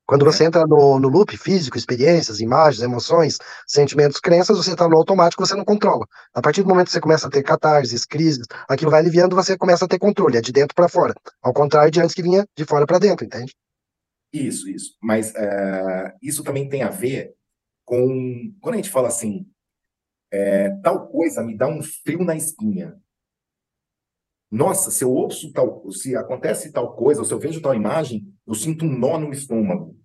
Quando 0.05 0.23
você 0.23 0.45
entra 0.45 0.65
no, 0.67 0.99
no 0.99 1.07
loop 1.07 1.35
físico, 1.37 1.77
experiências, 1.77 2.39
imagens, 2.39 2.83
emoções, 2.83 3.37
sentimentos, 3.65 4.19
crenças, 4.19 4.57
você 4.57 4.71
está 4.71 4.87
no 4.87 4.97
automático, 4.97 5.45
você 5.45 5.55
não 5.55 5.65
controla. 5.65 6.05
A 6.33 6.41
partir 6.41 6.61
do 6.61 6.69
momento 6.69 6.87
que 6.87 6.93
você 6.93 7.01
começa 7.01 7.27
a 7.27 7.29
ter 7.29 7.41
catarses, 7.41 8.05
crises, 8.05 8.45
aquilo 8.67 8.91
vai 8.91 8.99
aliviando, 8.99 9.35
você 9.35 9.57
começa 9.57 9.85
a 9.85 9.87
ter 9.87 9.97
controle, 9.97 10.37
é 10.37 10.41
de 10.41 10.51
dentro 10.51 10.75
para 10.75 10.87
fora. 10.87 11.13
Ao 11.41 11.53
contrário 11.53 11.91
de 11.91 11.99
antes 11.99 12.13
que 12.13 12.21
vinha 12.21 12.45
de 12.55 12.65
fora 12.65 12.85
para 12.85 12.99
dentro, 12.99 13.25
entende? 13.25 13.53
Isso, 14.31 14.69
isso. 14.69 14.95
Mas 15.01 15.31
uh, 15.31 16.11
isso 16.21 16.43
também 16.43 16.69
tem 16.69 16.83
a 16.83 16.89
ver 16.89 17.33
com. 17.83 18.53
Quando 18.61 18.75
a 18.75 18.77
gente 18.77 18.89
fala 18.89 19.07
assim, 19.07 19.47
é, 20.31 20.69
tal 20.83 21.07
coisa 21.07 21.41
me 21.41 21.55
dá 21.55 21.67
um 21.67 21.81
frio 21.81 22.23
na 22.23 22.35
espinha. 22.35 22.95
Nossa, 24.55 24.89
se 24.89 25.03
eu 25.03 25.11
ouço 25.11 25.51
tal, 25.51 25.91
se 25.91 26.15
acontece 26.15 26.71
tal 26.71 26.95
coisa, 26.95 27.19
ou 27.19 27.25
se 27.25 27.33
eu 27.33 27.39
vejo 27.39 27.61
tal 27.61 27.75
imagem, 27.75 28.33
eu 28.47 28.53
sinto 28.55 28.85
um 28.85 28.97
nó 28.97 29.19
no 29.19 29.33
estômago. 29.33 29.99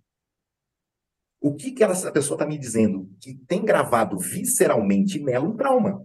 O 1.41 1.55
que 1.55 1.71
que 1.71 1.85
essa 1.85 2.11
pessoa 2.11 2.35
está 2.35 2.45
me 2.45 2.59
dizendo? 2.59 3.09
Que 3.21 3.37
tem 3.47 3.65
gravado 3.65 4.19
visceralmente 4.19 5.21
nela 5.21 5.47
um 5.47 5.57
trauma. 5.57 6.05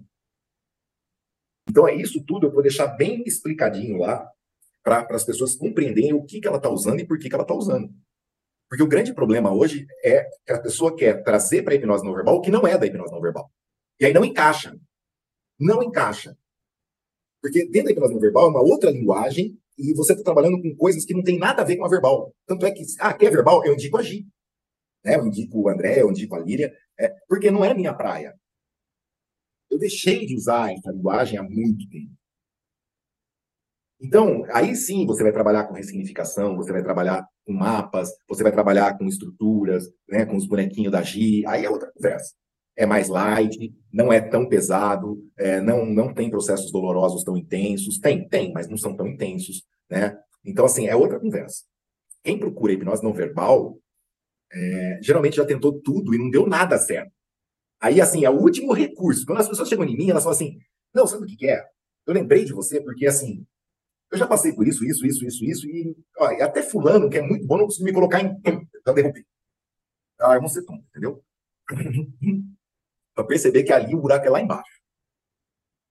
Então 1.67 1.88
é 1.88 1.95
isso 1.95 2.23
tudo, 2.23 2.45
eu 2.45 2.51
vou 2.51 2.62
deixar 2.62 2.86
bem 2.86 3.23
explicadinho 3.25 3.97
lá 3.97 4.29
para 4.84 5.08
as 5.10 5.23
pessoas 5.23 5.55
compreenderem 5.55 6.13
o 6.13 6.23
que, 6.23 6.39
que 6.39 6.47
ela 6.47 6.58
está 6.58 6.69
usando 6.69 6.99
e 6.99 7.08
por 7.08 7.17
que, 7.17 7.27
que 7.27 7.34
ela 7.34 7.43
está 7.43 7.55
usando. 7.55 7.91
Porque 8.69 8.84
o 8.84 8.88
grande 8.88 9.12
problema 9.12 9.51
hoje 9.51 9.88
é 10.03 10.23
que 10.45 10.53
a 10.53 10.62
pessoa 10.62 10.95
quer 10.95 11.23
trazer 11.23 11.63
para 11.63 11.73
a 11.73 11.77
hipnose 11.77 12.05
não 12.05 12.13
verbal 12.13 12.36
o 12.36 12.41
que 12.41 12.51
não 12.51 12.67
é 12.67 12.77
da 12.77 12.86
hipnose 12.86 13.12
não 13.12 13.21
verbal. 13.21 13.51
E 13.99 14.05
aí 14.05 14.13
não 14.13 14.23
encaixa. 14.23 14.79
Não 15.60 15.81
encaixa. 15.81 16.38
Porque 17.45 17.63
dentro 17.69 17.86
da 17.86 17.91
hipnose 17.91 18.19
verbal 18.19 18.47
é 18.47 18.49
uma 18.49 18.63
outra 18.63 18.89
linguagem 18.89 19.55
e 19.77 19.93
você 19.93 20.13
está 20.13 20.23
trabalhando 20.23 20.60
com 20.60 20.75
coisas 20.75 21.05
que 21.05 21.13
não 21.13 21.21
tem 21.21 21.38
nada 21.38 21.62
a 21.62 21.63
ver 21.63 21.77
com 21.77 21.86
a 21.86 21.88
verbal. 21.88 22.34
Tanto 22.47 22.65
é 22.65 22.71
que, 22.71 22.81
ah, 22.99 23.13
quer 23.13 23.29
verbal? 23.29 23.63
Eu 23.63 23.75
indico 23.75 23.99
agir. 23.99 24.25
Né? 25.03 25.15
Eu 25.15 25.27
indico 25.27 25.62
o 25.62 25.69
André, 25.69 26.01
eu 26.01 26.10
indico 26.10 26.34
a 26.34 26.39
Líria, 26.39 26.73
é, 26.99 27.08
porque 27.29 27.51
não 27.51 27.63
é 27.63 27.71
minha 27.71 27.93
praia. 27.93 28.34
Eu 29.69 29.77
deixei 29.77 30.25
de 30.25 30.36
usar 30.36 30.73
essa 30.73 30.89
linguagem 30.89 31.38
há 31.38 31.43
muito 31.43 31.88
tempo. 31.88 32.12
Então, 34.01 34.43
aí 34.51 34.75
sim 34.75 35.05
você 35.05 35.21
vai 35.21 35.31
trabalhar 35.31 35.67
com 35.67 35.75
ressignificação, 35.75 36.55
você 36.55 36.71
vai 36.71 36.81
trabalhar 36.81 37.27
com 37.45 37.53
mapas, 37.53 38.10
você 38.27 38.41
vai 38.41 38.51
trabalhar 38.51 38.97
com 38.97 39.05
estruturas, 39.05 39.88
né, 40.10 40.25
com 40.25 40.36
os 40.36 40.47
bonequinhos 40.47 40.91
da 40.91 41.03
Gi, 41.03 41.45
aí 41.45 41.63
é 41.63 41.69
outra 41.69 41.91
conversa 41.91 42.34
é 42.75 42.85
mais 42.85 43.07
light, 43.07 43.73
não 43.91 44.11
é 44.11 44.19
tão 44.19 44.47
pesado, 44.47 45.23
é, 45.38 45.61
não, 45.61 45.85
não 45.85 46.13
tem 46.13 46.29
processos 46.29 46.71
dolorosos 46.71 47.23
tão 47.23 47.38
intensos. 47.38 47.97
Tem, 47.99 48.27
tem, 48.27 48.51
mas 48.51 48.67
não 48.67 48.77
são 48.77 48.95
tão 48.95 49.07
intensos, 49.07 49.63
né? 49.89 50.17
Então, 50.43 50.65
assim, 50.65 50.88
é 50.88 50.95
outra 50.95 51.19
conversa. 51.19 51.63
Quem 52.23 52.38
procura 52.38 52.73
hipnose 52.73 53.03
não 53.03 53.13
verbal, 53.13 53.77
é, 54.51 54.99
geralmente 55.01 55.38
já 55.38 55.45
tentou 55.45 55.79
tudo 55.81 56.13
e 56.13 56.17
não 56.17 56.29
deu 56.29 56.47
nada 56.47 56.77
certo. 56.77 57.11
Aí, 57.79 58.01
assim, 58.01 58.25
é 58.25 58.29
o 58.29 58.39
último 58.39 58.73
recurso. 58.73 59.25
Quando 59.25 59.39
as 59.39 59.47
pessoas 59.47 59.69
chegam 59.69 59.85
em 59.85 59.95
mim, 59.95 60.09
elas 60.09 60.23
falam 60.23 60.35
assim, 60.35 60.57
não, 60.93 61.07
sabe 61.07 61.23
o 61.23 61.25
que 61.25 61.47
é? 61.47 61.63
Eu 62.05 62.13
lembrei 62.13 62.45
de 62.45 62.53
você 62.53 62.81
porque, 62.81 63.05
assim, 63.05 63.45
eu 64.11 64.17
já 64.17 64.27
passei 64.27 64.53
por 64.53 64.67
isso, 64.67 64.85
isso, 64.85 65.05
isso, 65.05 65.25
isso, 65.25 65.45
isso, 65.45 65.67
e 65.67 65.95
ó, 66.17 66.25
até 66.43 66.61
fulano, 66.61 67.09
que 67.09 67.17
é 67.17 67.21
muito 67.21 67.45
bom, 67.45 67.57
não 67.57 67.65
conseguiu 67.65 67.85
me 67.85 67.93
colocar 67.93 68.21
em... 68.21 68.35
Já 68.85 68.93
derrubei. 68.93 69.25
Ah, 70.19 70.35
eu 70.35 70.41
não 70.41 70.47
sei 70.47 70.63
como, 70.63 70.83
entendeu? 70.89 71.23
Para 73.15 73.25
perceber 73.25 73.63
que 73.63 73.73
ali 73.73 73.95
o 73.95 74.01
buraco 74.01 74.28
é 74.28 74.30
lá 74.30 74.41
embaixo. 74.41 74.82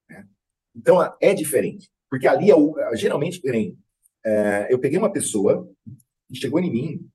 Né? 0.09 0.29
Então, 0.77 0.99
é 1.21 1.35
diferente. 1.35 1.91
Porque 2.11 2.29
ali, 2.29 2.51
é 2.51 2.55
o, 2.55 2.77
geralmente, 2.95 3.41
porém, 3.41 3.77
é, 4.25 4.73
eu 4.73 4.79
peguei 4.79 4.99
uma 4.99 5.11
pessoa 5.11 5.69
que 6.29 6.37
chegou 6.37 6.61
em 6.61 6.71
mim, 6.71 7.11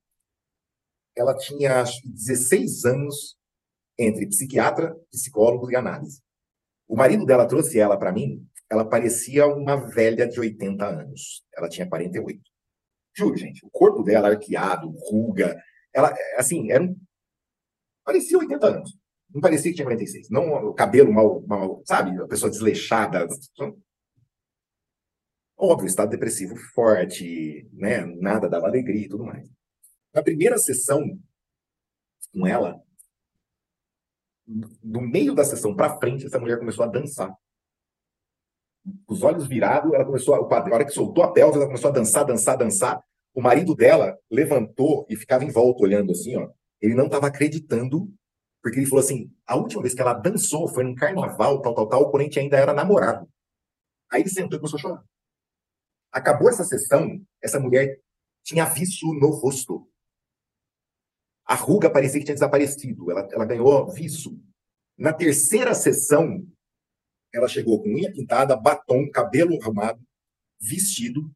ela 1.16 1.34
tinha 1.36 1.80
acho, 1.80 2.00
16 2.04 2.84
anos 2.84 3.36
entre 3.98 4.26
psiquiatra, 4.26 4.94
psicólogo 5.10 5.70
e 5.70 5.76
análise. 5.76 6.20
O 6.88 6.96
marido 6.96 7.24
dela 7.24 7.46
trouxe 7.46 7.78
ela 7.78 7.96
para 7.96 8.12
mim, 8.12 8.46
ela 8.70 8.84
parecia 8.84 9.46
uma 9.46 9.76
velha 9.76 10.26
de 10.28 10.38
80 10.38 10.84
anos. 10.86 11.44
Ela 11.54 11.68
tinha 11.68 11.88
48. 11.88 12.40
Juro, 13.16 13.36
gente, 13.36 13.64
o 13.66 13.70
corpo 13.70 14.02
dela 14.02 14.28
arqueado, 14.28 14.92
ruga, 15.10 15.56
ela, 15.92 16.14
assim, 16.36 16.70
era 16.70 16.82
um... 16.82 16.96
parecia 18.04 18.38
80 18.38 18.66
anos. 18.66 18.98
Não 19.32 19.40
parecia 19.40 19.70
que 19.70 19.76
tinha 19.76 19.86
46. 19.86 20.28
Não 20.30 20.68
o 20.68 20.74
cabelo 20.74 21.12
mal, 21.12 21.40
mal 21.46 21.82
sabe? 21.84 22.20
A 22.20 22.26
pessoa 22.26 22.50
desleixada. 22.50 23.26
Óbvio, 25.56 25.86
estado 25.86 26.10
depressivo 26.10 26.56
forte, 26.74 27.68
né? 27.72 28.04
Nada 28.06 28.48
dava 28.48 28.66
alegria 28.66 29.04
e 29.04 29.08
tudo 29.08 29.24
mais. 29.24 29.48
Na 30.12 30.22
primeira 30.22 30.58
sessão 30.58 31.18
com 32.32 32.46
ela, 32.46 32.80
do 34.46 35.00
meio 35.00 35.34
da 35.34 35.44
sessão 35.44 35.74
para 35.74 35.96
frente, 35.98 36.26
essa 36.26 36.38
mulher 36.38 36.58
começou 36.58 36.84
a 36.84 36.88
dançar. 36.88 37.32
Os 39.06 39.22
olhos 39.22 39.46
virados, 39.46 39.92
ela 39.92 40.04
começou 40.04 40.34
a, 40.34 40.38
a 40.38 40.74
hora 40.74 40.84
que 40.84 40.92
soltou 40.92 41.22
a 41.22 41.32
pelve, 41.32 41.56
ela 41.56 41.66
começou 41.66 41.90
a 41.90 41.92
dançar, 41.92 42.24
dançar, 42.24 42.56
dançar. 42.56 43.04
O 43.34 43.40
marido 43.40 43.76
dela 43.76 44.18
levantou 44.30 45.06
e 45.08 45.16
ficava 45.16 45.44
em 45.44 45.50
volta 45.50 45.84
olhando 45.84 46.10
assim, 46.10 46.36
ó. 46.36 46.48
Ele 46.80 46.94
não 46.94 47.06
estava 47.06 47.26
acreditando 47.26 48.10
porque 48.62 48.78
ele 48.78 48.86
falou 48.86 49.04
assim: 49.04 49.32
a 49.46 49.56
última 49.56 49.82
vez 49.82 49.94
que 49.94 50.00
ela 50.00 50.14
dançou 50.14 50.68
foi 50.68 50.84
num 50.84 50.94
carnaval, 50.94 51.60
tal, 51.62 51.74
tal, 51.74 51.88
tal, 51.88 52.02
o 52.02 52.10
Corinthians 52.10 52.44
ainda 52.44 52.58
era 52.58 52.74
namorado. 52.74 53.28
Aí 54.10 54.22
ele 54.22 54.30
sentou 54.30 54.56
e 54.56 54.60
começou 54.60 54.78
a 54.78 54.82
chorar. 54.82 55.04
Acabou 56.12 56.48
essa 56.48 56.64
sessão, 56.64 57.24
essa 57.40 57.60
mulher 57.60 58.00
tinha 58.42 58.64
visto 58.64 59.06
no 59.14 59.30
rosto. 59.30 59.88
A 61.44 61.54
ruga 61.54 61.90
parecia 61.90 62.18
que 62.18 62.24
tinha 62.24 62.34
desaparecido. 62.34 63.10
Ela, 63.10 63.28
ela 63.32 63.44
ganhou 63.44 63.90
viço. 63.90 64.40
Na 64.98 65.12
terceira 65.12 65.74
sessão, 65.74 66.46
ela 67.32 67.48
chegou 67.48 67.82
com 67.82 67.88
unha 67.88 68.12
pintada, 68.12 68.56
batom, 68.56 69.08
cabelo 69.10 69.60
arrumado, 69.60 70.00
vestido. 70.60 71.30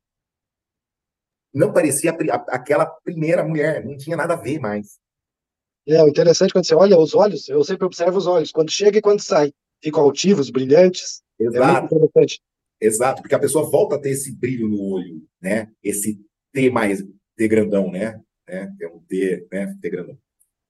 Não 1.53 1.73
parecia 1.73 2.11
a, 2.11 2.35
a, 2.35 2.57
aquela 2.57 2.85
primeira 2.87 3.45
mulher, 3.45 3.85
não 3.85 3.97
tinha 3.97 4.17
nada 4.17 4.35
a 4.35 4.37
ver 4.37 4.59
mais. 4.59 4.99
É, 5.87 6.03
o 6.03 6.09
interessante 6.09 6.53
quando 6.53 6.65
você 6.65 6.75
olha 6.75 6.99
os 6.99 7.15
olhos, 7.15 7.49
eu 7.49 7.63
sempre 7.63 7.85
observo 7.85 8.17
os 8.17 8.27
olhos, 8.27 8.51
quando 8.51 8.71
chega 8.71 8.99
e 8.99 9.03
quando 9.03 9.21
sai. 9.21 9.53
Ficam 9.83 10.03
altivos, 10.03 10.51
brilhantes. 10.51 11.23
Exato. 11.39 11.65
É 11.65 11.81
muito 11.81 11.95
interessante. 11.95 12.43
Exato, 12.81 13.23
porque 13.23 13.35
a 13.35 13.39
pessoa 13.39 13.71
volta 13.71 13.97
a 13.97 13.99
ter 13.99 14.11
esse 14.11 14.35
brilho 14.35 14.69
no 14.69 14.83
olho, 14.93 15.23
né? 15.41 15.71
Esse 15.83 16.19
T 16.53 16.71
mais, 16.71 17.03
T 17.37 17.49
grandão, 17.49 17.91
né? 17.91 18.21
né? 18.49 18.73
Tem 18.79 18.89
um 18.89 19.01
T, 19.01 19.47
né? 19.51 19.77
T 19.81 19.91
grandão, 19.91 20.19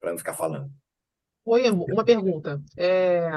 para 0.01 0.11
não 0.11 0.19
ficar 0.19 0.35
falando. 0.35 0.71
Oi, 1.45 1.71
uma 1.71 2.05
pergunta. 2.05 2.63
É, 2.77 3.31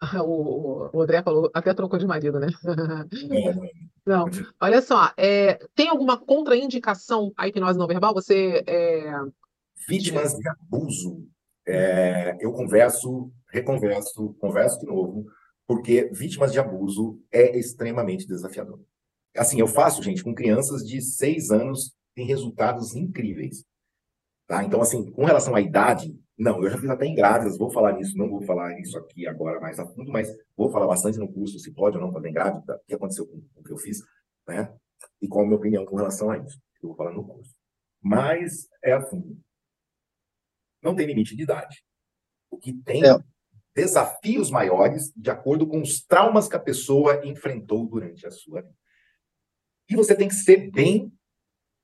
o, 0.24 0.90
o 0.92 1.02
André 1.02 1.22
falou, 1.22 1.50
até 1.54 1.72
trocou 1.72 1.98
de 1.98 2.06
marido, 2.06 2.38
né? 2.38 2.48
Não, 4.06 4.26
olha 4.60 4.82
só, 4.82 5.12
é, 5.16 5.54
tem 5.74 5.88
alguma 5.88 6.18
contraindicação 6.18 7.32
à 7.38 7.48
hipnose 7.48 7.78
não 7.78 7.86
verbal? 7.86 8.12
Você 8.12 8.62
é... 8.66 9.10
Vítimas 9.88 10.34
de 10.34 10.48
abuso. 10.48 11.26
É, 11.66 12.36
eu 12.40 12.52
converso, 12.52 13.32
reconverso, 13.48 14.34
converso 14.34 14.78
de 14.80 14.86
novo, 14.86 15.24
porque 15.66 16.10
vítimas 16.12 16.52
de 16.52 16.58
abuso 16.58 17.20
é 17.32 17.56
extremamente 17.58 18.26
desafiador. 18.26 18.80
Assim, 19.36 19.58
eu 19.58 19.66
faço, 19.66 20.02
gente, 20.02 20.22
com 20.22 20.34
crianças 20.34 20.86
de 20.86 21.00
seis 21.00 21.50
anos, 21.50 21.94
tem 22.14 22.26
resultados 22.26 22.94
incríveis. 22.94 23.64
Tá? 24.46 24.62
Então, 24.62 24.80
assim, 24.80 25.10
com 25.10 25.24
relação 25.24 25.54
à 25.54 25.60
idade, 25.60 26.14
não, 26.36 26.62
eu 26.62 26.70
já 26.70 26.78
fiz 26.78 26.90
até 26.90 27.06
em 27.06 27.14
grávidas, 27.14 27.56
vou 27.56 27.70
falar 27.70 27.92
nisso, 27.92 28.16
não 28.16 28.28
vou 28.28 28.42
falar 28.42 28.78
isso 28.80 28.98
aqui 28.98 29.26
agora 29.26 29.60
mais 29.60 29.78
a 29.78 29.86
fundo, 29.86 30.10
mas 30.10 30.28
vou 30.56 30.70
falar 30.70 30.86
bastante 30.86 31.18
no 31.18 31.32
curso 31.32 31.58
se 31.58 31.72
pode 31.72 31.96
ou 31.96 32.02
não 32.02 32.12
fazer 32.12 32.28
em 32.28 32.32
grávida, 32.32 32.76
o 32.76 32.86
que 32.86 32.94
aconteceu 32.94 33.26
com, 33.26 33.42
o 33.56 33.62
que 33.62 33.72
eu 33.72 33.78
fiz, 33.78 33.98
né? 34.46 34.72
E 35.22 35.28
qual 35.28 35.44
a 35.44 35.46
minha 35.46 35.58
opinião 35.58 35.84
com 35.86 35.96
relação 35.96 36.30
a 36.30 36.38
isso, 36.38 36.60
eu 36.82 36.88
vou 36.88 36.96
falar 36.96 37.12
no 37.12 37.24
curso. 37.24 37.54
Mas 38.02 38.68
é 38.82 38.92
assim, 38.92 39.40
não 40.84 40.94
tem 40.94 41.06
limite 41.06 41.34
de 41.34 41.42
idade. 41.42 41.82
O 42.50 42.58
que 42.58 42.72
tem 42.72 43.04
é. 43.04 43.16
desafios 43.74 44.50
maiores 44.50 45.12
de 45.16 45.30
acordo 45.30 45.66
com 45.66 45.80
os 45.80 46.04
traumas 46.04 46.46
que 46.46 46.56
a 46.56 46.60
pessoa 46.60 47.26
enfrentou 47.26 47.86
durante 47.86 48.26
a 48.26 48.30
sua 48.30 48.62
vida. 48.62 48.74
E 49.88 49.96
você 49.96 50.14
tem 50.14 50.28
que 50.28 50.34
ser 50.34 50.70
bem 50.70 51.12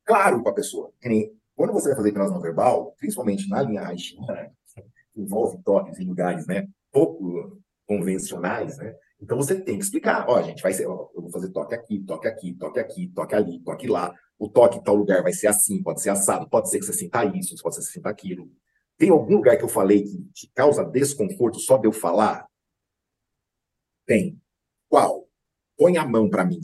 claro 0.05 0.43
com 0.43 0.49
a 0.49 0.55
pessoa. 0.55 0.93
Quando 1.55 1.73
você 1.73 1.89
vai 1.89 1.97
fazer 1.97 2.09
hipnose 2.11 2.33
não 2.33 2.41
verbal, 2.41 2.95
principalmente 2.99 3.49
na 3.49 3.63
linha 3.63 3.83
Haixinha, 3.83 4.27
né, 4.27 4.51
envolve 5.15 5.63
toques 5.63 5.99
em 5.99 6.07
lugares 6.07 6.47
né, 6.47 6.67
pouco 6.91 7.61
convencionais, 7.87 8.79
né? 8.79 8.95
Então 9.21 9.37
você 9.37 9.61
tem 9.61 9.77
que 9.77 9.85
explicar, 9.85 10.25
ó, 10.29 10.41
gente, 10.41 10.63
vai 10.63 10.73
ser, 10.73 10.87
ó, 10.87 11.11
eu 11.15 11.21
vou 11.21 11.31
fazer 11.31 11.51
toque 11.51 11.75
aqui, 11.75 11.99
toque 12.01 12.27
aqui, 12.27 12.55
toque 12.55 12.81
aqui, 12.81 13.09
toque 13.09 13.35
ali, 13.35 13.61
toque 13.61 13.87
lá. 13.87 14.15
O 14.39 14.49
toque 14.49 14.79
em 14.79 14.83
tal 14.83 14.95
lugar 14.95 15.23
vai 15.23 15.33
ser 15.33 15.49
assim, 15.49 15.83
pode 15.83 16.01
ser 16.01 16.09
assado, 16.09 16.49
pode 16.49 16.71
ser 16.71 16.79
que 16.79 16.87
você 16.87 16.95
sinta 16.95 17.25
isso, 17.25 17.55
pode 17.63 17.75
ser 17.75 17.81
que 17.83 17.87
você 17.89 17.93
sinta 17.93 18.09
aquilo. 18.09 18.51
Tem 19.01 19.09
algum 19.09 19.37
lugar 19.37 19.57
que 19.57 19.65
eu 19.65 19.69
falei 19.69 20.03
que 20.03 20.23
te 20.35 20.47
causa 20.49 20.85
desconforto 20.85 21.59
só 21.59 21.79
de 21.79 21.89
eu 21.89 21.93
falar? 21.93 22.47
Tem. 24.05 24.39
Qual? 24.91 25.27
Põe 25.75 25.97
a 25.97 26.07
mão 26.07 26.29
para 26.29 26.45
mim. 26.45 26.61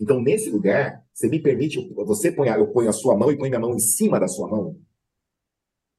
Então, 0.00 0.22
nesse 0.22 0.48
lugar, 0.50 1.04
você 1.12 1.28
me 1.28 1.42
permite, 1.42 1.92
você 1.94 2.30
põe, 2.30 2.48
eu 2.48 2.70
ponho 2.70 2.88
a 2.88 2.92
sua 2.92 3.16
mão 3.16 3.32
e 3.32 3.36
põe 3.36 3.48
minha 3.48 3.58
mão 3.58 3.74
em 3.74 3.80
cima 3.80 4.20
da 4.20 4.28
sua 4.28 4.46
mão? 4.46 4.80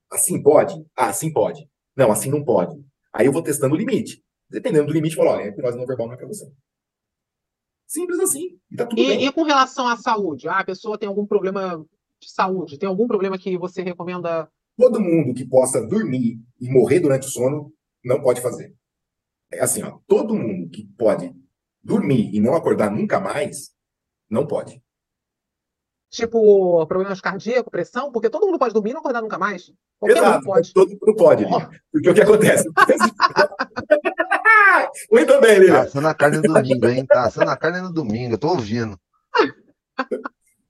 Assim 0.09 0.41
pode? 0.41 0.73
Ah, 0.95 1.09
assim 1.09 1.29
pode. 1.33 1.69
Não, 1.93 2.09
assim 2.09 2.31
não 2.31 2.45
pode. 2.45 2.81
Aí 3.11 3.25
eu 3.25 3.33
vou 3.33 3.43
testando 3.43 3.75
o 3.75 3.77
limite. 3.77 4.23
Dependendo 4.49 4.87
do 4.87 4.93
limite, 4.93 5.17
eu 5.17 5.25
falo, 5.25 5.35
olha, 5.35 5.43
a 5.43 5.49
hipnose 5.49 5.77
não 5.77 5.85
verbal 5.85 6.07
não 6.07 6.13
é 6.13 6.17
para 6.17 6.27
você. 6.27 6.49
Simples 7.85 8.21
assim. 8.21 8.57
E, 8.71 8.77
tá 8.77 8.85
tudo 8.85 9.01
e, 9.01 9.07
bem. 9.07 9.25
e 9.25 9.31
com 9.33 9.43
relação 9.43 9.89
à 9.89 9.97
saúde? 9.97 10.47
Ah, 10.47 10.59
a 10.59 10.65
pessoa 10.65 10.97
tem 10.97 11.09
algum 11.09 11.25
problema 11.25 11.85
de 12.17 12.31
saúde? 12.31 12.79
Tem 12.79 12.87
algum 12.87 13.07
problema 13.07 13.37
que 13.37 13.57
você 13.57 13.81
recomenda? 13.81 14.49
Todo 14.77 15.01
mundo 15.01 15.33
que 15.33 15.45
possa 15.45 15.85
dormir 15.85 16.39
e 16.59 16.69
morrer 16.69 16.99
durante 16.99 17.27
o 17.27 17.31
sono 17.31 17.73
não 18.03 18.21
pode 18.21 18.41
fazer. 18.41 18.73
É 19.51 19.61
assim, 19.61 19.81
ó, 19.81 19.97
todo 20.07 20.35
mundo 20.35 20.69
que 20.69 20.85
pode 20.97 21.33
dormir 21.83 22.29
e 22.33 22.39
não 22.39 22.53
acordar 22.53 22.91
nunca 22.91 23.19
mais, 23.19 23.71
não 24.29 24.45
pode. 24.45 24.81
Tipo, 26.09 26.85
problemas 26.85 27.19
cardíacos, 27.19 27.71
pressão, 27.71 28.11
porque 28.11 28.29
todo 28.29 28.45
mundo 28.45 28.59
pode 28.59 28.73
dormir 28.73 28.91
e 28.91 28.93
não 28.93 28.99
acordar 28.99 29.21
nunca 29.21 29.37
mais. 29.37 29.71
Qualquer 29.99 30.17
Exato, 30.17 30.45
pode. 30.45 30.73
todo 30.73 30.89
mundo 30.89 31.15
pode. 31.15 31.45
Oh. 31.45 31.59
Porque 31.91 32.09
o 32.09 32.13
que 32.13 32.21
acontece? 32.21 32.69
Muito 35.11 35.41
bem, 35.41 35.59
Lívia. 35.59 35.73
Tá 35.73 35.81
assando 35.81 36.07
a 36.07 36.13
carne 36.13 36.37
no 36.37 36.53
domingo, 36.53 36.87
hein? 36.87 37.05
Tá 37.05 37.25
assando 37.25 37.49
a 37.49 37.57
carne 37.57 37.81
no 37.81 37.91
domingo, 37.91 38.35
eu 38.35 38.37
tô 38.37 38.49
ouvindo. 38.49 38.97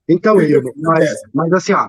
Então, 0.08 0.40
Igor, 0.40 0.72
mas, 0.76 1.10
mas 1.34 1.52
assim, 1.52 1.74
ó, 1.74 1.88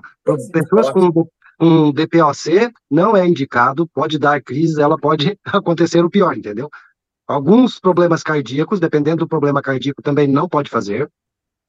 pessoas 0.52 0.90
com 0.90 1.26
um 1.60 1.92
DPOC 1.92 2.72
não 2.90 3.16
é 3.16 3.26
indicado, 3.26 3.86
pode 3.88 4.18
dar 4.18 4.42
crise, 4.42 4.80
ela 4.80 4.96
pode 4.96 5.38
acontecer 5.44 6.04
o 6.04 6.10
pior, 6.10 6.36
entendeu? 6.36 6.70
Alguns 7.28 7.78
problemas 7.78 8.22
cardíacos, 8.22 8.80
dependendo 8.80 9.18
do 9.18 9.28
problema 9.28 9.62
cardíaco, 9.62 10.02
também 10.02 10.26
não 10.26 10.48
pode 10.48 10.70
fazer. 10.70 11.10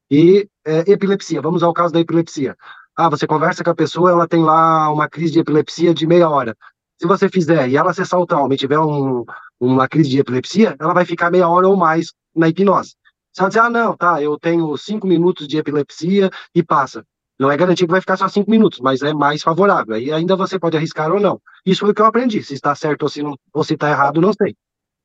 E 0.10 0.48
é, 0.66 0.92
epilepsia, 0.92 1.42
vamos 1.42 1.62
ao 1.62 1.74
caso 1.74 1.94
da 1.94 2.00
epilepsia. 2.00 2.56
Ah, 2.96 3.10
você 3.10 3.28
conversa 3.28 3.64
com 3.64 3.70
a 3.70 3.76
pessoa, 3.76 4.12
ela 4.12 4.28
tem 4.28 4.44
lá 4.44 4.92
uma 4.92 5.08
crise 5.08 5.34
de 5.34 5.40
epilepsia 5.40 5.94
de 5.94 6.08
meia 6.08 6.30
hora. 6.30 6.56
Se 7.00 7.08
você 7.08 7.30
fizer 7.30 7.70
e 7.70 7.78
ela 7.78 7.92
acessar 7.92 8.20
o 8.20 8.26
trauma 8.26 8.54
e 8.54 8.58
tiver 8.58 8.80
um, 8.80 9.26
uma 9.60 9.88
crise 9.88 10.10
de 10.10 10.20
epilepsia, 10.20 10.76
ela 10.80 10.94
vai 10.94 11.06
ficar 11.06 11.32
meia 11.32 11.48
hora 11.48 11.68
ou 11.68 11.76
mais 11.76 12.14
na 12.36 12.48
hipnose. 12.50 12.96
Se 13.34 13.42
ela 13.42 13.50
dizer, 13.50 13.60
ah, 13.62 13.70
não, 13.70 13.96
tá, 13.96 14.22
eu 14.22 14.38
tenho 14.38 14.76
cinco 14.78 15.08
minutos 15.08 15.48
de 15.48 15.58
epilepsia 15.58 16.30
e 16.54 16.62
passa. 16.62 17.06
Não 17.42 17.50
é 17.50 17.58
garantido 17.58 17.88
que 17.88 17.92
vai 17.92 18.02
ficar 18.02 18.18
só 18.18 18.28
cinco 18.28 18.52
minutos, 18.52 18.80
mas 18.80 19.02
é 19.02 19.16
mais 19.16 19.42
favorável. 19.42 19.96
Aí 19.96 20.12
ainda 20.12 20.36
você 20.36 20.60
pode 20.60 20.78
arriscar 20.78 21.12
ou 21.12 21.20
não. 21.20 21.42
Isso 21.66 21.80
foi 21.80 21.90
o 21.90 21.94
que 21.96 22.00
eu 22.00 22.06
aprendi. 22.06 22.44
Se 22.44 22.54
está 22.54 22.76
certo 22.76 23.02
ou 23.02 23.10
se, 23.10 23.24
não, 23.24 23.36
ou 23.52 23.64
se 23.64 23.74
está 23.74 23.90
errado, 23.90 24.22
não 24.22 24.32
sei. 24.32 24.56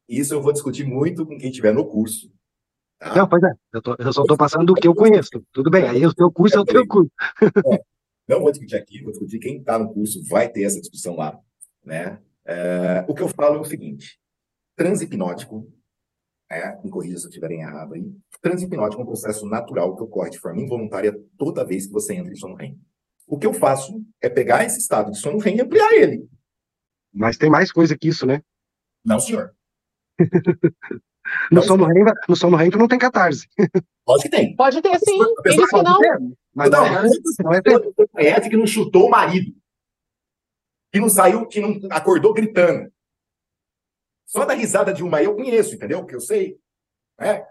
Isso 0.07 0.35
eu 0.35 0.43
vou 0.43 0.53
discutir 0.53 0.85
muito 0.85 1.25
com 1.25 1.39
quem 1.39 1.49
estiver 1.49 1.73
no 1.73 1.87
curso. 1.87 2.31
Tá? 2.99 3.15
Não, 3.15 3.27
pois 3.27 3.43
é, 3.43 3.53
eu, 3.73 3.81
tô, 3.81 3.97
eu 3.99 4.13
só 4.13 4.21
estou 4.21 4.37
passando 4.37 4.67
do 4.67 4.75
que 4.75 4.87
eu 4.87 4.95
conheço. 4.95 5.31
Tudo 5.51 5.71
bem, 5.71 5.89
aí 5.89 6.05
o 6.05 6.13
seu 6.13 6.31
curso 6.31 6.59
é 6.59 6.61
o 6.61 6.65
teu 6.67 6.87
curso. 6.87 7.11
É, 7.73 7.81
não 8.29 8.43
vou 8.43 8.51
discutir 8.51 8.77
aqui, 8.77 9.03
vou 9.03 9.13
discutir 9.13 9.39
quem 9.39 9.57
está 9.57 9.79
no 9.79 9.91
curso, 9.95 10.23
vai 10.29 10.47
ter 10.47 10.65
essa 10.65 10.79
discussão 10.79 11.17
lá. 11.17 11.41
Né? 11.83 12.19
É, 12.45 13.03
o 13.09 13.15
que 13.15 13.23
eu 13.23 13.29
falo 13.29 13.57
é 13.57 13.61
o 13.61 13.65
seguinte: 13.65 14.21
transhipnótico, 14.77 15.73
é, 16.51 16.81
me 16.83 16.91
corrija 16.91 17.19
se 17.19 17.25
eu 17.25 17.29
estiver 17.29 17.51
errado 17.51 17.95
aí, 17.95 18.11
transhipnótico 18.41 19.03
é 19.03 19.05
um 19.05 19.09
processo 19.09 19.47
natural 19.47 19.97
que 19.97 20.03
ocorre 20.03 20.31
de 20.31 20.39
forma 20.39 20.61
involuntária 20.61 21.19
toda 21.37 21.65
vez 21.65 21.87
que 21.87 21.93
você 21.93 22.15
entra 22.15 22.33
em 22.33 22.37
sono 22.37 22.55
REM. 22.55 22.79
O 23.27 23.39
que 23.39 23.47
eu 23.47 23.53
faço 23.53 24.01
é 24.21 24.29
pegar 24.29 24.65
esse 24.65 24.79
estado 24.79 25.11
de 25.11 25.19
sono 25.19 25.39
REM 25.39 25.57
e 25.57 25.61
ampliar 25.61 25.93
ele. 25.93 26.29
Mas 27.13 27.37
tem 27.37 27.51
mais 27.51 27.73
coisa 27.73 27.97
que 27.99 28.09
isso, 28.09 28.27
né? 28.27 28.43
Não, 29.05 29.19
senhor. 29.19 29.55
No 31.51 31.63
sono 31.63 31.87
REM, 31.87 32.05
no 32.29 32.37
sono 32.37 32.57
REM 32.57 32.71
tu 32.71 32.79
não 32.79 32.89
tem 32.89 32.99
catarse. 32.99 33.49
Pode 34.05 34.23
que 34.23 34.29
tem. 34.29 34.55
Pode 34.55 34.81
ter, 34.81 34.99
sim. 35.01 35.19
Ele 35.45 35.67
que 35.67 35.83
não. 35.83 35.99
Mas 36.55 36.71
não, 36.71 36.85
não, 36.85 37.11
não 37.41 37.53
é 37.53 37.61
conhece 38.13 38.49
que 38.49 38.57
não 38.57 38.67
chutou 38.67 39.07
o 39.07 39.11
marido. 39.11 39.53
Que 40.93 41.01
não 41.01 41.09
saiu, 41.09 41.47
que 41.47 41.61
não 41.61 41.79
acordou 41.91 42.33
gritando. 42.33 42.91
Só 44.27 44.45
da 44.45 44.55
risada 44.55 44.93
de 44.93 45.05
uma 45.05 45.23
eu 45.23 45.37
conheço, 45.37 45.75
entendeu? 45.75 46.05
Que 46.05 46.17
eu 46.17 46.21
sei. 46.21 46.59
Né? 47.19 47.47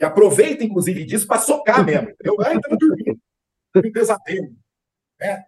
E 0.00 0.04
aproveita, 0.04 0.64
inclusive, 0.64 1.04
disso 1.04 1.26
para 1.26 1.40
socar 1.40 1.84
mesmo. 1.84 2.08
Entendeu? 2.10 2.36
Ah, 2.40 2.54
então 2.54 2.78
dormindo. 2.78 3.20
Um 3.76 3.92
pesadelo. 3.92 4.56
Né? 5.20 5.44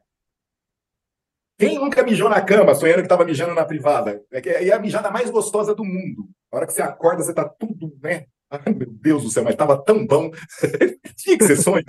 Quem 1.58 1.78
nunca 1.78 2.02
mijou 2.02 2.28
na 2.28 2.40
cama, 2.40 2.74
sonhando 2.74 2.98
que 2.98 3.02
estava 3.02 3.24
mijando 3.24 3.54
na 3.54 3.64
privada? 3.64 4.22
É, 4.32 4.68
é 4.68 4.72
a 4.72 4.78
mijada 4.80 5.10
mais 5.10 5.30
gostosa 5.30 5.74
do 5.74 5.84
mundo. 5.84 6.28
A 6.50 6.56
hora 6.56 6.66
que 6.66 6.72
você 6.72 6.82
acorda, 6.82 7.22
você 7.22 7.32
tá 7.32 7.48
tudo, 7.48 7.96
né? 8.02 8.26
Ai, 8.50 8.74
meu 8.74 8.90
Deus 8.90 9.22
do 9.22 9.30
céu, 9.30 9.44
mas 9.44 9.54
estava 9.54 9.82
tão 9.82 10.04
bom. 10.06 10.30
Tinha 11.16 11.38
que 11.38 11.44
ser 11.44 11.56
sonho. 11.56 11.84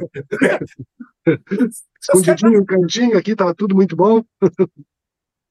Escondidinho, 2.01 2.61
um 2.61 2.65
cantinho 2.65 3.17
aqui, 3.17 3.31
estava 3.31 3.53
tudo 3.53 3.75
muito 3.75 3.95
bom. 3.95 4.23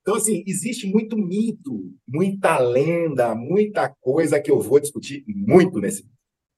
Então, 0.02 0.16
assim, 0.16 0.42
existe 0.46 0.86
muito 0.86 1.16
mito, 1.16 1.94
muita 2.06 2.58
lenda, 2.58 3.34
muita 3.34 3.88
coisa 4.00 4.40
que 4.40 4.50
eu 4.50 4.60
vou 4.60 4.80
discutir 4.80 5.24
muito 5.26 5.78
nesse. 5.80 6.04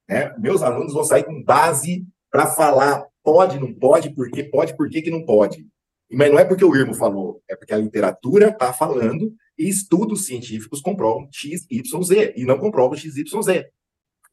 Né? 0.08 0.34
Meus 0.38 0.62
alunos 0.62 0.94
vão 0.94 1.04
sair 1.04 1.24
com 1.24 1.42
base 1.42 2.06
para 2.30 2.46
falar 2.46 3.06
pode, 3.22 3.58
não 3.60 3.72
pode, 3.72 4.14
por 4.14 4.30
que 4.30 4.44
pode, 4.44 4.76
por 4.76 4.88
que, 4.88 5.02
que 5.02 5.10
não 5.10 5.24
pode. 5.24 5.66
Mas 6.10 6.30
não 6.30 6.38
é 6.38 6.44
porque 6.44 6.64
o 6.64 6.74
Irmo 6.76 6.94
falou, 6.94 7.42
é 7.48 7.56
porque 7.56 7.72
a 7.72 7.78
literatura 7.78 8.48
está 8.48 8.72
falando 8.72 9.34
e 9.58 9.68
estudos 9.68 10.26
científicos 10.26 10.80
comprovam 10.80 11.28
X, 11.32 11.66
Y, 11.70 12.02
Z 12.02 12.34
e 12.36 12.44
não 12.44 12.58
comprovam 12.58 12.96
X, 12.96 13.16
Y, 13.16 13.42
Z. 13.42 13.68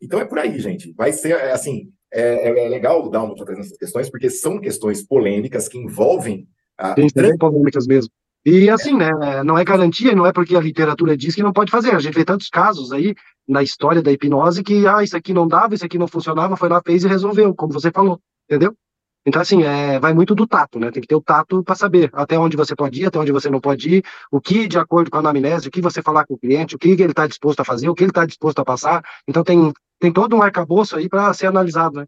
Então 0.02 0.20
é 0.20 0.26
por 0.26 0.40
aí, 0.40 0.60
gente. 0.60 0.94
Vai 0.94 1.14
ser 1.14 1.32
é, 1.32 1.52
assim. 1.52 1.92
É, 2.14 2.50
é, 2.50 2.66
é 2.66 2.70
legal 2.70 3.10
dar 3.10 3.24
uma 3.24 3.30
outra 3.30 3.58
essas 3.58 3.78
questões, 3.78 4.10
porque 4.10 4.30
são 4.30 4.60
questões 4.60 5.02
polêmicas 5.02 5.70
que 5.70 5.78
envolvem 5.78 6.48
a. 6.78 6.94
Sim, 6.96 7.08
trans... 7.08 7.38
polêmicas 7.38 7.88
mesmo. 7.88 8.12
E 8.46 8.70
assim, 8.70 8.96
né, 8.96 9.10
não 9.46 9.58
é 9.58 9.64
garantia, 9.64 10.16
não 10.16 10.26
é 10.26 10.34
porque 10.34 10.56
a 10.56 10.62
literatura 10.62 11.16
diz 11.16 11.36
que 11.36 11.44
não 11.44 11.54
pode 11.54 11.72
fazer. 11.72 11.96
A 11.96 12.00
gente 12.00 12.16
vê 12.16 12.26
tantos 12.26 12.50
casos 12.50 12.92
aí 12.92 13.14
na 13.48 13.62
história 13.62 14.02
da 14.02 14.12
hipnose 14.12 14.64
que, 14.64 14.88
ah, 14.88 15.04
isso 15.04 15.16
aqui 15.16 15.34
não 15.34 15.48
dava, 15.48 15.76
isso 15.76 15.86
aqui 15.86 15.98
não 15.98 16.08
funcionava, 16.08 16.58
foi 16.58 16.70
lá, 16.70 16.82
fez 16.84 17.04
e 17.04 17.08
resolveu, 17.08 17.54
como 17.54 17.74
você 17.74 17.92
falou, 17.92 18.20
entendeu? 18.50 18.76
Então, 19.24 19.40
assim, 19.40 19.62
é, 19.62 20.00
vai 20.00 20.14
muito 20.14 20.34
do 20.34 20.48
tato, 20.48 20.80
né? 20.80 20.90
Tem 20.90 21.02
que 21.02 21.08
ter 21.08 21.16
o 21.16 21.22
tato 21.22 21.64
para 21.64 21.76
saber 21.76 22.10
até 22.14 22.40
onde 22.40 22.58
você 22.58 22.76
pode 22.76 23.02
ir, 23.02 23.06
até 23.06 23.20
onde 23.20 23.32
você 23.32 23.50
não 23.52 23.62
pode 23.62 23.98
ir, 23.98 24.04
o 24.32 24.42
que, 24.42 24.68
de 24.68 24.80
acordo 24.80 25.12
com 25.12 25.18
a 25.18 25.20
anamnese, 25.20 25.68
o 25.68 25.72
que 25.72 25.82
você 25.82 26.02
falar 26.02 26.26
com 26.26 26.34
o 26.34 26.40
cliente, 26.40 26.76
o 26.76 26.80
que 26.80 26.90
ele 26.90 27.04
está 27.12 27.28
disposto 27.28 27.60
a 27.60 27.66
fazer, 27.66 27.88
o 27.88 27.94
que 27.94 28.04
ele 28.04 28.10
está 28.10 28.26
disposto 28.26 28.58
a 28.60 28.66
passar. 28.66 29.04
Então, 29.28 29.44
tem, 29.44 29.72
tem 30.00 30.12
todo 30.12 30.36
um 30.36 30.42
arcabouço 30.42 30.96
aí 30.96 31.08
para 31.08 31.32
ser 31.36 31.46
analisado, 31.46 32.00
né? 32.00 32.06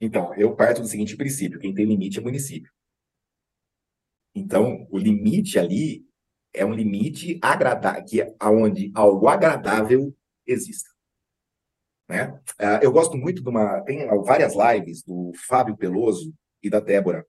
Então, 0.00 0.32
eu 0.36 0.54
parto 0.54 0.82
do 0.82 0.86
seguinte 0.86 1.16
princípio: 1.16 1.58
quem 1.58 1.74
tem 1.74 1.84
limite 1.84 2.20
é 2.20 2.22
município. 2.22 2.70
Então, 4.36 4.86
o 4.90 4.98
limite 4.98 5.58
ali 5.58 6.04
é 6.52 6.62
um 6.62 6.74
limite 6.74 7.38
agradável, 7.40 8.04
que 8.04 8.20
é 8.20 8.36
onde 8.42 8.92
algo 8.94 9.28
agradável 9.28 10.14
exista. 10.46 10.90
Né? 12.06 12.28
Uh, 12.60 12.82
eu 12.82 12.92
gosto 12.92 13.16
muito 13.16 13.42
de 13.42 13.48
uma. 13.48 13.80
Tem 13.80 14.06
várias 14.22 14.52
lives 14.54 15.02
do 15.02 15.32
Fábio 15.48 15.74
Peloso 15.74 16.34
e 16.62 16.68
da 16.68 16.80
Débora. 16.80 17.26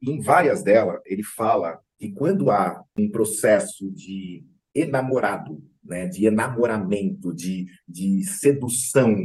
Em 0.00 0.20
várias 0.20 0.62
delas, 0.62 1.00
ele 1.04 1.24
fala 1.24 1.80
que 1.98 2.12
quando 2.12 2.50
há 2.52 2.84
um 2.96 3.10
processo 3.10 3.90
de 3.90 4.46
enamorado, 4.72 5.60
né, 5.82 6.06
de 6.06 6.26
enamoramento, 6.26 7.34
de, 7.34 7.66
de 7.86 8.22
sedução 8.24 9.16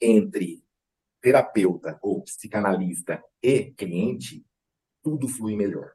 entre 0.00 0.64
terapeuta 1.22 1.98
ou 2.02 2.22
psicanalista 2.22 3.22
e 3.42 3.70
cliente, 3.72 4.44
tudo 5.02 5.28
flui 5.28 5.54
melhor. 5.54 5.93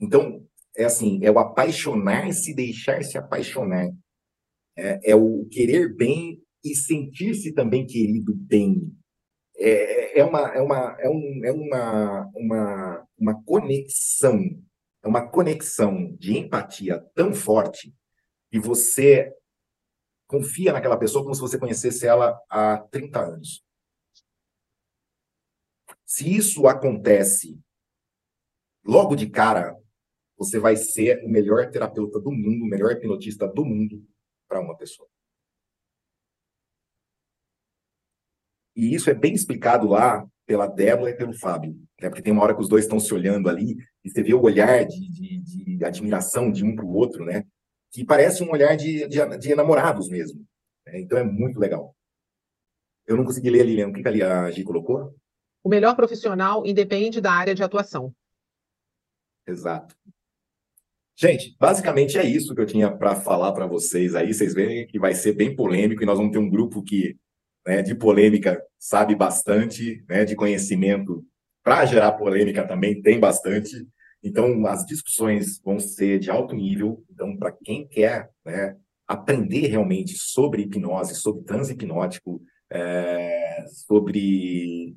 Então, 0.00 0.46
é 0.76 0.84
assim, 0.84 1.20
é 1.22 1.30
o 1.30 1.38
apaixonar-se, 1.38 2.54
deixar-se 2.54 3.18
apaixonar. 3.18 3.90
É, 4.76 5.10
é, 5.10 5.14
o 5.14 5.46
querer 5.50 5.94
bem 5.94 6.42
e 6.64 6.74
sentir-se 6.74 7.52
também 7.52 7.86
querido 7.86 8.34
bem. 8.34 8.90
É, 9.56 10.20
é, 10.20 10.24
uma, 10.24 10.40
é, 10.54 10.60
uma, 10.60 10.96
é, 10.98 11.08
um, 11.08 11.40
é 11.44 11.52
uma, 11.52 12.30
uma, 12.34 13.08
uma 13.18 13.44
conexão, 13.44 14.38
é 15.02 15.08
uma 15.08 15.28
conexão 15.28 16.16
de 16.16 16.38
empatia 16.38 17.04
tão 17.14 17.34
forte 17.34 17.94
que 18.50 18.58
você 18.58 19.34
confia 20.26 20.72
naquela 20.72 20.96
pessoa 20.96 21.24
como 21.24 21.34
se 21.34 21.40
você 21.40 21.58
conhecesse 21.58 22.06
ela 22.06 22.40
há 22.48 22.78
30 22.78 23.20
anos. 23.20 23.64
Se 26.06 26.34
isso 26.34 26.66
acontece 26.66 27.60
logo 28.84 29.14
de 29.14 29.28
cara, 29.28 29.79
você 30.40 30.58
vai 30.58 30.74
ser 30.74 31.22
o 31.22 31.28
melhor 31.28 31.70
terapeuta 31.70 32.18
do 32.18 32.32
mundo, 32.32 32.64
o 32.64 32.66
melhor 32.66 32.92
hipnotista 32.92 33.46
do 33.46 33.62
mundo 33.62 34.02
para 34.48 34.58
uma 34.58 34.74
pessoa. 34.74 35.06
E 38.74 38.94
isso 38.94 39.10
é 39.10 39.14
bem 39.14 39.34
explicado 39.34 39.86
lá 39.86 40.26
pela 40.46 40.66
Débora 40.66 41.10
e 41.10 41.16
pelo 41.16 41.34
Fábio, 41.34 41.72
né? 42.00 42.08
porque 42.08 42.22
tem 42.22 42.32
uma 42.32 42.42
hora 42.42 42.54
que 42.54 42.62
os 42.62 42.70
dois 42.70 42.84
estão 42.84 42.98
se 42.98 43.12
olhando 43.12 43.50
ali 43.50 43.76
e 44.02 44.08
você 44.08 44.22
vê 44.22 44.32
o 44.32 44.40
olhar 44.40 44.86
de, 44.86 45.10
de, 45.10 45.76
de 45.76 45.84
admiração 45.84 46.50
de 46.50 46.64
um 46.64 46.74
para 46.74 46.86
o 46.86 46.94
outro, 46.94 47.22
né? 47.22 47.44
Que 47.92 48.02
parece 48.02 48.42
um 48.42 48.50
olhar 48.50 48.74
de, 48.76 49.06
de, 49.08 49.38
de 49.38 49.52
enamorados 49.52 50.08
mesmo. 50.08 50.42
Né? 50.86 51.00
Então 51.00 51.18
é 51.18 51.22
muito 51.22 51.60
legal. 51.60 51.94
Eu 53.06 53.14
não 53.18 53.24
consegui 53.24 53.50
ler, 53.50 53.66
Lilian, 53.66 53.88
o 53.88 53.92
que, 53.92 54.02
que 54.02 54.22
a 54.22 54.50
Gi 54.50 54.64
colocou? 54.64 55.14
O 55.62 55.68
melhor 55.68 55.94
profissional 55.94 56.64
independe 56.64 57.20
da 57.20 57.32
área 57.32 57.54
de 57.54 57.62
atuação. 57.62 58.14
Exato. 59.46 59.94
Gente, 61.20 61.54
basicamente 61.60 62.16
é 62.16 62.24
isso 62.24 62.54
que 62.54 62.62
eu 62.62 62.66
tinha 62.66 62.90
para 62.90 63.14
falar 63.14 63.52
para 63.52 63.66
vocês 63.66 64.14
aí. 64.14 64.32
Vocês 64.32 64.54
veem 64.54 64.86
que 64.86 64.98
vai 64.98 65.12
ser 65.12 65.34
bem 65.34 65.54
polêmico 65.54 66.02
e 66.02 66.06
nós 66.06 66.16
vamos 66.16 66.32
ter 66.32 66.38
um 66.38 66.48
grupo 66.48 66.82
que, 66.82 67.14
né, 67.66 67.82
de 67.82 67.94
polêmica, 67.94 68.58
sabe 68.78 69.14
bastante, 69.14 70.02
né, 70.08 70.24
de 70.24 70.34
conhecimento 70.34 71.22
para 71.62 71.84
gerar 71.84 72.12
polêmica 72.12 72.66
também 72.66 73.02
tem 73.02 73.20
bastante. 73.20 73.86
Então, 74.24 74.66
as 74.66 74.86
discussões 74.86 75.60
vão 75.62 75.78
ser 75.78 76.18
de 76.18 76.30
alto 76.30 76.54
nível. 76.54 77.04
Então, 77.10 77.36
para 77.36 77.52
quem 77.52 77.86
quer 77.86 78.30
né, 78.42 78.74
aprender 79.06 79.66
realmente 79.66 80.16
sobre 80.16 80.62
hipnose, 80.62 81.14
sobre 81.16 81.44
transe 81.44 81.74
hipnótico, 81.74 82.40
é, 82.70 83.66
sobre 83.86 84.96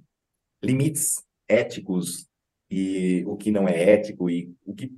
limites 0.64 1.22
éticos 1.50 2.30
e 2.72 3.26
o 3.28 3.36
que 3.36 3.52
não 3.52 3.68
é 3.68 3.92
ético 3.92 4.30
e 4.30 4.50
o 4.66 4.74
que 4.74 4.90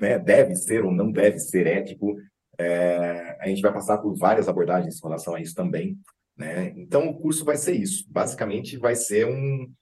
né, 0.00 0.18
deve 0.18 0.54
ser 0.56 0.84
ou 0.84 0.92
não 0.92 1.10
deve 1.10 1.38
ser 1.38 1.66
ético. 1.66 2.16
É, 2.58 3.36
a 3.40 3.48
gente 3.48 3.62
vai 3.62 3.72
passar 3.72 3.98
por 3.98 4.14
várias 4.14 4.48
abordagens 4.48 4.96
em 4.96 5.02
relação 5.02 5.34
a 5.34 5.40
isso 5.40 5.54
também. 5.54 5.98
Né? 6.36 6.72
Então, 6.76 7.08
o 7.08 7.18
curso 7.18 7.44
vai 7.44 7.56
ser 7.56 7.74
isso. 7.74 8.04
Basicamente, 8.08 8.76
vai 8.76 8.94
ser 8.94 9.26
um, 9.26 9.72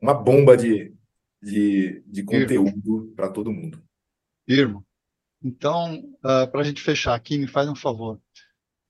uma 0.00 0.14
bomba 0.14 0.56
de, 0.56 0.94
de, 1.42 2.02
de 2.06 2.22
conteúdo 2.24 3.12
para 3.14 3.30
todo 3.30 3.52
mundo. 3.52 3.82
Irmão, 4.48 4.84
então, 5.42 6.00
uh, 6.18 6.50
para 6.50 6.60
a 6.60 6.64
gente 6.64 6.82
fechar 6.82 7.14
aqui, 7.14 7.38
me 7.38 7.46
faz 7.46 7.68
um 7.68 7.74
favor. 7.74 8.20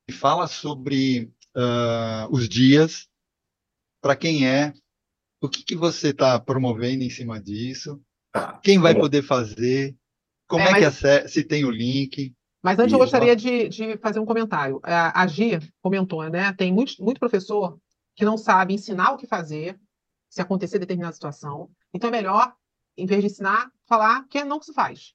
Me 0.09 0.15
fala 0.15 0.47
sobre 0.47 1.33
uh, 1.57 2.31
os 2.31 2.49
dias, 2.49 3.09
para 4.01 4.15
quem 4.15 4.49
é, 4.49 4.73
o 5.41 5.49
que, 5.49 5.65
que 5.65 5.77
você 5.77 6.11
está 6.11 6.39
promovendo 6.39 7.03
em 7.03 7.11
cima 7.11 7.41
disso, 7.41 8.01
tá. 8.33 8.59
quem 8.63 8.79
vai 8.79 8.95
poder 8.95 9.23
fazer, 9.23 9.97
como 10.47 10.63
é, 10.63 10.69
é 10.69 10.71
mas... 10.73 11.01
que 11.01 11.07
é, 11.07 11.29
se 11.29 11.45
tem 11.45 11.65
o 11.65 11.71
link? 11.71 12.35
Mas 12.63 12.79
antes 12.79 12.93
eu 12.93 12.99
gostaria 12.99 13.37
de, 13.37 13.69
de, 13.69 13.97
fazer 13.99 14.19
um 14.19 14.27
comentário. 14.27 14.81
A, 14.83 15.27
Gia 15.27 15.61
comentou, 15.81 16.29
né? 16.29 16.53
Tem 16.53 16.73
muito, 16.73 17.03
muito 17.03 17.21
professor 17.21 17.79
que 18.15 18.25
não 18.25 18.37
sabe 18.37 18.75
ensinar 18.75 19.13
o 19.13 19.17
que 19.17 19.27
fazer 19.27 19.79
se 20.29 20.41
acontecer 20.41 20.79
determinada 20.79 21.13
situação. 21.13 21.71
Então 21.95 22.09
é 22.09 22.11
melhor, 22.11 22.53
em 22.97 23.07
vez 23.07 23.21
de 23.21 23.27
ensinar, 23.27 23.71
falar 23.87 24.27
que 24.29 24.43
não 24.43 24.61
se 24.61 24.73
faz. 24.73 25.15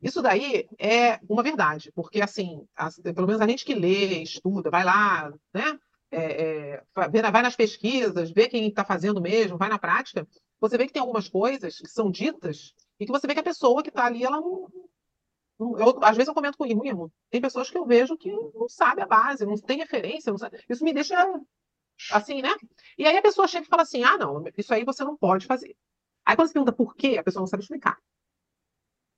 Isso 0.00 0.22
daí 0.22 0.68
é 0.78 1.20
uma 1.28 1.42
verdade, 1.42 1.92
porque 1.94 2.20
assim, 2.20 2.66
pelo 3.14 3.26
menos 3.26 3.40
a 3.40 3.46
gente 3.46 3.64
que 3.64 3.74
lê, 3.74 4.22
estuda, 4.22 4.70
vai 4.70 4.84
lá, 4.84 5.32
né? 5.54 5.78
É, 6.10 6.42
é, 6.74 6.82
vai 7.30 7.42
nas 7.42 7.56
pesquisas, 7.56 8.30
vê 8.30 8.46
quem 8.46 8.68
está 8.68 8.84
fazendo 8.84 9.20
mesmo, 9.20 9.56
vai 9.56 9.68
na 9.68 9.78
prática, 9.78 10.28
você 10.60 10.76
vê 10.76 10.86
que 10.86 10.92
tem 10.92 11.00
algumas 11.00 11.28
coisas 11.28 11.78
que 11.78 11.88
são 11.88 12.10
ditas 12.10 12.74
e 12.98 13.06
que 13.06 13.12
você 13.12 13.26
vê 13.26 13.34
que 13.34 13.40
a 13.40 13.44
pessoa 13.44 13.82
que 13.82 13.88
está 13.88 14.06
ali, 14.06 14.24
ela 14.24 14.40
não. 14.40 14.68
eu, 15.58 16.02
às 16.02 16.16
vezes 16.16 16.28
eu 16.28 16.34
comento 16.34 16.58
com 16.58 16.64
o 16.64 16.86
irmão, 16.86 17.10
tem 17.30 17.40
pessoas 17.40 17.70
que 17.70 17.78
eu 17.78 17.86
vejo 17.86 18.16
que 18.16 18.30
não 18.30 18.68
sabe 18.68 19.02
a 19.02 19.06
base, 19.06 19.46
não 19.46 19.56
tem 19.56 19.78
referência, 19.78 20.30
não 20.30 20.38
sabe, 20.38 20.62
isso 20.68 20.84
me 20.84 20.92
deixa 20.92 21.16
assim, 22.10 22.42
né? 22.42 22.54
E 22.98 23.06
aí 23.06 23.16
a 23.16 23.22
pessoa 23.22 23.48
chega 23.48 23.66
e 23.66 23.68
fala 23.68 23.82
assim: 23.82 24.02
ah, 24.04 24.16
não, 24.16 24.44
isso 24.56 24.72
aí 24.72 24.84
você 24.84 25.04
não 25.04 25.16
pode 25.16 25.46
fazer. 25.46 25.76
Aí 26.24 26.36
quando 26.36 26.48
você 26.48 26.54
pergunta 26.54 26.72
por 26.72 26.94
quê, 26.94 27.16
a 27.18 27.22
pessoa 27.22 27.40
não 27.42 27.46
sabe 27.46 27.62
explicar. 27.62 27.98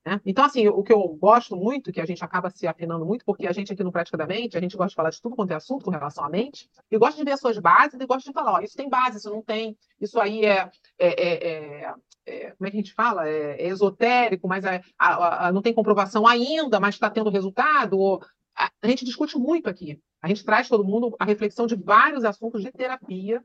Né? 0.05 0.21
Então, 0.27 0.45
assim, 0.45 0.69
o 0.69 0.83
que 0.83 0.93
eu 0.93 1.01
gosto 1.15 1.57
muito, 1.57 1.91
que 1.91 2.01
a 2.01 2.05
gente 2.05 2.23
acaba 2.23 2.51
se 2.51 2.67
afinando 2.67 3.07
muito, 3.07 3.25
porque 3.25 3.47
a 3.47 3.53
gente 3.53 3.73
aqui 3.73 3.83
no 3.83 3.91
Praticamente, 3.91 4.57
a 4.57 4.61
gente 4.61 4.77
gosta 4.77 4.91
de 4.91 4.95
falar 4.95 5.11
de 5.11 5.21
tudo 5.21 5.35
quanto 5.35 5.53
é 5.53 5.55
assunto 5.55 5.85
com 5.85 5.91
relação 5.91 6.25
à 6.25 6.29
mente, 6.29 6.69
e 6.91 6.99
gosta 6.99 7.17
de 7.17 7.25
ver 7.25 7.33
as 7.33 7.41
suas 7.41 7.59
bases 7.59 7.99
e 7.99 8.07
gosta 8.07 8.29
de 8.29 8.35
falar, 8.35 8.53
ó, 8.53 8.61
isso 8.61 8.77
tem 8.77 8.89
base, 8.89 9.17
isso 9.17 9.31
não 9.31 9.41
tem, 9.41 9.79
isso 9.99 10.21
aí 10.21 10.45
é, 10.45 10.71
é, 10.99 11.49
é, 11.49 11.95
é 12.27 12.51
como 12.53 12.67
é 12.67 12.71
que 12.71 12.77
a 12.77 12.81
gente 12.81 12.95
fala? 12.95 13.29
É, 13.29 13.67
esotérico, 13.69 14.49
mas 14.49 14.65
a, 14.65 14.81
a, 14.99 15.49
a, 15.49 15.53
não 15.53 15.63
tem 15.63 15.75
comprovação 15.75 16.27
ainda, 16.27 16.81
mas 16.81 16.95
está 16.95 17.11
tendo 17.11 17.31
resultado. 17.31 17.99
Ou, 17.99 18.23
a 18.57 18.87
gente 18.87 19.05
discute 19.05 19.37
muito 19.39 19.69
aqui. 19.69 20.01
A 20.23 20.29
gente 20.29 20.45
traz 20.45 20.69
todo 20.69 20.85
mundo 20.85 21.15
a 21.19 21.25
reflexão 21.25 21.67
de 21.67 21.75
vários 21.75 22.25
assuntos 22.25 22.63
de 22.63 22.73
terapia, 22.73 23.43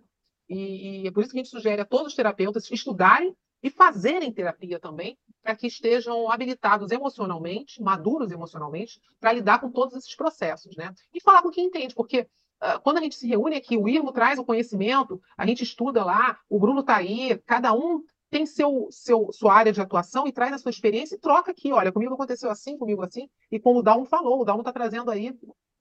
e, 0.47 1.03
e 1.03 1.07
é 1.07 1.11
por 1.11 1.21
isso 1.21 1.31
que 1.31 1.39
a 1.39 1.43
gente 1.43 1.51
sugere 1.51 1.81
a 1.81 1.85
todos 1.85 2.07
os 2.07 2.15
terapeutas 2.15 2.69
estudarem 2.71 3.35
e 3.61 3.69
fazerem 3.69 4.31
terapia 4.31 4.79
também, 4.79 5.17
para 5.43 5.55
que 5.55 5.67
estejam 5.67 6.31
habilitados 6.31 6.91
emocionalmente, 6.91 7.81
maduros 7.81 8.31
emocionalmente, 8.31 8.99
para 9.19 9.33
lidar 9.33 9.59
com 9.59 9.69
todos 9.69 9.95
esses 9.95 10.15
processos, 10.15 10.75
né? 10.77 10.93
E 11.13 11.21
falar 11.21 11.41
com 11.41 11.49
quem 11.49 11.65
entende, 11.65 11.93
porque 11.93 12.21
uh, 12.21 12.79
quando 12.81 12.97
a 12.97 13.01
gente 13.01 13.15
se 13.15 13.27
reúne 13.27 13.57
aqui, 13.57 13.75
o 13.75 13.89
Irmo 13.89 14.13
traz 14.13 14.39
o 14.39 14.45
conhecimento, 14.45 15.21
a 15.37 15.45
gente 15.45 15.63
estuda 15.63 16.05
lá, 16.05 16.39
o 16.49 16.57
Bruno 16.57 16.79
está 16.79 16.95
aí, 16.95 17.37
cada 17.45 17.73
um 17.73 18.01
tem 18.29 18.45
seu, 18.45 18.87
seu, 18.91 19.31
sua 19.31 19.53
área 19.53 19.71
de 19.71 19.81
atuação 19.81 20.27
e 20.27 20.31
traz 20.31 20.53
a 20.53 20.57
sua 20.57 20.69
experiência 20.69 21.15
e 21.15 21.19
troca 21.19 21.51
aqui. 21.51 21.71
Olha, 21.71 21.91
comigo 21.91 22.13
aconteceu 22.13 22.49
assim, 22.49 22.77
comigo 22.77 23.01
assim, 23.01 23.27
e 23.51 23.59
como 23.59 23.79
o 23.79 23.83
Dalmo 23.83 24.05
falou, 24.05 24.41
o 24.41 24.45
Dalmo 24.45 24.61
está 24.61 24.71
trazendo 24.71 25.09
aí, 25.09 25.33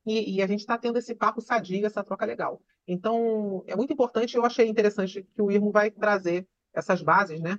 e, 0.07 0.37
e, 0.37 0.43
a 0.43 0.47
gente 0.47 0.61
está 0.61 0.79
tendo 0.79 0.99
esse 0.99 1.15
papo 1.15 1.41
sadio, 1.41 1.85
essa 1.85 2.03
troca 2.03 2.25
legal. 2.25 2.63
Então, 2.87 3.63
é 3.67 3.77
muito 3.77 3.93
importante, 3.93 4.37
eu 4.37 4.45
achei 4.45 4.67
interessante 4.67 5.23
que 5.23 5.43
o 5.43 5.51
Irmo 5.51 5.71
vai 5.71 5.91
trazer 5.91 6.49
essas 6.73 7.03
bases, 7.03 7.41
né? 7.41 7.59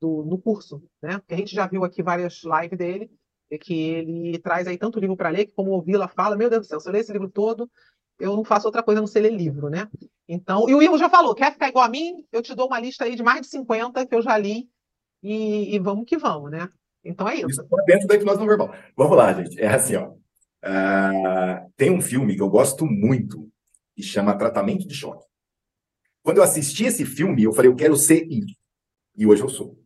Do, 0.00 0.24
no 0.24 0.38
curso, 0.38 0.82
né? 1.02 1.18
Porque 1.18 1.34
a 1.34 1.36
gente 1.36 1.54
já 1.54 1.66
viu 1.66 1.84
aqui 1.84 2.02
várias 2.02 2.40
lives 2.42 2.78
dele, 2.78 3.10
que 3.58 3.74
ele 3.74 4.38
traz 4.38 4.66
aí 4.66 4.78
tanto 4.78 5.00
livro 5.00 5.16
para 5.16 5.28
ler, 5.28 5.46
que 5.46 5.52
como 5.52 5.72
o 5.72 5.82
Vila 5.82 6.08
fala, 6.08 6.36
meu 6.36 6.48
Deus 6.48 6.66
do 6.66 6.68
céu, 6.68 6.80
se 6.80 6.88
eu 6.88 6.92
ler 6.92 7.00
esse 7.00 7.12
livro 7.12 7.28
todo, 7.28 7.70
eu 8.20 8.36
não 8.36 8.44
faço 8.44 8.66
outra 8.66 8.82
coisa 8.82 9.00
a 9.00 9.02
não 9.02 9.06
ser 9.06 9.20
ler 9.20 9.32
livro, 9.32 9.68
né? 9.68 9.88
Então, 10.28 10.68
e 10.68 10.74
o 10.74 10.82
Irmo 10.82 10.98
já 10.98 11.08
falou, 11.08 11.34
quer 11.34 11.52
ficar 11.52 11.68
igual 11.68 11.84
a 11.84 11.88
mim? 11.88 12.24
Eu 12.30 12.42
te 12.42 12.54
dou 12.54 12.66
uma 12.66 12.78
lista 12.78 13.04
aí 13.04 13.16
de 13.16 13.22
mais 13.22 13.40
de 13.40 13.48
50 13.48 14.06
que 14.06 14.14
eu 14.14 14.22
já 14.22 14.36
li, 14.38 14.68
e, 15.22 15.74
e 15.74 15.78
vamos 15.78 16.04
que 16.06 16.16
vamos, 16.16 16.50
né? 16.50 16.68
Então 17.04 17.28
é 17.28 17.36
isso. 17.36 17.48
Isso 17.48 17.62
está 17.62 17.76
dentro 17.84 18.06
da 18.06 18.14
hipnose 18.14 18.38
não 18.38 18.46
verbal. 18.46 18.74
Vamos 18.96 19.16
lá, 19.16 19.32
gente. 19.32 19.60
É 19.60 19.68
assim, 19.68 19.96
ó. 19.96 20.10
Uh, 20.62 21.72
tem 21.76 21.90
um 21.90 22.00
filme 22.00 22.36
que 22.36 22.42
eu 22.42 22.50
gosto 22.50 22.84
muito 22.84 23.50
que 23.96 24.02
chama 24.02 24.36
Tratamento 24.36 24.86
de 24.86 24.94
Choque. 24.94 25.26
Quando 26.22 26.36
eu 26.36 26.42
assisti 26.42 26.84
esse 26.84 27.04
filme, 27.06 27.42
eu 27.42 27.52
falei, 27.52 27.70
eu 27.70 27.76
quero 27.76 27.96
ser 27.96 28.26
isso. 28.30 28.54
E 29.16 29.26
hoje 29.26 29.42
eu 29.42 29.48
sou. 29.48 29.78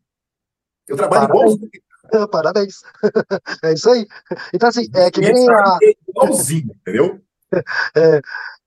Eu 0.87 0.97
trabalho 0.97 1.29
Parabéns. 1.29 1.55
igual. 1.55 2.29
Parabéns. 2.29 2.83
é 3.63 3.73
isso 3.73 3.89
aí. 3.89 4.07
Então, 4.53 4.69
assim, 4.69 4.87
é 4.95 5.11
que 5.11 5.21
nem 5.21 5.49
a. 5.49 5.79
Igualzinho, 6.09 6.75
entendeu? 6.75 7.24
É, 7.97 8.19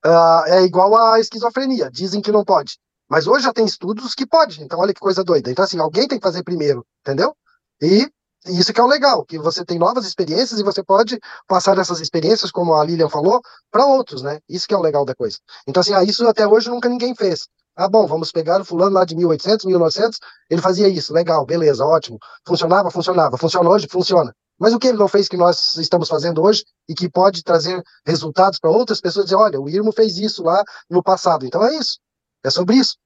uh, 0.06 0.44
é 0.46 0.62
igual 0.62 0.96
a 0.96 1.20
esquizofrenia. 1.20 1.90
Dizem 1.90 2.20
que 2.20 2.32
não 2.32 2.44
pode. 2.44 2.78
Mas 3.08 3.26
hoje 3.26 3.44
já 3.44 3.52
tem 3.52 3.64
estudos 3.64 4.14
que 4.14 4.26
pode. 4.26 4.62
Então, 4.62 4.78
olha 4.78 4.94
que 4.94 5.00
coisa 5.00 5.24
doida. 5.24 5.50
Então, 5.50 5.64
assim, 5.64 5.78
alguém 5.78 6.06
tem 6.06 6.18
que 6.18 6.26
fazer 6.26 6.42
primeiro, 6.42 6.86
entendeu? 7.00 7.34
E 7.80 8.08
isso 8.46 8.72
que 8.72 8.80
é 8.80 8.84
o 8.84 8.86
legal, 8.86 9.24
que 9.24 9.38
você 9.38 9.64
tem 9.64 9.78
novas 9.78 10.06
experiências 10.06 10.60
e 10.60 10.62
você 10.62 10.82
pode 10.82 11.18
passar 11.46 11.76
essas 11.78 12.00
experiências, 12.00 12.50
como 12.50 12.74
a 12.74 12.84
Lilian 12.84 13.08
falou, 13.08 13.40
para 13.70 13.84
outros, 13.84 14.22
né? 14.22 14.40
Isso 14.48 14.66
que 14.66 14.74
é 14.74 14.76
o 14.76 14.82
legal 14.82 15.04
da 15.04 15.14
coisa. 15.14 15.38
Então, 15.66 15.80
assim, 15.80 15.92
ah, 15.94 16.04
isso 16.04 16.26
até 16.26 16.46
hoje 16.46 16.70
nunca 16.70 16.88
ninguém 16.88 17.14
fez. 17.14 17.48
Ah, 17.76 17.88
bom, 17.88 18.06
vamos 18.06 18.32
pegar 18.32 18.60
o 18.60 18.64
fulano 18.64 18.94
lá 18.94 19.04
de 19.04 19.14
1800, 19.16 19.64
1900, 19.66 20.18
ele 20.50 20.60
fazia 20.60 20.88
isso, 20.88 21.12
legal, 21.12 21.44
beleza, 21.46 21.84
ótimo. 21.84 22.18
Funcionava, 22.46 22.90
funcionava. 22.90 23.38
Funciona 23.38 23.68
hoje? 23.68 23.86
Funciona. 23.88 24.34
Mas 24.58 24.74
o 24.74 24.78
que 24.78 24.88
ele 24.88 24.98
não 24.98 25.08
fez 25.08 25.28
que 25.28 25.36
nós 25.36 25.76
estamos 25.76 26.08
fazendo 26.08 26.42
hoje 26.42 26.64
e 26.88 26.94
que 26.94 27.08
pode 27.08 27.42
trazer 27.42 27.82
resultados 28.04 28.58
para 28.58 28.70
outras 28.70 29.00
pessoas 29.00 29.26
dizer, 29.26 29.36
olha, 29.36 29.60
o 29.60 29.68
Irmo 29.68 29.92
fez 29.92 30.18
isso 30.18 30.42
lá 30.42 30.62
no 30.90 31.02
passado. 31.02 31.46
Então 31.46 31.64
é 31.64 31.76
isso. 31.76 32.00
É 32.44 32.50
sobre 32.50 32.76
isso. 32.76 32.96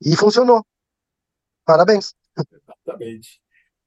E 0.00 0.16
funcionou. 0.16 0.64
Parabéns. 1.64 2.14
Exatamente. 2.76 3.40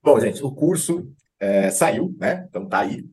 Bom, 0.04 0.20
gente, 0.20 0.44
o 0.44 0.52
curso 0.52 1.10
é, 1.40 1.70
saiu, 1.70 2.16
né? 2.20 2.46
Então 2.50 2.68
tá 2.68 2.80
aí. 2.80 3.06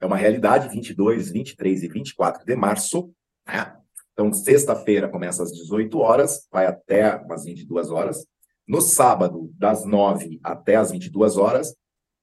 É 0.00 0.06
uma 0.06 0.16
realidade, 0.16 0.68
22, 0.68 1.30
23 1.30 1.82
e 1.82 1.88
24 1.88 2.44
de 2.44 2.54
março. 2.54 3.12
Né? 3.46 3.74
Então, 4.12 4.32
sexta-feira 4.32 5.08
começa 5.08 5.42
às 5.42 5.52
18 5.52 5.98
horas, 5.98 6.46
vai 6.50 6.66
até 6.66 7.16
umas 7.16 7.44
22 7.44 7.90
horas. 7.90 8.26
No 8.66 8.80
sábado, 8.80 9.50
das 9.56 9.84
9 9.84 10.40
até 10.42 10.76
as 10.76 10.90
22 10.90 11.36
horas. 11.36 11.74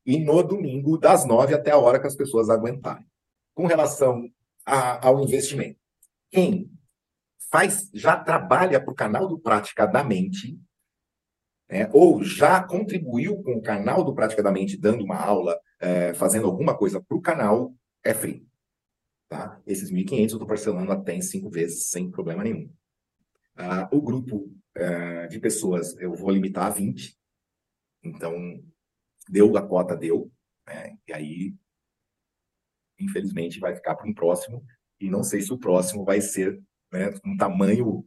E 0.06 0.20
no 0.20 0.43
domingo, 0.43 0.97
das 0.97 1.26
9 1.26 1.53
até 1.53 1.72
a 1.72 1.78
hora 1.78 1.99
que 1.99 2.08
as 2.08 2.16
pessoas 2.16 2.49
aguentarem. 2.49 3.06
Com 3.53 3.66
relação 3.66 4.30
a, 4.66 5.08
ao 5.08 5.22
investimento. 5.22 5.80
Quem 6.30 6.70
faz, 7.51 7.89
já 7.93 8.18
trabalha 8.18 8.82
para 8.82 8.91
o 8.91 8.95
canal 8.95 9.28
do 9.28 9.39
Praticadamente, 9.39 10.60
né, 11.70 11.89
ou 11.93 12.24
já 12.24 12.62
contribuiu 12.64 13.41
com 13.41 13.53
o 13.53 13.62
canal 13.62 14.03
do 14.03 14.14
Praticadamente, 14.14 14.78
dando 14.78 15.03
uma 15.03 15.18
aula, 15.18 15.60
é, 15.80 16.14
fazendo 16.14 16.47
alguma 16.47 16.78
coisa 16.78 17.01
para 17.01 17.18
o 17.18 17.22
canal, 17.22 17.74
é 18.03 18.14
free. 18.14 18.45
Tá? 19.28 19.60
Esses 19.66 19.91
1.500 19.91 20.20
eu 20.20 20.26
estou 20.26 20.47
parcelando 20.47 20.91
até 20.91 21.14
em 21.16 21.22
cinco 21.22 21.49
vezes, 21.49 21.88
sem 21.88 22.12
problema 22.12 22.43
nenhum. 22.43 22.70
Ah, 23.56 23.88
o 23.91 24.01
grupo 24.01 24.51
é, 24.76 25.28
de 25.28 25.39
pessoas 25.39 25.97
eu 25.97 26.14
vou 26.14 26.30
limitar 26.30 26.66
a 26.66 26.70
20. 26.70 27.18
Então, 28.03 28.62
deu 29.30 29.55
a 29.57 29.61
cota, 29.61 29.95
deu. 29.95 30.32
Né? 30.67 30.97
E 31.07 31.13
aí, 31.13 31.55
infelizmente, 32.99 33.59
vai 33.59 33.76
ficar 33.76 33.95
para 33.95 34.07
um 34.07 34.13
próximo. 34.13 34.63
E 34.99 35.09
não 35.09 35.23
sei 35.23 35.41
se 35.41 35.53
o 35.53 35.57
próximo 35.57 36.03
vai 36.03 36.21
ser 36.21 36.61
né, 36.91 37.13
um 37.26 37.36
tamanho 37.38 38.05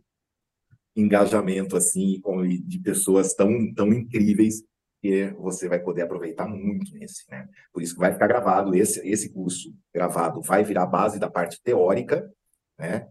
engajamento 0.97 1.77
assim 1.77 2.21
de 2.65 2.79
pessoas 2.81 3.33
tão 3.33 3.73
tão 3.73 3.93
incríveis 3.93 4.65
que 5.01 5.31
você 5.39 5.69
vai 5.69 5.79
poder 5.79 6.03
aproveitar 6.03 6.49
muito 6.49 6.93
nesse, 6.93 7.31
né? 7.31 7.49
Por 7.73 7.83
isso 7.83 7.95
que 7.95 8.01
vai 8.01 8.13
ficar 8.13 8.27
gravado 8.27 8.75
esse 8.75 9.07
esse 9.09 9.33
curso 9.33 9.73
gravado 9.95 10.43
vai 10.43 10.65
virar 10.65 10.83
a 10.83 10.87
base 10.87 11.21
da 11.21 11.31
parte 11.31 11.63
teórica, 11.63 12.29
né? 12.77 13.09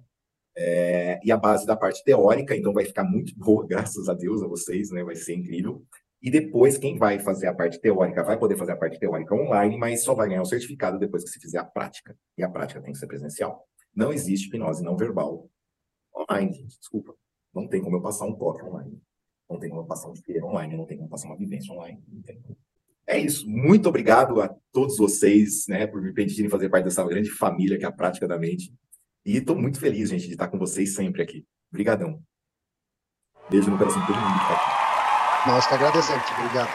É, 0.60 1.20
e 1.24 1.32
a 1.32 1.38
base 1.38 1.68
da 1.68 1.78
parte 1.78 2.04
teórica, 2.04 2.56
então 2.56 2.74
vai 2.74 2.84
ficar 2.84 3.04
muito 3.04 3.34
boa, 3.38 3.66
graças 3.68 4.10
a 4.10 4.14
Deus 4.14 4.42
a 4.42 4.48
vocês, 4.48 4.92
né? 4.92 5.04
Vai 5.04 5.16
ser 5.16 5.36
incrível. 5.36 5.86
E 6.22 6.32
depois, 6.32 6.78
quem 6.78 6.98
vai 6.98 7.20
fazer 7.20 7.48
a 7.48 7.54
parte 7.54 7.80
teórica 7.80 8.24
vai 8.24 8.38
poder 8.38 8.58
fazer 8.58 8.72
a 8.72 8.78
parte 8.78 9.00
teórica 9.00 9.36
online, 9.36 9.78
mas 9.78 10.04
só 10.04 10.16
vai 10.16 10.28
ganhar 10.28 10.42
o 10.42 10.46
certificado 10.46 10.98
depois 10.98 11.24
que 11.24 11.30
se 11.30 11.40
fizer 11.40 11.60
a 11.60 11.64
prática. 11.64 12.18
E 12.38 12.44
a 12.44 12.50
prática 12.50 12.82
tem 12.82 12.92
que 12.92 12.98
ser 12.98 13.08
presencial. 13.08 13.68
Não 13.96 14.12
existe 14.12 14.48
hipnose 14.48 14.84
não 14.84 14.98
verbal 14.98 15.50
online, 16.16 16.54
gente, 16.54 16.80
desculpa. 16.80 17.14
Não 17.54 17.68
tem 17.68 17.82
como 17.82 17.98
eu 17.98 18.02
passar 18.02 18.26
um 18.26 18.36
toque 18.36 18.64
online. 18.64 19.00
Não 19.50 19.60
tem 19.60 19.70
como 19.70 19.82
eu 19.82 19.86
passar 19.86 20.10
um 20.10 20.16
feira 20.16 20.46
online, 20.46 20.76
não 20.76 20.86
tem 20.86 20.98
como 20.98 21.10
passar 21.10 21.28
uma 21.28 21.38
vivência 21.38 21.74
online. 21.74 22.04
É 23.06 23.18
isso. 23.18 23.50
Muito 23.50 23.88
obrigado 23.88 24.42
a 24.42 24.54
todos 24.72 24.98
vocês, 24.98 25.66
né, 25.68 25.88
por 25.88 26.02
me 26.02 26.14
permitirem 26.14 26.50
fazer 26.50 26.70
parte 26.70 26.86
dessa 26.86 27.04
grande 27.06 27.32
família 27.32 27.78
que 27.78 27.86
é 27.86 27.88
a 27.88 27.92
Prática 27.92 28.28
da 28.28 28.38
Mente. 28.38 28.74
E 29.26 29.38
estou 29.38 29.56
muito 29.56 29.80
feliz, 29.80 30.10
gente, 30.10 30.26
de 30.26 30.34
estar 30.34 30.50
com 30.50 30.58
vocês 30.58 30.94
sempre 30.94 31.22
aqui. 31.22 31.46
Obrigadão. 31.72 32.22
Beijo 33.50 33.72
no 33.72 33.78
coração 33.78 34.02
de 34.02 34.08
todo 34.08 34.18
mundo 34.18 34.34
que 34.34 34.42
está 34.42 34.54
aqui. 34.54 34.87
Nós 35.46 35.68
que 35.68 35.74
agradecemos. 35.74 36.24
Obrigado. 36.32 36.70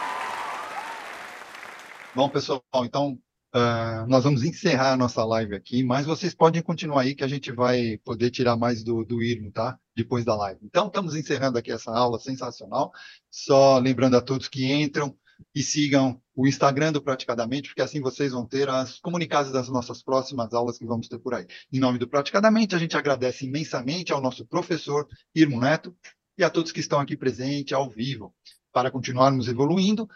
Bom, 2.15 2.29
pessoal, 2.29 2.63
então 2.85 3.19
Uh, 3.55 4.09
nós 4.09 4.25
vamos 4.25 4.45
encerrar 4.45 4.95
a 4.95 4.97
nossa 4.97 5.23
live 5.23 5.55
aqui, 5.55 5.85
mas 5.85 6.07
vocês 6.07 6.35
podem 6.35 6.63
continuar 6.63 7.03
aí 7.03 7.15
que 7.15 7.23
a 7.23 7.29
gente 7.29 7.53
vai 7.53 7.99
poder 8.03 8.31
tirar 8.31 8.57
mais 8.57 8.83
do, 8.83 9.05
do 9.05 9.23
Irmo, 9.23 9.53
tá? 9.53 9.79
Depois 9.95 10.25
da 10.25 10.35
live. 10.35 10.61
Então, 10.63 10.87
estamos 10.87 11.15
encerrando 11.15 11.59
aqui 11.59 11.71
essa 11.71 11.93
aula 11.93 12.19
sensacional. 12.19 12.91
Só 13.31 13.77
lembrando 13.79 14.17
a 14.17 14.23
todos 14.23 14.49
que 14.49 14.73
entram 14.73 15.15
e 15.55 15.63
sigam 15.63 16.19
o 16.35 16.47
Instagram 16.47 16.93
do 16.93 17.03
Praticadamente, 17.03 17.69
porque 17.69 17.83
assim 17.83 18.01
vocês 18.01 18.33
vão 18.33 18.47
ter 18.47 18.71
as 18.71 18.99
comunicados 19.01 19.53
das 19.53 19.69
nossas 19.69 20.03
próximas 20.03 20.55
aulas 20.55 20.79
que 20.79 20.87
vamos 20.87 21.07
ter 21.07 21.19
por 21.19 21.35
aí. 21.35 21.47
Em 21.71 21.79
nome 21.79 21.99
do 21.99 22.09
Praticadamente, 22.09 22.75
a 22.75 22.79
gente 22.79 22.97
agradece 22.97 23.45
imensamente 23.45 24.15
ao 24.15 24.23
nosso 24.23 24.47
professor 24.47 25.07
Irmo 25.35 25.61
Neto 25.61 25.95
e 26.37 26.45
a 26.45 26.51
todos 26.51 26.73
que 26.73 26.81
estão 26.81 27.01
aqui 27.01 27.17
presentes 27.17 27.73
ao 27.73 27.89
vivo 27.89 28.35
para 28.73 28.91
continuarmos 28.91 29.49
evoluindo 29.49 30.09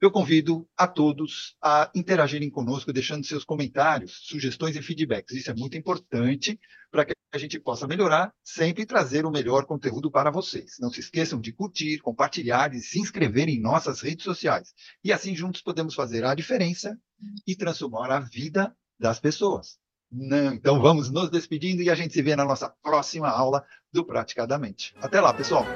eu 0.00 0.12
convido 0.12 0.68
a 0.76 0.86
todos 0.86 1.56
a 1.60 1.90
interagirem 1.92 2.48
conosco, 2.48 2.92
deixando 2.92 3.26
seus 3.26 3.44
comentários, 3.44 4.20
sugestões 4.22 4.76
e 4.76 4.82
feedbacks. 4.82 5.34
Isso 5.34 5.50
é 5.50 5.54
muito 5.54 5.76
importante 5.76 6.58
para 6.90 7.04
que 7.04 7.14
a 7.32 7.38
gente 7.38 7.58
possa 7.58 7.86
melhorar, 7.86 8.32
sempre 8.44 8.86
trazer 8.86 9.26
o 9.26 9.30
melhor 9.30 9.66
conteúdo 9.66 10.08
para 10.08 10.30
vocês. 10.30 10.76
Não 10.78 10.88
se 10.88 11.00
esqueçam 11.00 11.40
de 11.40 11.52
curtir, 11.52 11.98
compartilhar 11.98 12.72
e 12.74 12.80
se 12.80 13.00
inscrever 13.00 13.48
em 13.48 13.60
nossas 13.60 14.00
redes 14.00 14.24
sociais. 14.24 14.72
E 15.02 15.12
assim 15.12 15.34
juntos 15.34 15.62
podemos 15.62 15.94
fazer 15.94 16.24
a 16.24 16.34
diferença 16.34 16.96
e 17.44 17.56
transformar 17.56 18.12
a 18.12 18.20
vida 18.20 18.72
das 18.98 19.18
pessoas. 19.18 19.78
Não, 20.10 20.54
então 20.54 20.80
vamos 20.80 21.10
nos 21.10 21.30
despedindo 21.30 21.82
e 21.82 21.90
a 21.90 21.94
gente 21.94 22.14
se 22.14 22.22
vê 22.22 22.34
na 22.34 22.44
nossa 22.44 22.72
próxima 22.82 23.28
aula 23.28 23.64
do 23.92 24.04
Praticadamente. 24.04 24.94
Até 25.00 25.20
lá, 25.20 25.34
pessoal! 25.34 25.66